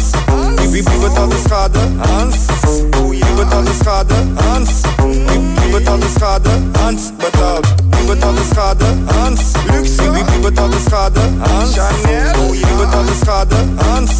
[0.56, 1.80] Wie, wie, wie betaalt de schade?
[2.08, 2.36] Hans.
[3.10, 4.14] Wie betaalt de schade?
[4.44, 4.70] Hans.
[4.98, 6.50] Wie, wie betaalt de schade?
[6.78, 7.66] Hans betaalt.
[7.90, 8.86] Wie betaalt de schade?
[9.14, 9.40] Hans.
[9.72, 10.02] Luxe.
[10.14, 11.20] Wie, wie betaalt de schade?
[11.40, 11.74] Hans.
[11.74, 12.52] Chanel.
[12.52, 13.56] Wie betaalt de schade?
[13.86, 14.12] Hans.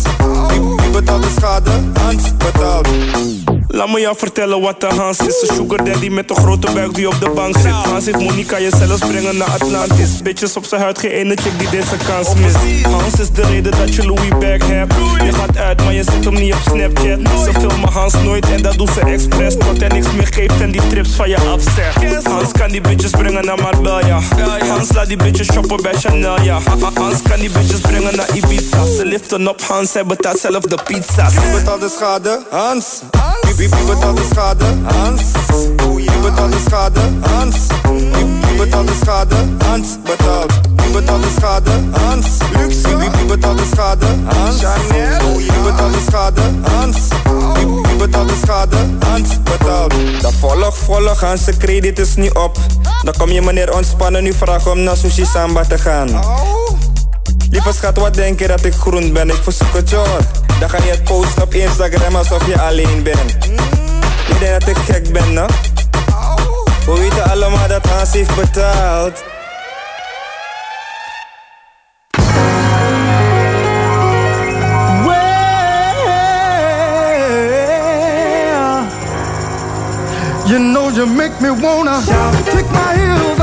[0.48, 1.72] Wie, wie betaalt de schade?
[2.00, 3.57] Hans betaalt.
[3.70, 5.48] Laat me jou vertellen wat de Hans is.
[5.48, 7.72] Een sugar daddy met een grote buik die op de bank zit.
[7.72, 10.22] Hans heeft Monica je zelfs brengen naar Atlantis.
[10.22, 12.56] Bitches op zijn huid, geen ene chick die deze kans mist.
[12.82, 14.94] Hans is de reden dat je Louis bag hebt.
[15.24, 17.18] Je gaat uit, maar je zet hem niet op Snapchat.
[17.44, 19.56] Ze filmen Hans nooit en dat doet ze expres.
[19.56, 22.26] Tot hij niks meer geeft en die trips van je afzegt.
[22.26, 24.20] Hans kan die bitches brengen naar Marbella.
[24.68, 26.58] Hans laat die bitches shoppen bij Chanel, ja.
[26.94, 28.84] Hans kan die bitches brengen naar Ibiza.
[28.96, 31.34] Ze liften op Hans, hij betaalt zelf de pizza's.
[31.34, 32.40] Wie betaalt de schade?
[32.50, 32.86] Hans.
[33.56, 34.64] Wie, wie, wie betaalt de schade?
[34.84, 35.22] Hans.
[35.96, 37.00] Wie betaalt de schade?
[37.20, 37.56] Hans.
[37.82, 39.36] Wie, wie betaalt de schade?
[39.66, 40.52] Hans betaalt.
[40.76, 41.70] Wie betaalt de schade?
[41.92, 42.26] Hans.
[42.52, 42.98] Luxe.
[42.98, 44.06] Wie, wie betaalt de schade?
[44.24, 44.60] Hans.
[44.60, 45.36] Chanel.
[45.36, 46.42] Wie betaalt de schade?
[46.62, 46.96] Hans.
[47.54, 48.76] Wie, wie betaalt de schade?
[49.08, 49.94] Hans betaalt.
[50.20, 52.56] Dan volg, volg, Hans, de credit is niet op.
[53.02, 56.08] Dan kom je meneer ontspannen nu vragen om naar Sushi Samba te gaan.
[57.50, 59.28] Lieve schat, wat denk je dat ik groen ben?
[59.28, 60.18] Ik verzoek het joh.
[60.60, 63.36] Dan ga je het posten op Instagram alsof je alleen bent.
[64.40, 65.46] Denk dat ik gek ben, no?
[66.86, 69.24] We weten allemaal dat Hans heeft betaald.
[75.04, 75.66] Well,
[80.46, 82.00] you know you make me wanna
[82.44, 83.37] kick my heels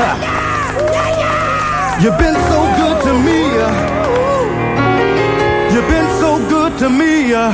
[2.02, 3.38] You've been so good to me.
[3.60, 3.68] uh.
[5.72, 7.34] You've been so good to me.
[7.34, 7.52] uh.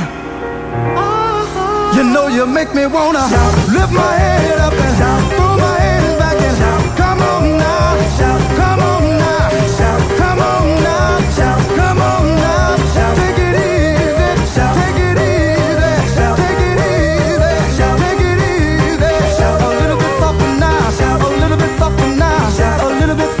[1.95, 3.23] You know you make me wanna
[3.77, 4.95] lift my head up and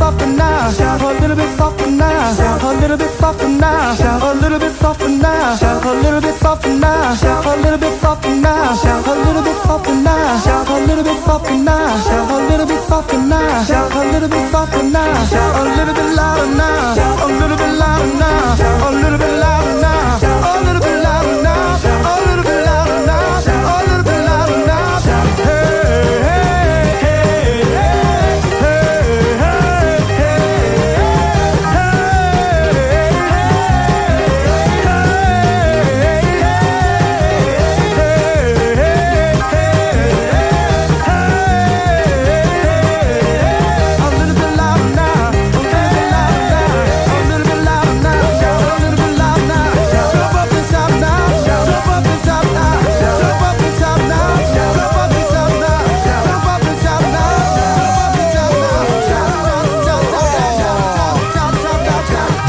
[0.07, 2.31] softer now, a little bit softer now,
[2.63, 3.91] a little bit softer now,
[4.23, 8.71] a little bit softer now, a little bit softer now, a little bit softer now,
[8.71, 13.67] a little bit softer now, a little bit softer now, a little bit softer now,
[13.67, 18.87] a little bit softer now, a little bit louder now, a little bit louder now,
[18.87, 23.43] a little bit louder now, a little bit louder now, a little bit louder now,
[23.67, 24.16] a little bit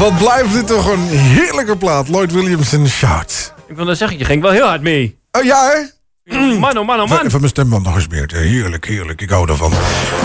[0.09, 2.07] Wat blijft dit toch een heerlijke plaat.
[2.07, 3.53] Lloyd Williamson Shout.
[3.67, 5.19] Ik wil dan zeggen, je ging wel heel hard mee.
[5.31, 5.77] Oh ja, hè?
[6.59, 7.25] Man, oh man, oh man.
[7.25, 8.31] Even mijn stemband nog eens meer.
[8.33, 9.21] Heerlijk, heerlijk.
[9.21, 9.71] Ik hou ervan.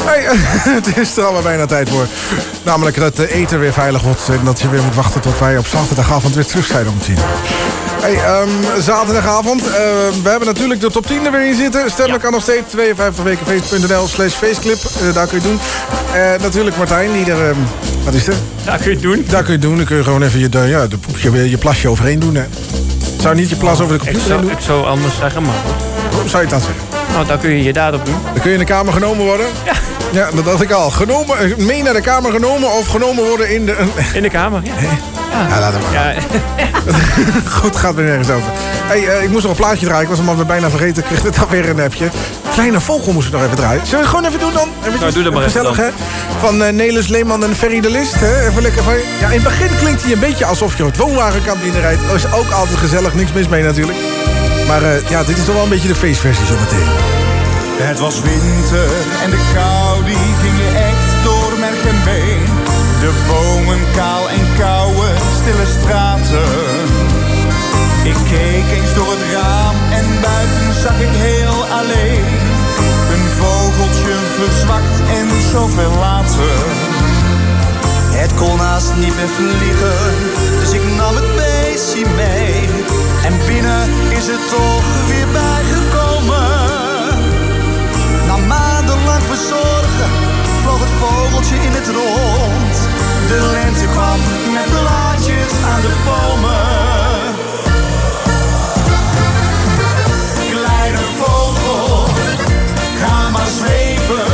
[0.05, 0.23] Hey,
[0.75, 2.07] het is er allemaal bijna tijd voor.
[2.65, 4.29] Namelijk dat de eten weer veilig wordt.
[4.29, 7.19] En dat je weer moet wachten tot wij op zaterdagavond weer terug zijn om tien.
[8.05, 8.49] Hey, ehm,
[8.83, 9.67] zaterdagavond.
[9.67, 9.73] eh,
[10.23, 11.91] we hebben natuurlijk de top 10 er weer in zitten.
[11.91, 12.75] Stemmen kan nog steeds.
[12.77, 14.79] 52wekenfeest.nl slash faceclip.
[15.01, 15.61] Eh, daar kun je het doen.
[16.15, 17.49] Eh, natuurlijk Martijn, die er...
[17.49, 17.57] ehm,
[18.05, 18.35] wat is er?
[18.65, 19.25] Daar kun je het doen.
[19.29, 19.77] Daar kun je het doen.
[19.77, 22.35] Dan kun je gewoon even je, de, ja, de, je, je plasje overheen doen.
[22.35, 22.45] Hè.
[23.21, 24.51] Zou niet je plas over de computer heen zou, doen?
[24.51, 25.55] ik zou anders zeggen, maar
[26.11, 26.83] Hoe zou je het dan zeggen?
[27.13, 28.17] nou, daar kun je je daad op doen.
[28.25, 29.47] Dan kun je in de kamer genomen worden?
[29.65, 29.73] Ja.
[30.13, 30.91] Ja, dat dacht ik al.
[30.91, 33.77] Genomen, eh, mee naar de kamer genomen of genomen worden in de...
[34.15, 34.73] In de kamer, ja.
[35.49, 35.93] Ja, laat het maar.
[35.93, 36.15] Ja,
[37.61, 38.49] Goed, gaat weer nergens over.
[38.87, 40.03] Hey, eh, ik moest nog een plaatje draaien.
[40.03, 41.03] Ik was hem alweer bijna vergeten.
[41.03, 42.09] Ik kreeg net alweer een appje.
[42.53, 43.87] Kleine vogel moest ik nog even draaien.
[43.87, 44.69] Zullen we het gewoon even doen dan?
[44.87, 45.89] Even Nou, doe dat maar Gezellig, hè?
[46.41, 48.15] Van eh, Nelis Leeman en Ferry de List.
[48.15, 48.49] Hè?
[48.49, 48.95] Even lekker van...
[49.21, 52.01] Ja, in het begin klinkt hij een beetje alsof je het woonwagenkamp binnenrijdt.
[52.07, 53.15] Dat is ook altijd gezellig.
[53.15, 53.99] Niks mis mee natuurlijk.
[54.67, 57.24] Maar ja, dit is toch wel een beetje de feestversie zometeen.
[57.77, 58.91] Het was winter
[59.23, 62.45] en de kou die ging je echt door merg en been.
[63.01, 66.51] De bomen kaal en koude, stille straten.
[68.05, 72.27] Ik keek eens door het raam en buiten zag ik heel alleen.
[73.15, 76.59] Een vogeltje verzwakt en zoveel later.
[78.21, 80.13] Het kon haast niet meer vliegen,
[80.61, 82.69] dus ik nam het beestje mee.
[83.25, 86.64] En binnen is het toch weer bijgekomen.
[88.35, 90.11] Na maandenlang verzorgen
[90.63, 92.89] vloog het vogeltje in het rond.
[93.29, 94.19] De lente kwam
[94.53, 97.35] met blaadjes aan de bomen.
[100.51, 102.07] Kleine vogel,
[103.01, 104.27] ga maar zweven.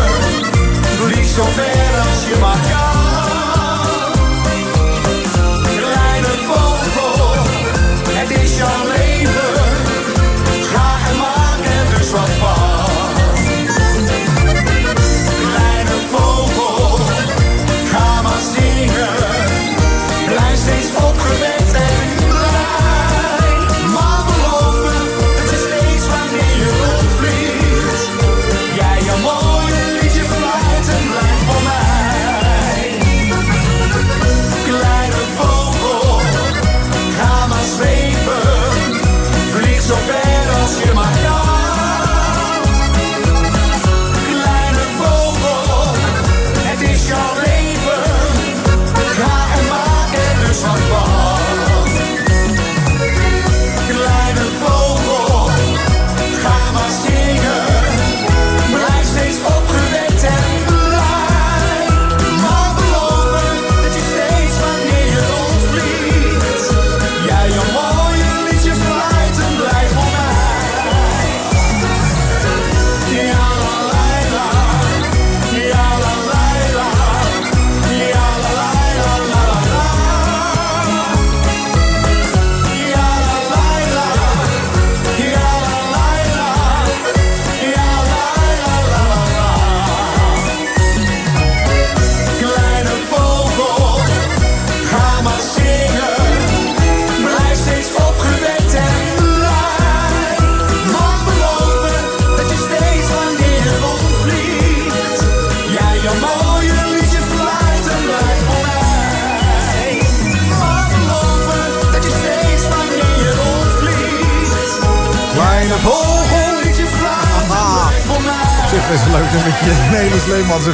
[0.99, 1.80] Vlieg zo ver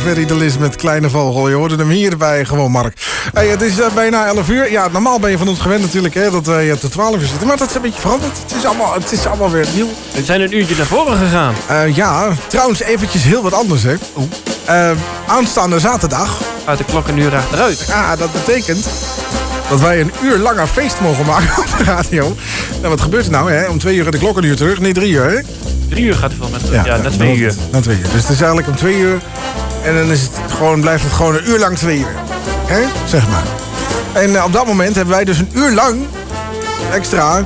[0.07, 1.49] Ferry de Lis met Kleine Vogel.
[1.49, 2.99] Je hoorde hem hierbij gewoon, Mark.
[3.33, 4.71] Hey, het is eh, bijna 11 uur.
[4.71, 7.47] Ja, normaal ben je van ons gewend natuurlijk hè, dat wij tot 12 uur zitten.
[7.47, 8.39] Maar dat is een beetje veranderd.
[8.39, 9.89] Het is allemaal, het is allemaal weer nieuw.
[10.15, 11.55] We zijn een uurtje naar voren gegaan.
[11.67, 13.95] Eh, ja, trouwens eventjes heel wat anders, hè.
[14.65, 14.91] Eh,
[15.27, 16.43] aanstaande zaterdag...
[16.65, 17.85] Uit de klok een uur achteruit.
[17.89, 18.89] Ja, dat betekent
[19.69, 22.37] dat wij een uur langer feest mogen maken op de radio.
[22.77, 23.69] Nou, wat gebeurt er nou, hè?
[23.69, 24.81] Om twee uur gaat de klok een uur terug.
[24.81, 25.41] Nee, drie uur, hè?
[25.89, 27.55] Drie uur gaat hij van met ja, na twee uur.
[27.73, 28.03] Na twee uur.
[28.03, 29.21] Dus het is eigenlijk om twee uur.
[29.87, 32.15] En dan is het gewoon, blijft het gewoon een uur lang twee uur.
[32.67, 32.85] Hè?
[33.05, 33.45] Zeg maar.
[34.13, 36.07] En eh, op dat moment hebben wij dus een uur lang
[36.93, 37.43] extra.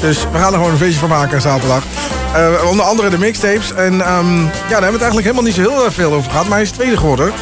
[0.00, 1.82] Dus we gaan er gewoon een feestje van maken zaterdag.
[2.34, 3.72] Eh, onder andere de mixtapes.
[3.72, 6.46] En ehm, ja, daar hebben we het eigenlijk helemaal niet zo heel veel over gehad.
[6.46, 7.32] Maar hij is tweede geworden.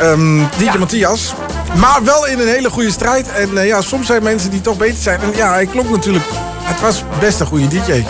[0.00, 1.34] Ehm DJ Matthias.
[1.74, 3.28] Maar wel in een hele goede strijd.
[3.32, 5.20] En eh, ja, soms zijn mensen die toch beter zijn.
[5.20, 6.24] En ja, hij klonk natuurlijk...
[6.62, 8.04] Het was best een goede DJ.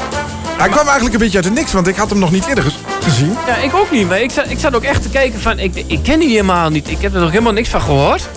[0.57, 2.65] Hij kwam eigenlijk een beetje uit de niks, want ik had hem nog niet eerder
[3.11, 3.37] gezien.
[3.47, 4.09] Ja, ik ook niet.
[4.09, 5.59] Maar ik zat, ik zat ook echt te kijken van...
[5.59, 6.91] Ik, ik ken die helemaal niet.
[6.91, 8.29] Ik heb er nog helemaal niks van gehoord.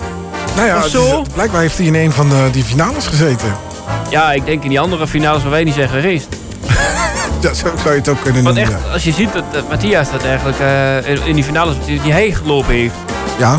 [0.56, 1.24] Nou ja, zo?
[1.34, 3.56] blijkbaar heeft hij in een van de, die finales gezeten.
[4.10, 6.26] Ja, ik denk in die andere finales waar wij niet zijn geweest.
[7.40, 8.74] Ja, zo zou je het ook kunnen Want noemen.
[8.74, 12.00] echt, als je ziet dat, dat Matthias dat eigenlijk eh, in, in die finales die,
[12.02, 12.94] die hij gelopen heeft.
[13.38, 13.58] Ja.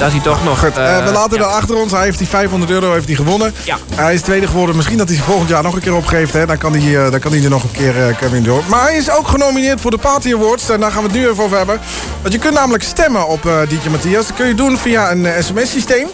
[0.00, 0.58] Daar is hij toch nog...
[0.58, 1.42] Goed, eh, eh, we laten ja.
[1.42, 1.92] dat achter ons.
[1.92, 3.54] Hij heeft die 500 euro heeft hij gewonnen.
[3.64, 3.78] Ja.
[3.94, 4.76] Hij is tweede geworden.
[4.76, 6.32] Misschien dat hij ze volgend jaar nog een keer opgeeft.
[6.32, 6.46] Hè.
[6.46, 8.62] Dan, kan hij, eh, dan kan hij er nog een keer Kevin door.
[8.68, 10.68] Maar hij is ook genomineerd voor de Party Awards.
[10.68, 11.80] En daar gaan we het nu even over hebben.
[12.20, 14.26] Want je kunt namelijk stemmen op eh DJ Matthias.
[14.26, 16.08] Dat kun je doen via een sms-systeem.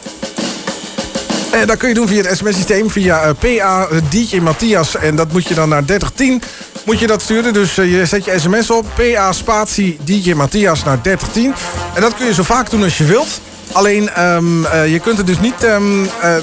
[1.50, 4.96] En dat kun je doen via het sms-systeem, via PA DJ Matthias.
[4.96, 6.42] En dat moet je dan naar 3010
[6.86, 7.52] moet je dat sturen.
[7.52, 11.54] Dus je zet je sms op, PA spatie DJ Matthias naar 3010.
[11.94, 13.40] En dat kun je zo vaak doen als je wilt.
[13.76, 15.64] Alleen, ehm, eh, je kunt het dus niet...
[15.64, 16.34] ehm, eh,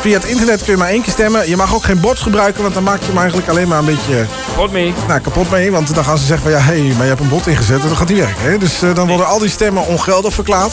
[0.00, 1.48] via het internet kun je maar één keer stemmen.
[1.48, 3.84] Je mag ook geen bord gebruiken, want dan maak je hem eigenlijk alleen maar een
[3.84, 4.26] beetje...
[4.46, 4.94] Kapot mee.
[5.08, 6.58] Nou, kapot mee, want dan gaan ze zeggen van...
[6.58, 8.42] ja, hé, hey, maar je hebt een bot ingezet en dan gaat die werken.
[8.42, 8.58] Hè?
[8.58, 10.72] Dus eh, dan worden al die stemmen ongeldig verklaard.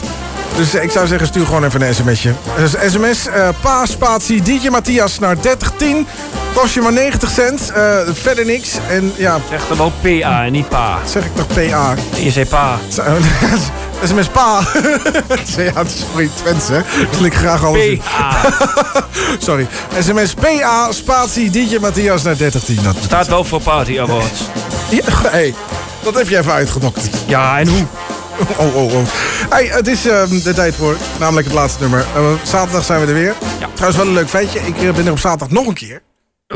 [0.56, 2.34] Dus eh, ik zou zeggen, stuur gewoon even een sms'je.
[2.57, 6.07] Dus sms, eh pa, spatie, DJ Matthias naar 3010.
[6.53, 8.77] Kost je maar 90 cent, eh, verder niks.
[8.90, 9.40] En ja...
[9.49, 10.99] Zeg dan wel PA en niet pa.
[11.06, 11.94] Zeg ik toch PA?
[12.15, 12.80] Je zei pa.
[14.05, 14.61] SMS pa.
[15.57, 16.77] ja, sorry, Twents, hè.
[16.77, 18.01] Ik klik graag alles in.
[19.39, 19.67] Sorry.
[19.99, 22.84] SMS PA, spatie, DJ Matthias naar 3010.
[22.84, 24.41] Dat Staat wel voor Party Awards.
[24.89, 25.53] Ja, hey,
[26.03, 27.15] dat heb je even uitgedokterd.
[27.27, 27.85] Ja, en hoe?
[28.57, 29.05] Oh, oh, oh.
[29.49, 32.05] Hey, het is ehm, de tijd voor, namelijk het laatste nummer.
[32.15, 33.35] Eh, zaterdag zijn we er weer.
[33.73, 34.59] Trouwens, wel een leuk feitje.
[34.59, 36.01] Ik eh, ben er op zaterdag nog een keer.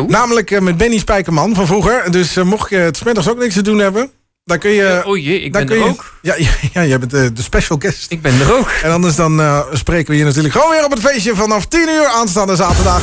[0.08, 2.12] Namelijk eh, met Benny Spijkerman van vroeger.
[2.12, 4.12] Dus mocht je het 's middags ook niks te doen hebben...
[4.48, 5.02] Dan kun je...
[5.06, 6.14] oh jee, ik ben kun er je, ook.
[6.22, 8.12] Ja, ja, ja, jij bent de, de special guest.
[8.12, 8.70] Ik ben er ook.
[8.84, 11.90] En anders dan eh, spreken we hier natuurlijk gewoon weer op het feestje vanaf 10
[11.90, 13.02] uur aanstaande zaterdag.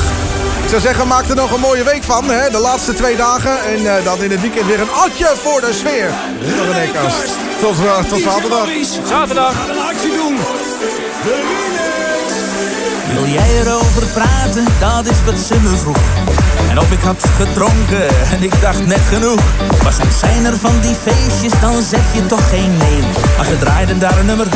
[0.63, 2.29] Ik zou zeggen, maak er nog een mooie week van.
[2.29, 2.49] Hè?
[2.49, 3.63] De laatste twee dagen.
[3.65, 6.09] En eh, dan in het weekend weer een atje voor de sfeer.
[6.57, 7.33] Tot de Kast.
[7.59, 8.67] Tot, eh, tot zaterdag.
[9.07, 9.69] Zaterdag.
[9.69, 10.37] Een actie doen.
[13.13, 14.65] Wil jij erover praten?
[14.79, 16.44] Dat is wat ze me vroeg.
[16.75, 19.39] En of ik had gedronken en ik dacht net genoeg.
[19.97, 22.99] Soms zijn er van die feestjes, dan zeg je toch geen nee.
[23.37, 24.47] Maar ze draaiden daar een nummer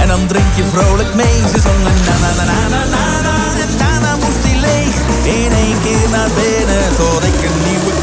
[0.00, 1.36] en dan drink je vrolijk mee.
[1.52, 4.94] Ze zongen na na na na na na en daarna moest die leeg.
[5.40, 7.93] In één keer naar binnen tot ik een nieuwe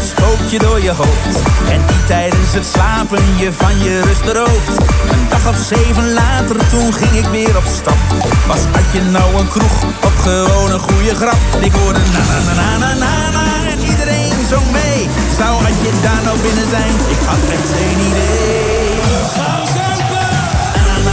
[0.00, 1.36] dat spookt je door je hoofd.
[1.68, 4.76] En die tijdens het slapen je van je rust berooft.
[5.12, 8.00] Een dag of zeven later, toen ging ik weer op stap.
[8.46, 11.40] Was had je nou een kroeg of gewoon een goede grap?
[11.60, 15.08] Ik hoorde na na na na na na na en iedereen zong mee.
[15.38, 16.94] Zou had je daar nou binnen zijn?
[17.14, 19.00] Ik had echt geen idee.
[19.34, 20.30] Gaan zuipen!
[20.86, 21.10] Na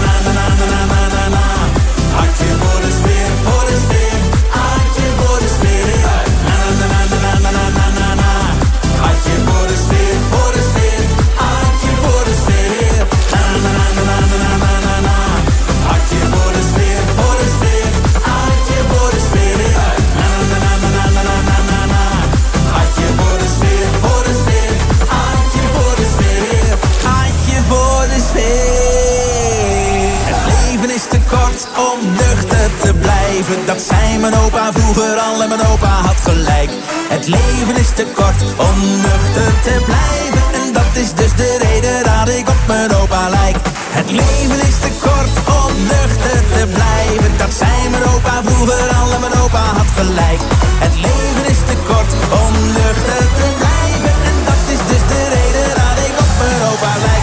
[33.37, 36.69] Dat zei mijn opa vroeger al en mijn opa had gelijk.
[37.09, 40.43] Het leven is te kort om nuchter te blijven.
[40.61, 43.57] En dat is dus de reden dat ik op mijn opa lijk.
[43.99, 47.37] Het leven is te kort om nuchter te blijven.
[47.37, 50.41] Dat zei mijn opa vroeger al en mijn opa had gelijk.
[50.85, 52.11] Het leven is te kort
[52.43, 54.13] om nuchter te blijven.
[54.29, 57.16] En dat is dus de reden dat ik op mijn opa lijk.